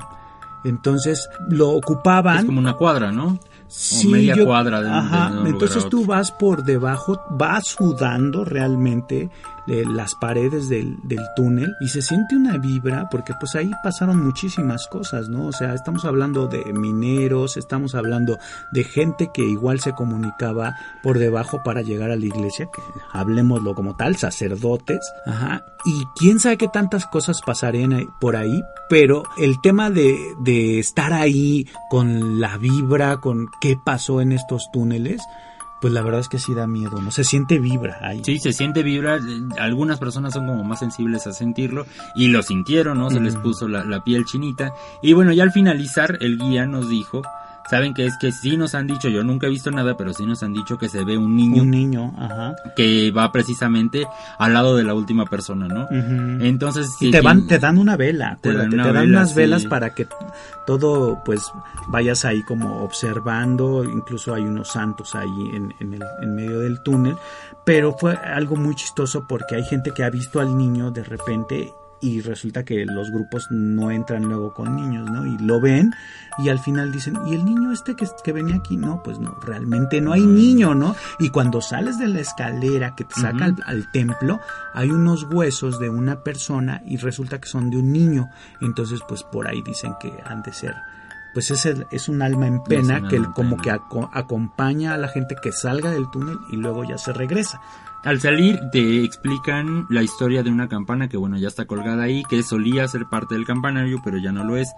Entonces 0.64 1.28
lo 1.48 1.70
ocupaban. 1.70 2.38
Es 2.38 2.44
como 2.44 2.58
una 2.58 2.74
cuadra, 2.74 3.12
¿no? 3.12 3.38
Sí, 3.68 4.08
media 4.08 4.34
cuadra 4.44 4.80
de, 4.80 4.88
ajá, 4.88 5.42
entonces 5.44 5.88
tú 5.90 6.06
vas 6.06 6.32
por 6.32 6.64
debajo, 6.64 7.20
vas 7.30 7.66
sudando 7.66 8.42
realmente 8.42 9.30
las 9.68 10.14
paredes 10.14 10.68
del, 10.68 10.96
del, 11.04 11.20
túnel 11.36 11.76
y 11.80 11.88
se 11.88 12.00
siente 12.00 12.34
una 12.34 12.56
vibra 12.56 13.08
porque 13.10 13.34
pues 13.38 13.54
ahí 13.54 13.70
pasaron 13.82 14.24
muchísimas 14.24 14.86
cosas, 14.86 15.28
¿no? 15.28 15.46
O 15.46 15.52
sea, 15.52 15.74
estamos 15.74 16.04
hablando 16.04 16.46
de 16.46 16.64
mineros, 16.72 17.56
estamos 17.56 17.94
hablando 17.94 18.38
de 18.72 18.84
gente 18.84 19.30
que 19.32 19.42
igual 19.42 19.80
se 19.80 19.92
comunicaba 19.92 20.74
por 21.02 21.18
debajo 21.18 21.62
para 21.62 21.82
llegar 21.82 22.10
a 22.10 22.16
la 22.16 22.24
iglesia, 22.24 22.68
que 22.72 22.80
hablemoslo 23.12 23.74
como 23.74 23.94
tal, 23.94 24.16
sacerdotes, 24.16 25.00
ajá, 25.26 25.66
y 25.84 26.04
quién 26.16 26.40
sabe 26.40 26.56
qué 26.56 26.68
tantas 26.68 27.06
cosas 27.06 27.40
pasarían 27.44 28.08
por 28.20 28.36
ahí, 28.36 28.62
pero 28.88 29.24
el 29.36 29.60
tema 29.60 29.90
de, 29.90 30.18
de 30.40 30.78
estar 30.78 31.12
ahí 31.12 31.68
con 31.90 32.40
la 32.40 32.56
vibra, 32.56 33.18
con 33.18 33.48
qué 33.60 33.76
pasó 33.84 34.20
en 34.20 34.32
estos 34.32 34.70
túneles, 34.72 35.22
pues 35.80 35.92
la 35.92 36.02
verdad 36.02 36.20
es 36.20 36.28
que 36.28 36.38
sí 36.38 36.54
da 36.54 36.66
miedo, 36.66 37.00
¿no? 37.00 37.10
Se 37.10 37.24
siente 37.24 37.58
vibra 37.58 37.98
ahí. 38.02 38.22
Sí, 38.24 38.38
se 38.38 38.52
siente 38.52 38.82
vibra. 38.82 39.18
Algunas 39.58 39.98
personas 39.98 40.32
son 40.34 40.46
como 40.46 40.64
más 40.64 40.80
sensibles 40.80 41.26
a 41.26 41.32
sentirlo 41.32 41.86
y 42.14 42.28
lo 42.28 42.42
sintieron, 42.42 42.98
¿no? 42.98 43.10
Se 43.10 43.20
les 43.20 43.36
puso 43.36 43.68
la, 43.68 43.84
la 43.84 44.02
piel 44.02 44.24
chinita. 44.24 44.72
Y 45.02 45.12
bueno, 45.12 45.32
ya 45.32 45.42
al 45.42 45.52
finalizar, 45.52 46.18
el 46.20 46.38
guía 46.38 46.66
nos 46.66 46.88
dijo 46.88 47.22
saben 47.68 47.94
que 47.94 48.06
es 48.06 48.16
que 48.18 48.32
sí 48.32 48.56
nos 48.56 48.74
han 48.74 48.86
dicho, 48.86 49.08
yo 49.08 49.22
nunca 49.22 49.46
he 49.46 49.50
visto 49.50 49.70
nada, 49.70 49.96
pero 49.96 50.12
sí 50.12 50.24
nos 50.24 50.42
han 50.42 50.52
dicho 50.52 50.78
que 50.78 50.88
se 50.88 51.04
ve 51.04 51.16
un 51.16 51.36
niño. 51.36 51.62
Un 51.62 51.70
niño, 51.70 52.14
ajá. 52.18 52.56
Que 52.76 53.10
va 53.10 53.30
precisamente 53.32 54.06
al 54.38 54.52
lado 54.52 54.76
de 54.76 54.84
la 54.84 54.94
última 54.94 55.26
persona, 55.26 55.68
¿no? 55.68 55.86
Entonces... 55.90 56.90
Y 57.00 57.10
te, 57.10 57.20
van, 57.20 57.46
te 57.46 57.58
dan 57.58 57.78
una 57.78 57.96
vela, 57.96 58.38
te, 58.40 58.52
dan, 58.52 58.72
unas 58.72 59.34
velas 59.34 59.64
para 59.66 59.94
que 59.94 60.06
todo, 60.66 61.22
pues, 61.24 61.50
vayas 61.88 62.24
ahí 62.24 62.42
como 62.42 62.82
observando, 62.82 63.84
incluso 63.84 64.34
hay 64.34 64.42
unos 64.42 64.68
santos 64.68 65.14
ahí 65.14 65.50
en, 65.54 65.74
en, 65.80 65.94
el, 65.94 66.04
en 66.22 66.34
medio 66.34 66.60
del 66.60 66.82
túnel, 66.82 67.16
pero 67.64 67.92
fue 67.92 68.14
algo 68.14 68.56
muy 68.56 68.74
chistoso 68.74 69.26
porque 69.28 69.56
hay 69.56 69.64
gente 69.64 69.92
que 69.92 70.04
ha 70.04 70.10
visto 70.10 70.40
al 70.40 70.56
niño 70.56 70.90
de 70.90 71.04
repente 71.04 71.72
y 72.00 72.20
resulta 72.20 72.64
que 72.64 72.84
los 72.84 73.10
grupos 73.10 73.48
no 73.50 73.90
entran 73.90 74.24
luego 74.24 74.54
con 74.54 74.76
niños, 74.76 75.10
¿no? 75.10 75.26
Y 75.26 75.38
lo 75.38 75.60
ven 75.60 75.92
y 76.38 76.48
al 76.48 76.58
final 76.58 76.92
dicen, 76.92 77.18
¿y 77.26 77.34
el 77.34 77.44
niño 77.44 77.72
este 77.72 77.96
que, 77.96 78.06
que 78.22 78.32
venía 78.32 78.56
aquí? 78.56 78.76
No, 78.76 79.02
pues 79.02 79.18
no, 79.18 79.38
realmente 79.42 80.00
no 80.00 80.12
hay 80.12 80.22
niño, 80.22 80.74
¿no? 80.74 80.94
Y 81.18 81.30
cuando 81.30 81.60
sales 81.60 81.98
de 81.98 82.08
la 82.08 82.20
escalera 82.20 82.94
que 82.94 83.04
te 83.04 83.14
saca 83.14 83.54
al, 83.64 83.90
templo, 83.90 84.40
hay 84.74 84.90
unos 84.90 85.24
huesos 85.24 85.78
de 85.80 85.88
una 85.88 86.22
persona 86.22 86.82
y 86.84 86.96
resulta 86.96 87.40
que 87.40 87.48
son 87.48 87.70
de 87.70 87.78
un 87.78 87.92
niño. 87.92 88.30
Entonces, 88.60 89.00
pues 89.08 89.22
por 89.24 89.48
ahí 89.48 89.62
dicen 89.62 89.94
que 90.00 90.12
han 90.24 90.42
de 90.42 90.52
ser 90.52 90.74
pues 91.34 91.50
es, 91.50 91.68
es 91.92 92.08
un 92.08 92.22
alma 92.22 92.46
en 92.46 92.64
pena 92.64 93.06
que 93.06 93.22
como 93.34 93.58
que 93.58 93.70
acompaña 93.70 94.94
a 94.94 94.98
la 94.98 95.08
gente 95.08 95.36
que 95.40 95.52
salga 95.52 95.90
del 95.90 96.10
túnel 96.10 96.38
y 96.50 96.56
luego 96.56 96.84
ya 96.84 96.98
se 96.98 97.12
regresa. 97.12 97.60
Al 98.04 98.20
salir 98.20 98.60
te 98.70 99.04
explican 99.04 99.86
la 99.90 100.02
historia 100.02 100.42
de 100.42 100.50
una 100.50 100.68
campana 100.68 101.08
que 101.08 101.16
bueno 101.16 101.36
ya 101.36 101.48
está 101.48 101.66
colgada 101.66 102.04
ahí, 102.04 102.22
que 102.28 102.42
solía 102.42 102.86
ser 102.86 103.06
parte 103.06 103.34
del 103.34 103.44
campanario 103.44 104.00
pero 104.04 104.18
ya 104.18 104.32
no 104.32 104.44
lo 104.44 104.56
es. 104.56 104.72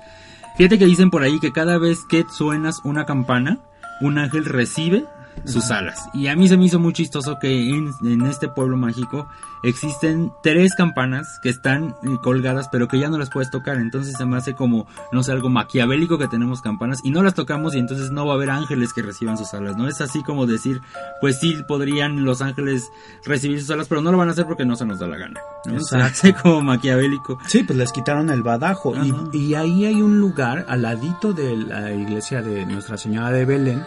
Fíjate 0.56 0.78
que 0.78 0.86
dicen 0.86 1.10
por 1.10 1.22
ahí 1.22 1.38
que 1.38 1.52
cada 1.52 1.78
vez 1.78 2.04
que 2.08 2.24
suenas 2.30 2.80
una 2.84 3.04
campana, 3.06 3.58
un 4.00 4.18
ángel 4.18 4.44
recibe 4.44 5.04
sus 5.44 5.70
alas. 5.70 6.08
Y 6.14 6.28
a 6.28 6.36
mí 6.36 6.48
se 6.48 6.56
me 6.56 6.64
hizo 6.64 6.78
muy 6.78 6.92
chistoso 6.92 7.38
que 7.38 7.70
en, 7.70 8.22
este 8.26 8.48
pueblo 8.48 8.76
mágico 8.76 9.28
existen 9.62 10.32
tres 10.42 10.74
campanas 10.74 11.38
que 11.42 11.50
están 11.50 11.94
eh, 12.02 12.16
colgadas 12.22 12.68
pero 12.68 12.88
que 12.88 12.98
ya 12.98 13.08
no 13.08 13.18
las 13.18 13.30
puedes 13.30 13.50
tocar. 13.50 13.76
Entonces 13.76 14.14
se 14.16 14.24
me 14.24 14.36
hace 14.36 14.54
como, 14.54 14.86
no 15.12 15.22
sé, 15.22 15.32
algo 15.32 15.48
maquiavélico 15.48 16.18
que 16.18 16.28
tenemos 16.28 16.60
campanas 16.60 17.00
y 17.04 17.10
no 17.10 17.22
las 17.22 17.34
tocamos 17.34 17.74
y 17.74 17.78
entonces 17.78 18.10
no 18.10 18.26
va 18.26 18.32
a 18.32 18.36
haber 18.36 18.50
ángeles 18.50 18.92
que 18.92 19.02
reciban 19.02 19.36
sus 19.36 19.52
alas. 19.54 19.76
No 19.76 19.88
es 19.88 20.00
así 20.00 20.22
como 20.22 20.46
decir, 20.46 20.80
pues 21.20 21.38
sí 21.40 21.56
podrían 21.66 22.24
los 22.24 22.42
ángeles 22.42 22.88
recibir 23.24 23.60
sus 23.60 23.70
alas, 23.70 23.88
pero 23.88 24.00
no 24.00 24.12
lo 24.12 24.18
van 24.18 24.28
a 24.28 24.32
hacer 24.32 24.46
porque 24.46 24.64
no 24.64 24.76
se 24.76 24.86
nos 24.86 24.98
da 24.98 25.06
la 25.06 25.16
gana. 25.16 25.40
Se 25.78 25.96
hace 25.96 26.34
como 26.34 26.60
maquiavélico. 26.62 27.38
Sí, 27.46 27.62
pues 27.62 27.78
les 27.78 27.92
quitaron 27.92 28.30
el 28.30 28.42
badajo. 28.42 28.94
Y, 29.32 29.36
y 29.36 29.54
ahí 29.54 29.84
hay 29.84 30.02
un 30.02 30.20
lugar 30.20 30.64
al 30.68 30.82
ladito 30.82 31.32
de 31.32 31.56
la 31.56 31.92
iglesia 31.92 32.42
de 32.42 32.66
Nuestra 32.66 32.96
Señora 32.96 33.30
de 33.30 33.44
Belén 33.44 33.84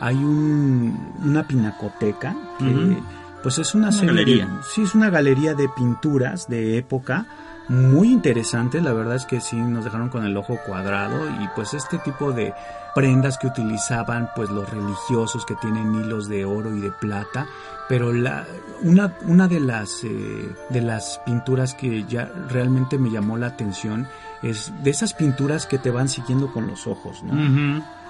hay 0.00 0.16
un, 0.16 1.14
una 1.24 1.46
pinacoteca 1.46 2.36
que 2.58 2.98
pues 3.42 3.58
es 3.58 3.74
una, 3.74 3.90
galería. 3.90 4.48
sí, 4.62 4.82
es 4.82 4.94
una 4.94 5.10
galería 5.10 5.54
de 5.54 5.68
pinturas 5.68 6.48
de 6.48 6.76
época 6.76 7.26
muy 7.68 8.10
interesante, 8.10 8.80
la 8.80 8.92
verdad 8.92 9.16
es 9.16 9.26
que 9.26 9.40
sí 9.40 9.56
nos 9.56 9.84
dejaron 9.84 10.08
con 10.08 10.24
el 10.24 10.36
ojo 10.36 10.58
cuadrado 10.66 11.28
y 11.42 11.48
pues 11.54 11.74
este 11.74 11.98
tipo 11.98 12.32
de 12.32 12.54
prendas 12.94 13.36
que 13.36 13.46
utilizaban 13.46 14.30
pues 14.34 14.48
los 14.48 14.68
religiosos 14.68 15.44
que 15.44 15.54
tienen 15.56 15.94
hilos 15.94 16.28
de 16.28 16.46
oro 16.46 16.74
y 16.74 16.80
de 16.80 16.90
plata, 16.90 17.46
pero 17.88 18.12
la 18.12 18.46
una, 18.82 19.14
una 19.26 19.48
de 19.48 19.60
las 19.60 20.02
eh, 20.02 20.48
de 20.70 20.80
las 20.80 21.20
pinturas 21.26 21.74
que 21.74 22.04
ya 22.04 22.30
realmente 22.48 22.98
me 22.98 23.10
llamó 23.10 23.36
la 23.36 23.48
atención 23.48 24.08
es 24.42 24.72
de 24.82 24.90
esas 24.90 25.12
pinturas 25.12 25.66
que 25.66 25.78
te 25.78 25.90
van 25.90 26.08
siguiendo 26.08 26.50
con 26.52 26.66
los 26.66 26.86
ojos, 26.86 27.22
¿no? 27.22 27.34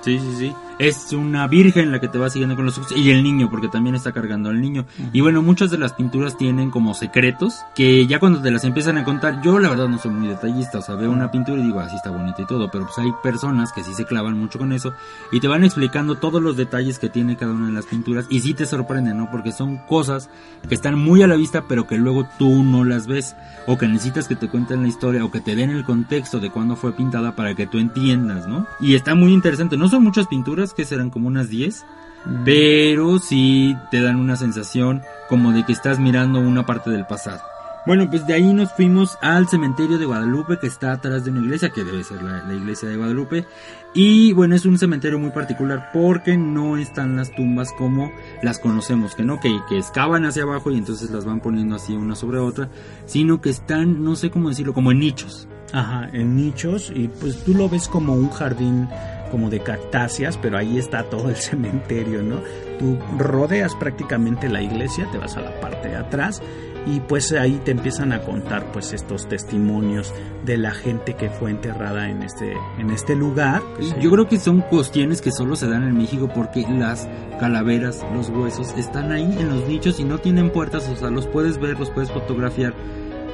Sí, 0.00 0.18
sí, 0.18 0.34
sí. 0.38 0.54
Es 0.78 1.12
una 1.12 1.48
virgen 1.48 1.90
la 1.90 2.00
que 2.00 2.06
te 2.06 2.18
va 2.18 2.30
siguiendo 2.30 2.54
con 2.54 2.64
los 2.64 2.78
ojos 2.78 2.92
y 2.96 3.11
el 3.11 3.24
niño, 3.24 3.50
porque 3.50 3.66
también 3.66 3.96
está 3.96 4.12
cargando 4.12 4.48
al 4.48 4.61
niño. 4.61 4.87
Y 5.12 5.20
bueno, 5.20 5.42
muchas 5.42 5.72
de 5.72 5.78
las 5.78 5.92
pinturas 5.92 6.37
tienen 6.37 6.70
como 6.70 6.94
secretos 6.94 7.62
que 7.74 8.06
ya 8.06 8.20
cuando 8.20 8.40
te 8.40 8.52
las 8.52 8.62
empiezan 8.62 8.96
a 8.96 9.02
contar, 9.02 9.42
yo 9.42 9.58
la 9.58 9.70
verdad 9.70 9.88
no 9.88 9.98
soy 9.98 10.12
muy 10.12 10.28
detallista, 10.28 10.78
o 10.78 10.82
sea, 10.82 10.94
veo 10.94 11.11
una 11.11 11.32
pintura 11.32 11.61
y 11.61 11.64
digo, 11.64 11.80
así 11.80 11.96
está 11.96 12.11
bonita 12.11 12.42
y 12.42 12.46
todo, 12.46 12.70
pero 12.70 12.84
pues 12.84 12.96
hay 12.98 13.11
personas 13.24 13.72
que 13.72 13.82
sí 13.82 13.92
se 13.92 14.04
clavan 14.04 14.38
mucho 14.38 14.61
con 14.61 14.72
eso 14.72 14.94
y 15.32 15.40
te 15.40 15.48
van 15.48 15.64
explicando 15.64 16.14
todos 16.14 16.40
los 16.40 16.56
detalles 16.56 17.00
que 17.00 17.08
tiene 17.08 17.37
cada 17.37 17.52
una 17.52 17.66
de 17.66 17.72
las 17.72 17.87
pinturas 17.87 18.26
y 18.30 18.38
sí 18.38 18.54
te 18.54 18.64
sorprenden, 18.64 19.18
¿no? 19.18 19.32
Porque 19.32 19.50
son 19.50 19.78
cosas 19.78 20.30
que 20.68 20.76
están 20.76 20.96
muy 20.96 21.22
a 21.22 21.26
la 21.26 21.34
vista, 21.34 21.64
pero 21.68 21.88
que 21.88 21.98
luego 21.98 22.28
tú 22.38 22.62
no 22.62 22.84
las 22.84 23.08
ves 23.08 23.34
o 23.66 23.76
que 23.78 23.88
necesitas 23.88 24.28
que 24.28 24.37
te 24.37 24.48
cuenten 24.48 24.82
la 24.82 24.88
historia 24.88 25.24
o 25.24 25.32
que 25.32 25.40
te 25.40 25.56
den 25.56 25.70
el 25.70 25.84
contexto 25.84 26.38
de 26.38 26.50
cuándo 26.50 26.76
fue 26.76 26.92
pintada 26.92 27.34
para 27.34 27.56
que 27.56 27.66
tú 27.66 27.78
entiendas, 27.78 28.46
¿no? 28.46 28.68
Y 28.80 28.94
está 28.94 29.16
muy 29.16 29.32
interesante, 29.32 29.77
no 29.77 29.87
son 29.88 30.04
muchas 30.04 30.26
pinturas, 30.26 30.74
que 30.74 30.84
serán 30.84 31.10
como 31.10 31.28
unas 31.28 31.48
10, 31.48 31.84
mm. 32.24 32.44
pero 32.44 33.18
sí 33.18 33.76
te 33.90 34.00
dan 34.00 34.16
una 34.16 34.36
sensación 34.36 35.02
como 35.28 35.52
de 35.52 35.64
que 35.64 35.72
estás 35.72 35.98
mirando 35.98 36.40
una 36.40 36.66
parte 36.66 36.90
del 36.90 37.06
pasado. 37.06 37.40
Bueno, 37.88 38.06
pues 38.10 38.26
de 38.26 38.34
ahí 38.34 38.52
nos 38.52 38.70
fuimos 38.72 39.16
al 39.22 39.48
cementerio 39.48 39.96
de 39.96 40.04
Guadalupe 40.04 40.58
que 40.58 40.66
está 40.66 40.92
atrás 40.92 41.24
de 41.24 41.30
una 41.30 41.40
iglesia, 41.40 41.70
que 41.70 41.84
debe 41.84 42.04
ser 42.04 42.22
la, 42.22 42.52
iglesia 42.52 42.86
de 42.86 42.96
Guadalupe. 42.96 43.46
Y 43.94 44.34
bueno, 44.34 44.54
es 44.54 44.66
un 44.66 44.76
cementerio 44.76 45.18
muy 45.18 45.30
particular 45.30 45.88
porque 45.90 46.36
no 46.36 46.76
están 46.76 47.16
las 47.16 47.34
tumbas 47.34 47.72
como 47.78 48.12
las 48.42 48.58
conocemos, 48.58 49.14
que 49.14 49.22
no, 49.22 49.40
que, 49.40 49.58
que 49.70 49.78
excavan 49.78 50.26
hacia 50.26 50.42
abajo 50.42 50.70
y 50.70 50.76
entonces 50.76 51.10
las 51.10 51.24
van 51.24 51.40
poniendo 51.40 51.76
así 51.76 51.94
una 51.94 52.14
sobre 52.14 52.38
otra, 52.38 52.68
sino 53.06 53.40
que 53.40 53.48
están, 53.48 54.04
no 54.04 54.16
sé 54.16 54.30
cómo 54.30 54.50
decirlo, 54.50 54.74
como 54.74 54.92
en 54.92 54.98
nichos. 54.98 55.48
Ajá, 55.72 56.10
en 56.12 56.36
nichos 56.36 56.92
y 56.94 57.08
pues 57.08 57.42
tú 57.42 57.54
lo 57.54 57.70
ves 57.70 57.88
como 57.88 58.12
un 58.12 58.28
jardín 58.30 58.86
como 59.29 59.50
de 59.50 59.60
cactáceas, 59.60 60.37
pero 60.37 60.58
ahí 60.58 60.79
está 60.79 61.04
todo 61.04 61.29
el 61.29 61.37
cementerio, 61.37 62.22
¿no? 62.22 62.40
Tú 62.79 62.98
rodeas 63.18 63.74
prácticamente 63.74 64.48
la 64.48 64.62
iglesia, 64.62 65.08
te 65.10 65.18
vas 65.18 65.37
a 65.37 65.40
la 65.40 65.60
parte 65.60 65.88
de 65.88 65.96
atrás 65.96 66.42
y 66.87 67.00
pues 67.00 67.33
ahí 67.33 67.60
te 67.64 67.72
empiezan 67.72 68.12
a 68.12 68.22
contar 68.22 68.72
pues 68.72 68.92
estos 68.92 69.29
testimonios 69.29 70.14
de 70.44 70.56
la 70.56 70.70
gente 70.70 71.14
que 71.14 71.29
fue 71.29 71.50
enterrada 71.50 72.08
en 72.08 72.22
este 72.22 72.54
en 72.79 72.90
este 72.90 73.14
lugar. 73.14 73.62
Yo 74.00 74.10
creo 74.10 74.29
que 74.29 74.38
son 74.38 74.60
cuestiones 74.62 75.20
que 75.20 75.33
solo 75.33 75.56
se 75.56 75.68
dan 75.68 75.83
en 75.85 75.96
México 75.96 76.31
porque 76.35 76.64
las 76.68 77.08
calaveras, 77.40 78.04
los 78.14 78.31
huesos 78.31 78.74
están 78.76 79.12
ahí 79.12 79.37
en 79.38 79.48
los 79.48 79.68
nichos 79.68 80.00
y 80.00 80.04
no 80.04 80.18
tienen 80.18 80.50
puertas, 80.50 80.88
o 80.88 80.96
sea, 80.96 81.10
los 81.10 81.26
puedes 81.26 81.58
ver, 81.58 81.79
los 81.79 81.90
puedes 81.90 82.10
fotografiar 82.10 82.74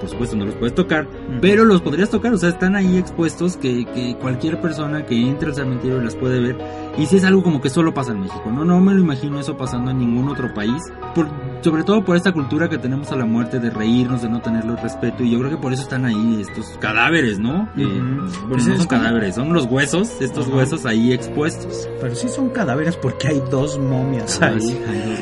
por 0.01 0.09
supuesto 0.09 0.37
no 0.37 0.47
los 0.47 0.55
puedes 0.55 0.75
tocar, 0.75 1.07
pero 1.41 1.65
los 1.65 1.81
podrías 1.81 2.11
tocar, 2.11 2.33
o 2.33 2.39
sea, 2.39 2.51
están 2.51 2.77
ahí 2.77 2.99
expuestos 2.99 3.57
que, 3.57 3.85
que, 3.87 4.17
cualquier 4.17 4.61
persona 4.61 5.07
que 5.07 5.15
entre 5.15 5.49
al 5.49 5.55
cementerio 5.55 6.01
las 6.01 6.17
puede 6.17 6.41
ver. 6.41 6.57
Y 6.97 7.07
si 7.07 7.17
es 7.17 7.25
algo 7.25 7.43
como 7.43 7.61
que 7.61 7.71
solo 7.71 7.93
pasa 7.93 8.13
en 8.13 8.21
México, 8.21 8.51
¿no? 8.51 8.65
No 8.65 8.81
me 8.81 8.95
lo 8.95 9.01
imagino 9.01 9.41
eso 9.41 9.57
pasando 9.57 9.91
en 9.91 9.99
ningún 9.99 10.29
otro 10.29 10.55
país, 10.55 10.81
por, 11.15 11.29
sobre 11.61 11.83
todo 11.83 12.05
por 12.05 12.17
esta 12.17 12.33
cultura 12.33 12.69
que 12.69 12.79
tenemos 12.79 13.11
a 13.11 13.17
la 13.17 13.25
muerte 13.25 13.59
de 13.59 13.71
reírnos, 13.71 14.23
de 14.23 14.29
no 14.29 14.41
tenerlo 14.41 14.77
respeto, 14.77 15.25
y 15.25 15.33
yo 15.33 15.39
creo 15.41 15.51
que 15.51 15.57
por 15.57 15.73
eso 15.73 15.83
están 15.83 16.05
ahí 16.05 16.39
estos 16.41 16.79
cadáveres, 16.79 17.39
¿no? 17.39 17.69
bueno, 17.75 18.31
pues 18.49 18.69
no 18.69 18.77
son 18.77 18.87
cadáveres, 18.87 19.35
son 19.35 19.53
los 19.53 19.65
huesos, 19.67 20.21
estos 20.21 20.47
huesos 20.47 20.87
ahí 20.87 21.13
expuestos. 21.13 21.89
Pero 22.01 22.15
sí 22.15 22.29
son 22.29 22.51
cadáveres 22.51 22.97
porque 22.97 23.29
hay 23.29 23.43
dos 23.51 23.79
momias 23.79 24.41
ah, 24.41 24.53
ahí, 24.55 24.81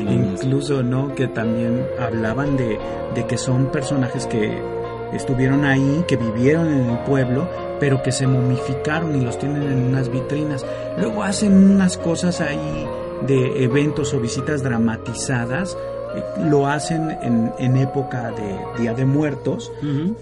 incluso, 0.09 0.83
¿no? 0.83 1.15
Que 1.15 1.27
también 1.27 1.85
hablaban 1.99 2.55
de, 2.55 2.77
de 3.15 3.25
que 3.25 3.37
son 3.37 3.71
personajes 3.71 4.27
que 4.27 4.61
estuvieron 5.15 5.65
ahí, 5.65 6.03
que 6.07 6.17
vivieron 6.17 6.67
en 6.67 6.89
el 6.89 6.97
pueblo, 6.99 7.47
pero 7.79 8.01
que 8.01 8.11
se 8.11 8.27
momificaron 8.27 9.15
y 9.15 9.23
los 9.23 9.37
tienen 9.37 9.63
en 9.63 9.83
unas 9.85 10.09
vitrinas. 10.09 10.65
Luego 10.97 11.23
hacen 11.23 11.53
unas 11.53 11.97
cosas 11.97 12.41
ahí 12.41 12.87
de 13.27 13.63
eventos 13.63 14.13
o 14.13 14.19
visitas 14.19 14.63
dramatizadas 14.63 15.77
lo 16.37 16.67
hacen 16.67 17.17
en, 17.21 17.77
época 17.77 18.31
de 18.31 18.81
Día 18.81 18.93
de 18.93 19.05
Muertos 19.05 19.71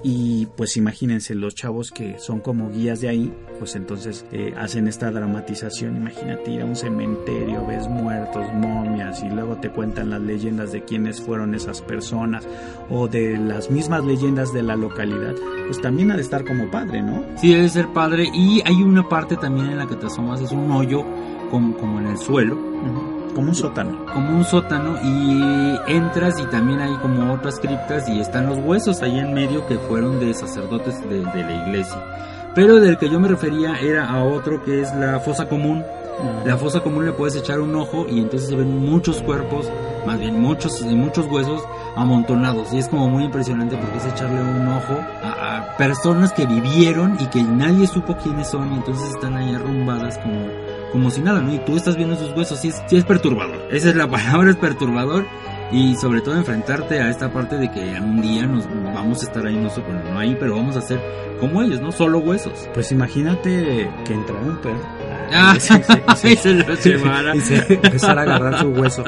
y 0.04 0.46
pues 0.56 0.78
imagínense 0.78 1.36
los 1.36 1.54
chavos 1.56 1.92
que 1.92 2.18
son 2.20 2.40
como 2.40 2.70
guías 2.70 3.02
de 3.02 3.10
ahí, 3.10 3.34
pues 3.60 3.76
entonces 3.76 4.26
eh, 4.32 4.54
hacen 4.58 4.88
esta 4.88 5.12
dramatización, 5.12 5.98
imagínate 5.98 6.52
ir 6.52 6.62
a 6.62 6.66
un 6.66 6.76
cementerio, 6.76 7.66
ves 7.66 7.88
muertos, 7.88 8.46
momias 8.54 9.22
y 9.24 9.30
luego 9.30 9.58
te 9.58 9.70
cuentan 9.70 10.10
las 10.10 10.22
leyendas 10.22 10.72
de 10.72 10.84
quiénes 10.84 11.22
fueron 11.22 11.54
esas 11.54 11.82
personas 11.82 12.48
o 12.90 13.08
de 13.08 13.38
las 13.38 13.70
mismas 13.70 14.04
leyendas 14.06 14.54
de 14.54 14.64
la 14.64 14.76
localidad, 14.76 15.36
pues 15.68 15.82
también 15.82 16.12
ha 16.12 16.16
de 16.16 16.22
estar 16.22 16.46
como 16.46 16.72
padre, 16.72 17.02
¿no? 17.02 17.24
Sí, 17.36 17.54
debe 17.54 17.70
ser 17.70 17.88
padre 17.90 18.30
y 18.34 18.62
hay 18.66 18.82
una 18.82 19.08
parte 19.08 19.36
también 19.38 19.68
en 19.68 19.78
la 19.78 19.88
que 19.88 19.96
te 19.96 20.08
asomas, 20.08 20.42
es 20.42 20.52
un 20.52 20.72
hoyo 20.72 21.04
como, 21.50 21.76
como 21.78 22.00
en 22.00 22.08
el 22.08 22.18
suelo. 22.18 23.21
Como 23.34 23.50
un 23.50 23.56
sótano. 23.56 24.06
Como 24.14 24.38
un 24.38 24.44
sótano 24.44 24.98
y 25.04 25.80
entras 25.88 26.38
y 26.40 26.46
también 26.46 26.82
hay 26.82 26.94
como 26.98 27.34
otras 27.34 27.60
criptas 27.60 28.08
y 28.10 28.20
están 28.20 28.48
los 28.48 28.58
huesos 28.58 29.02
ahí 29.02 29.20
en 29.20 29.34
medio 29.34 29.66
que 29.68 29.78
fueron 29.78 30.20
de 30.20 30.34
sacerdotes 30.34 31.02
de, 31.10 31.22
la 31.22 31.68
iglesia. 31.68 32.04
Pero 32.54 32.80
del 32.82 32.98
que 32.98 33.10
yo 33.10 33.20
me 33.20 33.30
refería 33.30 33.80
era 33.80 34.10
a 34.10 34.24
otro 34.24 34.64
que 34.64 34.82
es 34.82 34.94
la 34.96 35.20
fosa 35.20 35.48
común. 35.48 35.84
La 36.46 36.58
fosa 36.58 36.82
común 36.82 37.06
le 37.06 37.14
puedes 37.14 37.36
echar 37.36 37.62
un 37.62 37.74
ojo 37.76 38.06
y 38.08 38.20
entonces 38.20 38.50
se 38.50 38.56
ven 38.56 38.78
muchos 38.78 39.22
cuerpos, 39.22 39.68
más 40.06 40.20
bien 40.20 40.40
muchos, 40.40 40.82
muchos 40.84 41.26
huesos 41.28 41.64
amontonados. 41.96 42.74
Y 42.74 42.80
es 42.80 42.90
como 42.90 43.08
muy 43.08 43.24
impresionante 43.24 43.78
porque 43.78 43.98
es 43.98 44.06
echarle 44.06 44.42
un 44.42 44.68
ojo 44.68 45.00
a, 45.24 45.58
a 45.58 45.78
personas 45.78 46.34
que 46.34 46.46
vivieron 46.46 47.18
y 47.20 47.26
que 47.28 47.42
nadie 47.42 47.88
supo 47.88 48.18
quiénes 48.18 48.50
son 48.50 48.74
y 48.74 48.76
entonces 48.76 49.10
están 49.12 49.38
ahí 49.38 49.56
arrumbadas 49.56 50.18
como 50.20 50.48
como 50.92 51.10
si 51.10 51.22
nada, 51.22 51.42
¿no? 51.42 51.54
Y 51.54 51.60
tú 51.60 51.76
estás 51.76 51.96
viendo 51.96 52.16
sus 52.16 52.32
huesos, 52.36 52.60
sí 52.60 52.70
es, 52.70 52.82
sí 52.88 52.98
es 52.98 53.06
perturbador. 53.06 53.68
Esa 53.72 53.90
es 53.90 53.96
la 53.96 54.08
palabra, 54.10 54.52
es 54.52 54.58
perturbador. 54.58 55.26
Y 55.72 55.96
sobre 55.96 56.20
todo 56.20 56.36
enfrentarte 56.36 57.00
a 57.00 57.10
esta 57.10 57.32
parte 57.32 57.56
de 57.56 57.72
que 57.72 57.80
un 57.80 58.22
día 58.22 58.46
nos 58.46 58.68
vamos 58.94 59.22
a 59.24 59.26
estar 59.26 59.46
ahí, 59.46 59.56
no, 59.56 59.70
no 60.12 60.20
ahí, 60.20 60.36
pero 60.38 60.58
vamos 60.58 60.76
a 60.76 60.82
ser 60.82 61.00
como 61.40 61.62
ellos, 61.62 61.80
¿no? 61.80 61.94
Solo 61.94 62.20
huesos. 62.20 62.70
Pues 62.74 62.92
imagínate 62.92 63.90
que 64.06 64.14
entra 64.14 64.36
un 64.36 64.58
perro. 64.58 64.80
Ah, 65.34 65.54
y 65.56 65.62
se, 65.62 66.36
se, 66.36 66.54
lo 66.54 66.74
y 67.34 67.40
se 67.40 67.74
empezar 67.74 68.20
a 68.20 68.24
agarrar 68.24 68.60
su 68.60 68.68
hueso. 68.68 69.02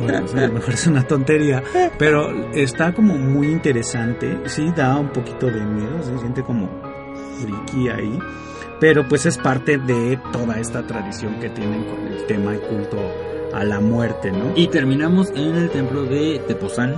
Bueno, 0.00 0.18
a 0.18 0.40
lo 0.48 0.52
mejor 0.52 0.74
es 0.74 0.86
una 0.86 1.02
tontería, 1.02 1.62
pero 1.98 2.52
está 2.52 2.92
como 2.92 3.16
muy 3.16 3.46
interesante. 3.46 4.38
Sí, 4.48 4.70
da 4.76 4.98
un 4.98 5.08
poquito 5.08 5.46
de 5.46 5.64
miedo, 5.64 6.02
se 6.02 6.18
siente 6.18 6.42
como 6.42 6.68
friki 7.40 7.88
ahí 7.88 8.18
pero 8.80 9.06
pues 9.08 9.26
es 9.26 9.38
parte 9.38 9.78
de 9.78 10.18
toda 10.32 10.58
esta 10.58 10.86
tradición 10.86 11.38
que 11.40 11.48
tienen 11.50 11.84
con 11.84 12.06
el 12.06 12.26
tema 12.26 12.54
y 12.54 12.58
culto 12.58 12.98
a 13.54 13.64
la 13.64 13.80
muerte, 13.80 14.30
¿no? 14.30 14.52
Y 14.54 14.68
terminamos 14.68 15.30
en 15.30 15.56
el 15.56 15.70
templo 15.70 16.04
de 16.04 16.42
Tepozán. 16.46 16.94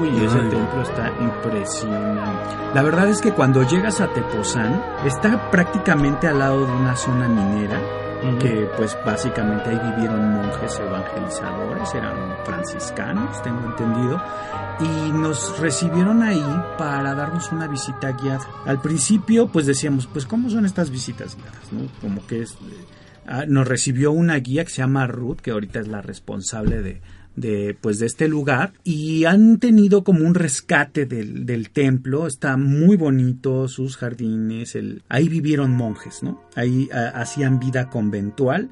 Uy, 0.00 0.08
ese 0.24 0.38
templo 0.38 0.82
está 0.82 1.12
impresionante. 1.20 2.56
La 2.74 2.82
verdad 2.82 3.08
es 3.08 3.20
que 3.20 3.32
cuando 3.32 3.62
llegas 3.62 4.00
a 4.00 4.12
Tepozán, 4.12 4.82
está 5.06 5.50
prácticamente 5.50 6.26
al 6.26 6.40
lado 6.40 6.66
de 6.66 6.72
una 6.72 6.96
zona 6.96 7.28
minera 7.28 7.80
que 8.38 8.68
pues 8.76 8.96
básicamente 9.04 9.70
ahí 9.70 9.80
vivieron 9.94 10.32
monjes 10.34 10.78
evangelizadores, 10.78 11.94
eran 11.94 12.36
franciscanos, 12.44 13.42
tengo 13.42 13.64
entendido, 13.66 14.22
y 14.80 15.12
nos 15.12 15.58
recibieron 15.58 16.22
ahí 16.22 16.44
para 16.78 17.14
darnos 17.14 17.50
una 17.52 17.66
visita 17.66 18.12
guiada. 18.12 18.46
Al 18.64 18.80
principio 18.80 19.48
pues 19.48 19.66
decíamos, 19.66 20.06
pues 20.06 20.26
¿cómo 20.26 20.50
son 20.50 20.66
estas 20.66 20.90
visitas 20.90 21.36
guiadas? 21.36 21.72
¿no? 21.72 21.88
Como 22.00 22.26
que 22.26 22.42
es... 22.42 22.56
Ah, 23.26 23.44
nos 23.46 23.68
recibió 23.68 24.10
una 24.10 24.34
guía 24.36 24.64
que 24.64 24.70
se 24.70 24.78
llama 24.78 25.06
Ruth, 25.06 25.36
que 25.36 25.52
ahorita 25.52 25.78
es 25.78 25.86
la 25.86 26.02
responsable 26.02 26.82
de, 26.82 27.00
de 27.36 27.76
pues 27.80 27.98
de 27.98 28.06
este 28.06 28.28
lugar 28.28 28.72
y 28.84 29.24
han 29.24 29.58
tenido 29.58 30.04
como 30.04 30.26
un 30.26 30.34
rescate 30.34 31.06
del, 31.06 31.46
del 31.46 31.70
templo. 31.70 32.26
Está 32.26 32.56
muy 32.56 32.96
bonito 32.96 33.68
sus 33.68 33.96
jardines 33.96 34.74
el, 34.74 35.02
ahí 35.08 35.28
vivieron 35.28 35.72
monjes 35.72 36.22
no 36.22 36.42
ahí 36.54 36.88
hacían 36.92 37.58
vida 37.58 37.88
conventual 37.88 38.68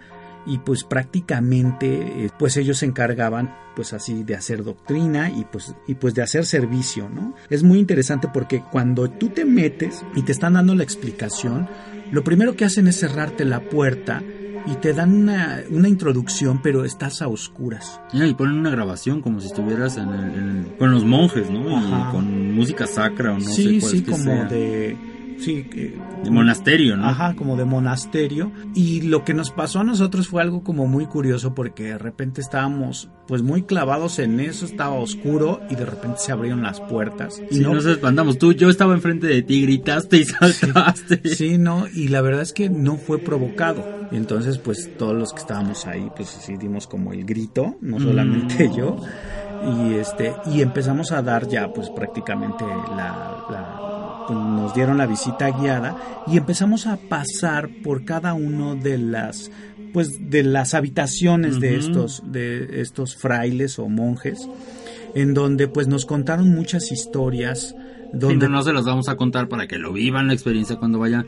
y 0.46 0.58
pues 0.58 0.84
prácticamente 0.84 2.24
eh, 2.24 2.30
pues 2.38 2.56
ellos 2.56 2.78
se 2.78 2.86
encargaban 2.86 3.54
pues 3.76 3.92
así 3.92 4.24
de 4.24 4.34
hacer 4.34 4.64
doctrina 4.64 5.30
y 5.30 5.44
pues 5.44 5.74
y 5.86 5.94
pues 5.94 6.14
de 6.14 6.22
hacer 6.22 6.46
servicio 6.46 7.08
no 7.08 7.34
es 7.50 7.62
muy 7.62 7.78
interesante 7.78 8.28
porque 8.32 8.62
cuando 8.70 9.10
tú 9.10 9.28
te 9.28 9.44
metes 9.44 10.04
y 10.14 10.22
te 10.22 10.32
están 10.32 10.54
dando 10.54 10.74
la 10.74 10.82
explicación 10.82 11.68
lo 12.10 12.24
primero 12.24 12.56
que 12.56 12.64
hacen 12.64 12.88
es 12.88 12.98
cerrarte 12.98 13.44
la 13.44 13.60
puerta 13.60 14.22
y 14.66 14.74
te 14.76 14.92
dan 14.92 15.14
una, 15.22 15.60
una 15.70 15.88
introducción, 15.88 16.60
pero 16.62 16.84
estás 16.84 17.22
a 17.22 17.28
oscuras. 17.28 18.00
y 18.12 18.34
ponen 18.34 18.58
una 18.58 18.70
grabación 18.70 19.20
como 19.20 19.40
si 19.40 19.46
estuvieras 19.48 19.96
en 19.96 20.74
con 20.78 20.90
los 20.90 21.04
monjes, 21.04 21.50
¿no? 21.50 21.60
Y 21.80 22.12
con 22.12 22.54
música 22.54 22.86
sacra 22.86 23.32
o 23.32 23.34
no 23.34 23.40
sé 23.40 23.78
cuál 23.80 23.92
Sí, 23.92 24.02
como 24.02 24.44
de 24.44 24.96
sí, 25.40 25.66
de 26.24 26.30
monasterio, 26.30 26.96
¿no? 26.96 27.08
Ajá, 27.08 27.34
como 27.34 27.56
de 27.56 27.64
monasterio. 27.64 28.52
Y 28.74 29.02
lo 29.02 29.24
que 29.24 29.34
nos 29.34 29.50
pasó 29.50 29.80
a 29.80 29.84
nosotros 29.84 30.28
fue 30.28 30.42
algo 30.42 30.62
como 30.62 30.86
muy 30.86 31.06
curioso 31.06 31.54
porque 31.54 31.84
de 31.84 31.98
repente 31.98 32.40
estábamos 32.40 33.08
pues 33.26 33.42
muy 33.42 33.62
clavados 33.62 34.18
en 34.18 34.40
eso, 34.40 34.64
estaba 34.66 34.94
oscuro 34.94 35.60
y 35.70 35.76
de 35.76 35.86
repente 35.86 36.18
se 36.18 36.32
abrieron 36.32 36.62
las 36.62 36.80
puertas. 36.80 37.40
Y 37.50 37.60
no, 37.60 37.74
nos 37.74 37.86
espantamos. 37.86 38.38
Tú, 38.38 38.52
yo 38.52 38.68
estaba 38.68 38.94
enfrente 38.94 39.26
de 39.26 39.42
ti, 39.42 39.62
gritaste 39.62 40.18
y 40.18 40.24
saltaste. 40.26 41.28
Sí, 41.28 41.58
no, 41.58 41.86
y 41.88 42.08
la 42.08 42.20
verdad 42.20 42.42
es 42.42 42.52
que 42.52 42.68
no 42.68 42.96
fue 42.96 43.18
provocado. 43.18 43.84
Entonces 44.12 44.58
pues 44.58 44.90
todos 44.98 45.16
los 45.16 45.32
que 45.32 45.40
estábamos 45.40 45.86
ahí 45.86 46.10
pues 46.16 46.28
sí 46.28 46.56
dimos 46.56 46.86
como 46.86 47.12
el 47.12 47.24
grito, 47.24 47.76
no 47.80 48.00
solamente 48.00 48.68
mm. 48.68 48.74
yo 48.76 48.96
y 49.62 49.94
este 49.94 50.34
y 50.46 50.62
empezamos 50.62 51.12
a 51.12 51.22
dar 51.22 51.46
ya 51.46 51.72
pues 51.72 51.90
prácticamente 51.90 52.64
la 52.64 53.44
pues, 53.46 53.99
nos 54.34 54.74
dieron 54.74 54.98
la 54.98 55.06
visita 55.06 55.50
guiada 55.50 55.96
y 56.26 56.36
empezamos 56.36 56.86
a 56.86 56.96
pasar 56.96 57.68
por 57.82 58.04
cada 58.04 58.34
uno 58.34 58.74
de 58.74 58.98
las 58.98 59.50
pues 59.92 60.30
de 60.30 60.44
las 60.44 60.74
habitaciones 60.74 61.58
de 61.58 61.76
estos 61.76 62.22
de 62.30 62.80
estos 62.80 63.16
frailes 63.16 63.78
o 63.78 63.88
monjes 63.88 64.48
en 65.14 65.34
donde 65.34 65.68
pues 65.68 65.88
nos 65.88 66.06
contaron 66.06 66.50
muchas 66.50 66.92
historias 66.92 67.74
donde 68.12 68.48
no, 68.48 68.62
se 68.62 68.72
las 68.72 68.84
vamos 68.84 69.08
a 69.08 69.16
contar 69.16 69.48
para 69.48 69.66
que 69.66 69.78
lo 69.78 69.92
vivan 69.92 70.26
la 70.26 70.32
experiencia 70.32 70.76
cuando 70.76 70.98
vayan. 70.98 71.26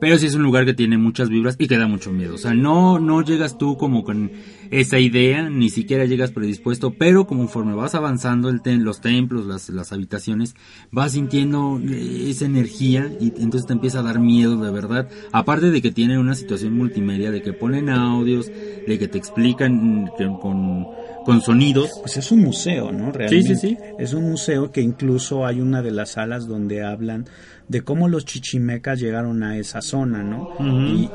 Pero 0.00 0.18
sí 0.18 0.26
es 0.26 0.34
un 0.34 0.42
lugar 0.42 0.66
que 0.66 0.74
tiene 0.74 0.98
muchas 0.98 1.30
vibras 1.30 1.56
y 1.58 1.66
que 1.66 1.78
da 1.78 1.86
mucho 1.86 2.12
miedo. 2.12 2.34
O 2.34 2.38
sea, 2.38 2.52
no, 2.52 2.98
no 2.98 3.22
llegas 3.22 3.56
tú 3.56 3.78
como 3.78 4.04
con 4.04 4.30
esa 4.70 4.98
idea, 4.98 5.48
ni 5.48 5.70
siquiera 5.70 6.04
llegas 6.04 6.32
predispuesto, 6.32 6.92
pero 6.92 7.26
conforme 7.26 7.74
vas 7.74 7.94
avanzando 7.94 8.48
el 8.48 8.60
los 8.82 9.00
templos, 9.00 9.46
las, 9.46 9.68
las 9.70 9.92
habitaciones, 9.92 10.54
vas 10.90 11.12
sintiendo 11.12 11.80
esa 11.80 12.46
energía 12.46 13.10
y 13.20 13.28
entonces 13.36 13.66
te 13.66 13.72
empieza 13.72 14.00
a 14.00 14.02
dar 14.02 14.18
miedo 14.18 14.62
de 14.62 14.70
verdad. 14.70 15.08
Aparte 15.32 15.70
de 15.70 15.82
que 15.82 15.92
tiene 15.92 16.18
una 16.18 16.34
situación 16.34 16.76
multimedia, 16.76 17.30
de 17.30 17.42
que 17.42 17.52
ponen 17.52 17.88
audios, 17.88 18.46
de 18.46 18.98
que 18.98 19.08
te 19.08 19.18
explican 19.18 20.08
con 20.40 20.86
con 21.26 21.42
sonidos. 21.42 21.90
Pues 22.00 22.16
es 22.16 22.30
un 22.30 22.40
museo, 22.40 22.92
¿no? 22.92 23.10
Realmente. 23.12 23.54
Sí, 23.54 23.56
sí, 23.56 23.76
sí. 23.76 23.78
Es 23.98 24.14
un 24.14 24.30
museo 24.30 24.70
que 24.70 24.80
incluso 24.80 25.44
hay 25.44 25.60
una 25.60 25.82
de 25.82 25.90
las 25.90 26.12
salas 26.12 26.46
donde 26.46 26.84
hablan 26.84 27.26
de 27.68 27.82
cómo 27.82 28.08
los 28.08 28.24
chichimecas 28.24 29.00
llegaron 29.00 29.42
a 29.42 29.58
esa 29.58 29.82
zona, 29.82 30.22
¿no? 30.22 30.54
y, 30.60 31.10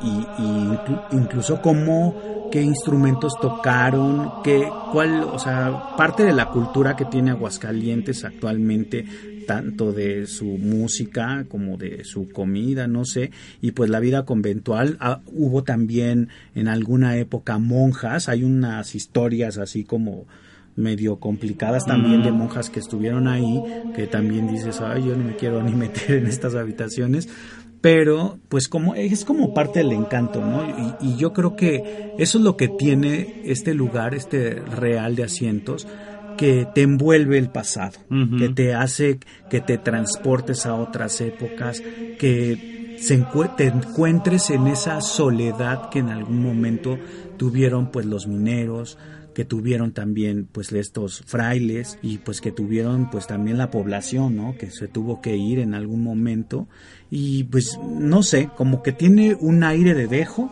incluso 1.13 1.61
cómo, 1.61 2.49
qué 2.51 2.61
instrumentos 2.61 3.33
tocaron, 3.41 4.43
qué, 4.43 4.67
cuál, 4.91 5.23
o 5.23 5.39
sea, 5.39 5.95
parte 5.95 6.23
de 6.23 6.33
la 6.33 6.47
cultura 6.49 6.97
que 6.97 7.05
tiene 7.05 7.31
Aguascalientes 7.31 8.25
actualmente, 8.25 9.05
tanto 9.45 9.91
de 9.91 10.27
su 10.27 10.45
música 10.45 11.45
como 11.47 11.77
de 11.77 12.03
su 12.03 12.29
comida, 12.29 12.87
no 12.87 13.05
sé, 13.05 13.31
y 13.61 13.71
pues 13.71 13.89
la 13.89 13.99
vida 13.99 14.25
conventual. 14.25 14.97
Ah, 14.99 15.21
hubo 15.27 15.63
también 15.63 16.29
en 16.55 16.67
alguna 16.67 17.17
época 17.17 17.57
monjas, 17.57 18.29
hay 18.29 18.43
unas 18.43 18.95
historias 18.95 19.57
así 19.57 19.83
como 19.83 20.25
medio 20.75 21.17
complicadas 21.17 21.85
también 21.85 22.23
de 22.23 22.31
monjas 22.31 22.69
que 22.69 22.79
estuvieron 22.79 23.27
ahí, 23.27 23.61
que 23.93 24.07
también 24.07 24.47
dices, 24.47 24.81
ay, 24.81 25.03
yo 25.05 25.15
no 25.15 25.23
me 25.23 25.35
quiero 25.35 25.61
ni 25.61 25.73
meter 25.73 26.11
en 26.11 26.27
estas 26.27 26.55
habitaciones, 26.55 27.27
pero 27.81 28.37
pues 28.47 28.67
como 28.67 28.93
es 28.95 29.25
como 29.25 29.53
parte 29.53 29.79
del 29.79 29.91
encanto, 29.91 30.39
¿no? 30.45 30.63
Y, 31.01 31.17
yo 31.17 31.33
creo 31.33 31.55
que 31.55 32.13
eso 32.17 32.37
es 32.37 32.43
lo 32.43 32.55
que 32.55 32.67
tiene 32.67 33.41
este 33.43 33.73
lugar, 33.73 34.15
este 34.15 34.53
real 34.53 35.15
de 35.15 35.23
asientos, 35.23 35.87
que 36.41 36.67
te 36.73 36.81
envuelve 36.81 37.37
el 37.37 37.51
pasado, 37.51 37.99
que 38.39 38.49
te 38.49 38.73
hace 38.73 39.19
que 39.47 39.61
te 39.61 39.77
transportes 39.77 40.65
a 40.65 40.73
otras 40.73 41.21
épocas, 41.21 41.83
que 42.17 42.97
se 42.99 43.23
te 43.55 43.67
encuentres 43.67 44.49
en 44.49 44.65
esa 44.65 45.01
soledad 45.01 45.91
que 45.91 45.99
en 45.99 46.09
algún 46.09 46.41
momento 46.41 46.97
tuvieron 47.37 47.91
pues 47.91 48.07
los 48.07 48.25
mineros, 48.25 48.97
que 49.35 49.45
tuvieron 49.45 49.91
también 49.91 50.47
pues 50.51 50.71
estos 50.71 51.21
frailes 51.27 51.99
y 52.01 52.17
pues 52.17 52.41
que 52.41 52.51
tuvieron 52.51 53.11
pues 53.11 53.27
también 53.27 53.59
la 53.59 53.69
población, 53.69 54.35
¿no? 54.35 54.57
Que 54.57 54.71
se 54.71 54.87
tuvo 54.87 55.21
que 55.21 55.37
ir 55.37 55.59
en 55.59 55.75
algún 55.75 56.01
momento 56.01 56.67
y 57.11 57.43
pues 57.43 57.77
no 57.83 58.23
sé, 58.23 58.49
como 58.57 58.81
que 58.81 58.93
tiene 58.93 59.37
un 59.39 59.63
aire 59.63 59.93
de 59.93 60.07
dejo, 60.07 60.49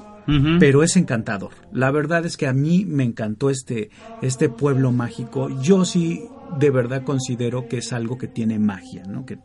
pero 0.59 0.83
es 0.83 0.95
encantador. 0.95 1.51
La 1.71 1.91
verdad 1.91 2.25
es 2.25 2.37
que 2.37 2.47
a 2.47 2.53
mí 2.53 2.85
me 2.85 3.03
encantó 3.03 3.49
este 3.49 3.89
este 4.21 4.49
pueblo 4.49 4.91
mágico. 4.91 5.49
Yo 5.61 5.85
sí 5.85 6.23
de 6.59 6.69
verdad 6.69 7.03
considero 7.03 7.67
que 7.67 7.77
es 7.77 7.93
algo 7.93 8.17
que 8.17 8.27
tiene 8.27 8.59
magia, 8.59 9.03
¿no? 9.03 9.25
Que 9.25 9.37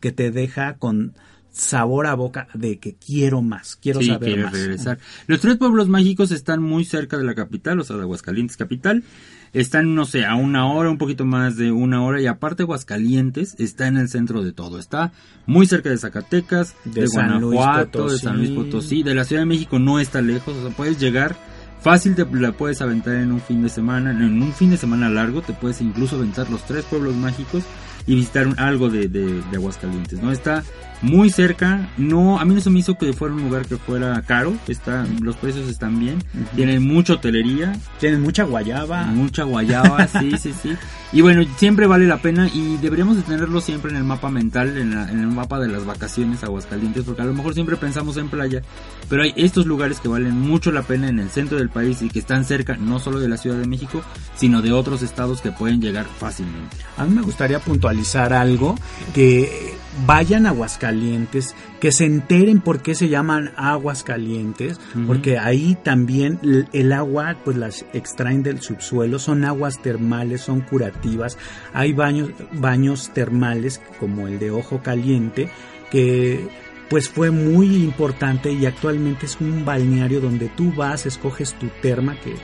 que 0.00 0.12
te 0.12 0.30
deja 0.30 0.74
con 0.74 1.14
sabor 1.52 2.06
a 2.06 2.14
boca 2.14 2.48
de 2.54 2.78
que 2.78 2.94
quiero 2.94 3.42
más, 3.42 3.76
quiero 3.76 4.00
sí, 4.00 4.06
saber 4.06 4.44
más. 4.44 4.52
regresar. 4.52 4.98
Los 5.26 5.40
tres 5.40 5.56
pueblos 5.56 5.88
mágicos 5.88 6.32
están 6.32 6.62
muy 6.62 6.84
cerca 6.84 7.18
de 7.18 7.24
la 7.24 7.34
capital, 7.34 7.78
o 7.78 7.84
sea, 7.84 7.96
de 7.96 8.02
Aguascalientes 8.02 8.56
capital. 8.56 9.04
Están, 9.52 9.94
no 9.94 10.06
sé, 10.06 10.24
a 10.24 10.34
una 10.34 10.66
hora, 10.66 10.88
un 10.88 10.98
poquito 10.98 11.24
más 11.24 11.56
de 11.56 11.72
una 11.72 12.02
hora. 12.02 12.20
Y 12.20 12.26
aparte, 12.26 12.62
Aguascalientes 12.62 13.54
está 13.58 13.86
en 13.86 13.98
el 13.98 14.08
centro 14.08 14.42
de 14.42 14.52
todo. 14.52 14.78
Está 14.78 15.12
muy 15.46 15.66
cerca 15.66 15.90
de 15.90 15.98
Zacatecas, 15.98 16.74
de, 16.84 17.06
Guanajuato, 17.06 18.08
de 18.08 18.18
San 18.18 18.38
Luis 18.38 18.50
Potosí. 18.50 19.02
De 19.02 19.14
la 19.14 19.24
Ciudad 19.24 19.42
de 19.42 19.46
México 19.46 19.78
no 19.78 20.00
está 20.00 20.22
lejos. 20.22 20.56
O 20.56 20.66
sea, 20.66 20.76
puedes 20.76 20.98
llegar 20.98 21.36
fácil, 21.80 22.14
te 22.14 22.24
la 22.24 22.52
puedes 22.52 22.80
aventar 22.80 23.16
en 23.16 23.30
un 23.30 23.40
fin 23.40 23.62
de 23.62 23.68
semana. 23.68 24.10
En 24.12 24.42
un 24.42 24.52
fin 24.52 24.70
de 24.70 24.78
semana 24.78 25.10
largo, 25.10 25.42
te 25.42 25.52
puedes 25.52 25.80
incluso 25.82 26.16
aventar 26.16 26.48
los 26.48 26.64
tres 26.64 26.84
pueblos 26.84 27.14
mágicos 27.14 27.62
y 28.06 28.14
visitar 28.14 28.46
algo 28.56 28.88
de, 28.88 29.08
de, 29.08 29.42
de 29.42 29.56
Aguascalientes. 29.56 30.22
¿no? 30.22 30.32
Está 30.32 30.64
muy 31.02 31.30
cerca. 31.30 31.90
No, 31.98 32.38
a 32.38 32.44
mí 32.44 32.54
no 32.54 32.60
se 32.60 32.70
me 32.70 32.78
hizo 32.78 32.96
que 32.96 33.12
fuera 33.12 33.34
un 33.34 33.42
lugar 33.42 33.66
que 33.66 33.76
fuera 33.76 34.22
caro. 34.22 34.54
Está, 34.68 35.04
los 35.20 35.36
precios 35.36 35.68
están 35.68 35.98
bien. 35.98 36.22
Tienen 36.54 36.86
mucha 36.86 37.14
hotelería. 37.14 37.76
Tienen 38.00 38.22
mucha 38.22 38.44
guayaba. 38.44 39.04
Mucha 39.04 39.42
guayaba, 39.42 40.06
sí, 40.20 40.32
sí, 40.38 40.52
sí. 40.52 40.76
Y 41.12 41.20
bueno, 41.20 41.44
siempre 41.56 41.86
vale 41.86 42.06
la 42.06 42.22
pena 42.22 42.48
y 42.48 42.78
deberíamos 42.78 43.16
de 43.16 43.22
tenerlo 43.22 43.60
siempre 43.60 43.90
en 43.90 43.98
el 43.98 44.04
mapa 44.04 44.30
mental, 44.30 44.78
en, 44.78 44.92
en 44.92 45.20
el 45.20 45.26
mapa 45.26 45.60
de 45.60 45.68
las 45.68 45.84
vacaciones 45.84 46.42
Aguascalientes, 46.42 47.04
porque 47.04 47.20
a 47.20 47.26
lo 47.26 47.34
mejor 47.34 47.52
siempre 47.52 47.76
pensamos 47.76 48.16
en 48.16 48.28
playa, 48.28 48.62
pero 49.10 49.22
hay 49.22 49.34
estos 49.36 49.66
lugares 49.66 50.00
que 50.00 50.08
valen 50.08 50.38
mucho 50.40 50.72
la 50.72 50.82
pena 50.82 51.08
en 51.08 51.18
el 51.18 51.28
centro 51.28 51.58
del 51.58 51.68
país 51.68 52.00
y 52.00 52.08
que 52.08 52.18
están 52.18 52.46
cerca 52.46 52.76
no 52.76 52.98
solo 52.98 53.20
de 53.20 53.28
la 53.28 53.36
Ciudad 53.36 53.58
de 53.58 53.66
México, 53.66 54.02
sino 54.36 54.62
de 54.62 54.72
otros 54.72 55.02
estados 55.02 55.42
que 55.42 55.52
pueden 55.52 55.82
llegar 55.82 56.06
fácilmente. 56.06 56.76
A 56.96 57.04
mí 57.04 57.14
me 57.14 57.22
gustaría 57.22 57.58
puntualizar 57.58 58.32
algo 58.32 58.74
que 59.14 59.74
vayan 60.06 60.46
a 60.46 60.50
Aguascalientes, 60.50 61.54
que 61.80 61.92
se 61.92 62.04
enteren 62.04 62.60
por 62.60 62.82
qué 62.82 62.94
se 62.94 63.08
llaman 63.08 63.52
aguas 63.56 64.02
calientes, 64.02 64.80
porque 65.06 65.38
ahí 65.38 65.76
también 65.82 66.38
el 66.72 66.92
agua 66.92 67.36
pues 67.44 67.56
las 67.56 67.84
extraen 67.92 68.42
del 68.42 68.60
subsuelo, 68.60 69.18
son 69.18 69.44
aguas 69.44 69.80
termales, 69.82 70.42
son 70.42 70.60
curativas, 70.60 71.38
hay 71.72 71.92
baños, 71.92 72.30
baños 72.52 73.10
termales 73.12 73.80
como 73.98 74.28
el 74.28 74.38
de 74.38 74.50
Ojo 74.50 74.82
Caliente, 74.82 75.48
que 75.90 76.48
pues 76.88 77.08
fue 77.08 77.30
muy 77.30 77.76
importante 77.76 78.52
y 78.52 78.66
actualmente 78.66 79.24
es 79.26 79.40
un 79.40 79.64
balneario 79.64 80.20
donde 80.20 80.48
tú 80.48 80.72
vas, 80.74 81.06
escoges 81.06 81.54
tu 81.54 81.68
terma 81.80 82.16
que 82.20 82.34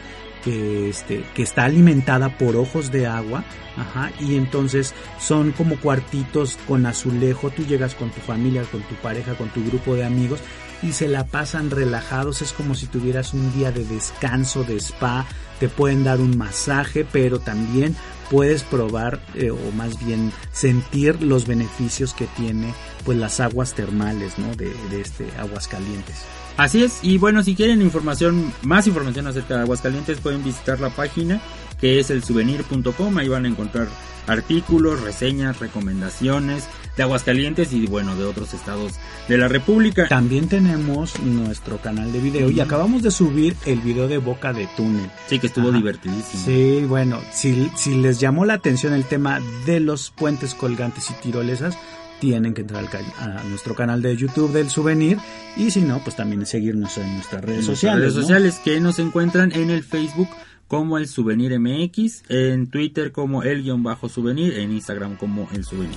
que, 0.44 0.88
este, 0.90 1.24
que 1.34 1.42
está 1.42 1.64
alimentada 1.64 2.36
por 2.36 2.56
ojos 2.56 2.90
de 2.90 3.06
agua, 3.06 3.44
ajá, 3.76 4.10
y 4.20 4.36
entonces 4.36 4.94
son 5.18 5.52
como 5.52 5.76
cuartitos 5.76 6.58
con 6.66 6.86
azulejo, 6.86 7.50
tú 7.50 7.64
llegas 7.64 7.94
con 7.94 8.10
tu 8.10 8.20
familia, 8.20 8.62
con 8.64 8.82
tu 8.82 8.94
pareja, 8.96 9.34
con 9.34 9.48
tu 9.48 9.64
grupo 9.64 9.94
de 9.94 10.04
amigos 10.04 10.40
y 10.82 10.92
se 10.92 11.08
la 11.08 11.26
pasan 11.26 11.70
relajados, 11.70 12.42
es 12.42 12.52
como 12.52 12.74
si 12.74 12.86
tuvieras 12.86 13.34
un 13.34 13.52
día 13.52 13.72
de 13.72 13.84
descanso, 13.84 14.64
de 14.64 14.76
spa, 14.76 15.26
te 15.58 15.68
pueden 15.68 16.04
dar 16.04 16.20
un 16.20 16.36
masaje, 16.38 17.04
pero 17.10 17.40
también 17.40 17.96
puedes 18.30 18.62
probar 18.62 19.20
eh, 19.34 19.50
o 19.50 19.72
más 19.72 20.04
bien 20.04 20.32
sentir 20.52 21.22
los 21.22 21.46
beneficios 21.46 22.14
que 22.14 22.26
tiene 22.36 22.72
pues 23.04 23.18
las 23.18 23.40
aguas 23.40 23.74
termales, 23.74 24.38
¿no? 24.38 24.54
De, 24.54 24.72
de 24.90 25.00
este 25.00 25.26
aguas 25.38 25.68
calientes. 25.68 26.16
Así 26.58 26.82
es, 26.82 26.98
y 27.02 27.18
bueno, 27.18 27.44
si 27.44 27.54
quieren 27.54 27.80
información, 27.80 28.52
más 28.62 28.88
información 28.88 29.28
acerca 29.28 29.54
de 29.54 29.60
Aguascalientes, 29.60 30.18
pueden 30.18 30.42
visitar 30.42 30.80
la 30.80 30.90
página 30.90 31.40
que 31.80 32.00
es 32.00 32.10
el 32.10 32.22
souvenir.com, 32.22 33.18
ahí 33.18 33.28
van 33.28 33.44
a 33.44 33.48
encontrar 33.48 33.88
artículos, 34.26 35.00
reseñas, 35.00 35.58
recomendaciones 35.58 36.68
de 36.96 37.02
Aguascalientes 37.04 37.72
y 37.72 37.86
bueno, 37.86 38.16
de 38.16 38.24
otros 38.24 38.52
estados 38.54 38.94
de 39.28 39.38
la 39.38 39.48
República. 39.48 40.08
También 40.08 40.48
tenemos 40.48 41.18
nuestro 41.20 41.78
canal 41.78 42.12
de 42.12 42.18
video 42.18 42.50
y 42.50 42.60
acabamos 42.60 43.02
de 43.02 43.10
subir 43.10 43.56
el 43.66 43.80
video 43.80 44.08
de 44.08 44.18
Boca 44.18 44.52
de 44.52 44.68
Túnel. 44.76 45.08
Sí, 45.28 45.38
que 45.38 45.46
estuvo 45.46 45.70
divertidísimo. 45.70 46.44
Sí, 46.44 46.84
bueno, 46.86 47.20
si, 47.32 47.70
si 47.76 47.94
les 47.94 48.18
llamó 48.18 48.44
la 48.44 48.54
atención 48.54 48.92
el 48.92 49.04
tema 49.04 49.40
de 49.64 49.80
los 49.80 50.10
puentes 50.10 50.54
colgantes 50.54 51.08
y 51.10 51.14
tirolesas, 51.14 51.78
tienen 52.20 52.52
que 52.52 52.62
entrar 52.62 52.84
a 53.20 53.44
nuestro 53.44 53.76
canal 53.76 54.02
de 54.02 54.16
YouTube 54.16 54.52
del 54.52 54.68
souvenir 54.68 55.18
y 55.56 55.70
si 55.70 55.82
no, 55.82 56.00
pues 56.00 56.16
también 56.16 56.44
seguirnos 56.46 56.98
en 56.98 57.14
nuestras 57.14 57.44
redes 57.44 57.64
sociales. 57.64 58.00
Redes 58.00 58.14
sociales 58.14 58.60
que 58.64 58.80
nos 58.80 58.98
encuentran 58.98 59.52
en 59.52 59.70
el 59.70 59.84
Facebook 59.84 60.28
como 60.68 60.98
el 60.98 61.08
Souvenir 61.08 61.58
MX, 61.58 62.24
en 62.28 62.68
Twitter 62.68 63.10
como 63.10 63.42
el 63.42 63.62
guion 63.62 63.82
bajo 63.82 64.08
souvenir, 64.08 64.58
en 64.58 64.70
Instagram 64.72 65.16
como 65.16 65.48
el 65.52 65.64
souvenir. 65.64 65.96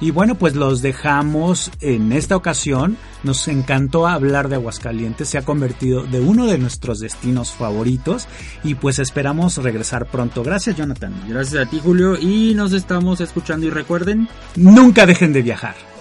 Y 0.00 0.10
bueno, 0.10 0.34
pues 0.34 0.56
los 0.56 0.82
dejamos 0.82 1.70
en 1.80 2.12
esta 2.12 2.36
ocasión. 2.36 2.96
Nos 3.22 3.46
encantó 3.48 4.06
hablar 4.06 4.48
de 4.48 4.56
Aguascalientes, 4.56 5.28
se 5.28 5.38
ha 5.38 5.42
convertido 5.42 6.02
de 6.02 6.20
uno 6.20 6.46
de 6.46 6.58
nuestros 6.58 7.00
destinos 7.00 7.52
favoritos 7.52 8.28
y 8.64 8.74
pues 8.74 8.98
esperamos 8.98 9.56
regresar 9.58 10.06
pronto. 10.06 10.42
Gracias 10.42 10.76
Jonathan. 10.76 11.14
Gracias 11.28 11.66
a 11.66 11.70
ti 11.70 11.80
Julio 11.82 12.18
y 12.18 12.54
nos 12.54 12.72
estamos 12.72 13.20
escuchando 13.20 13.66
y 13.66 13.70
recuerden, 13.70 14.28
nunca 14.56 15.06
dejen 15.06 15.32
de 15.32 15.42
viajar. 15.42 15.97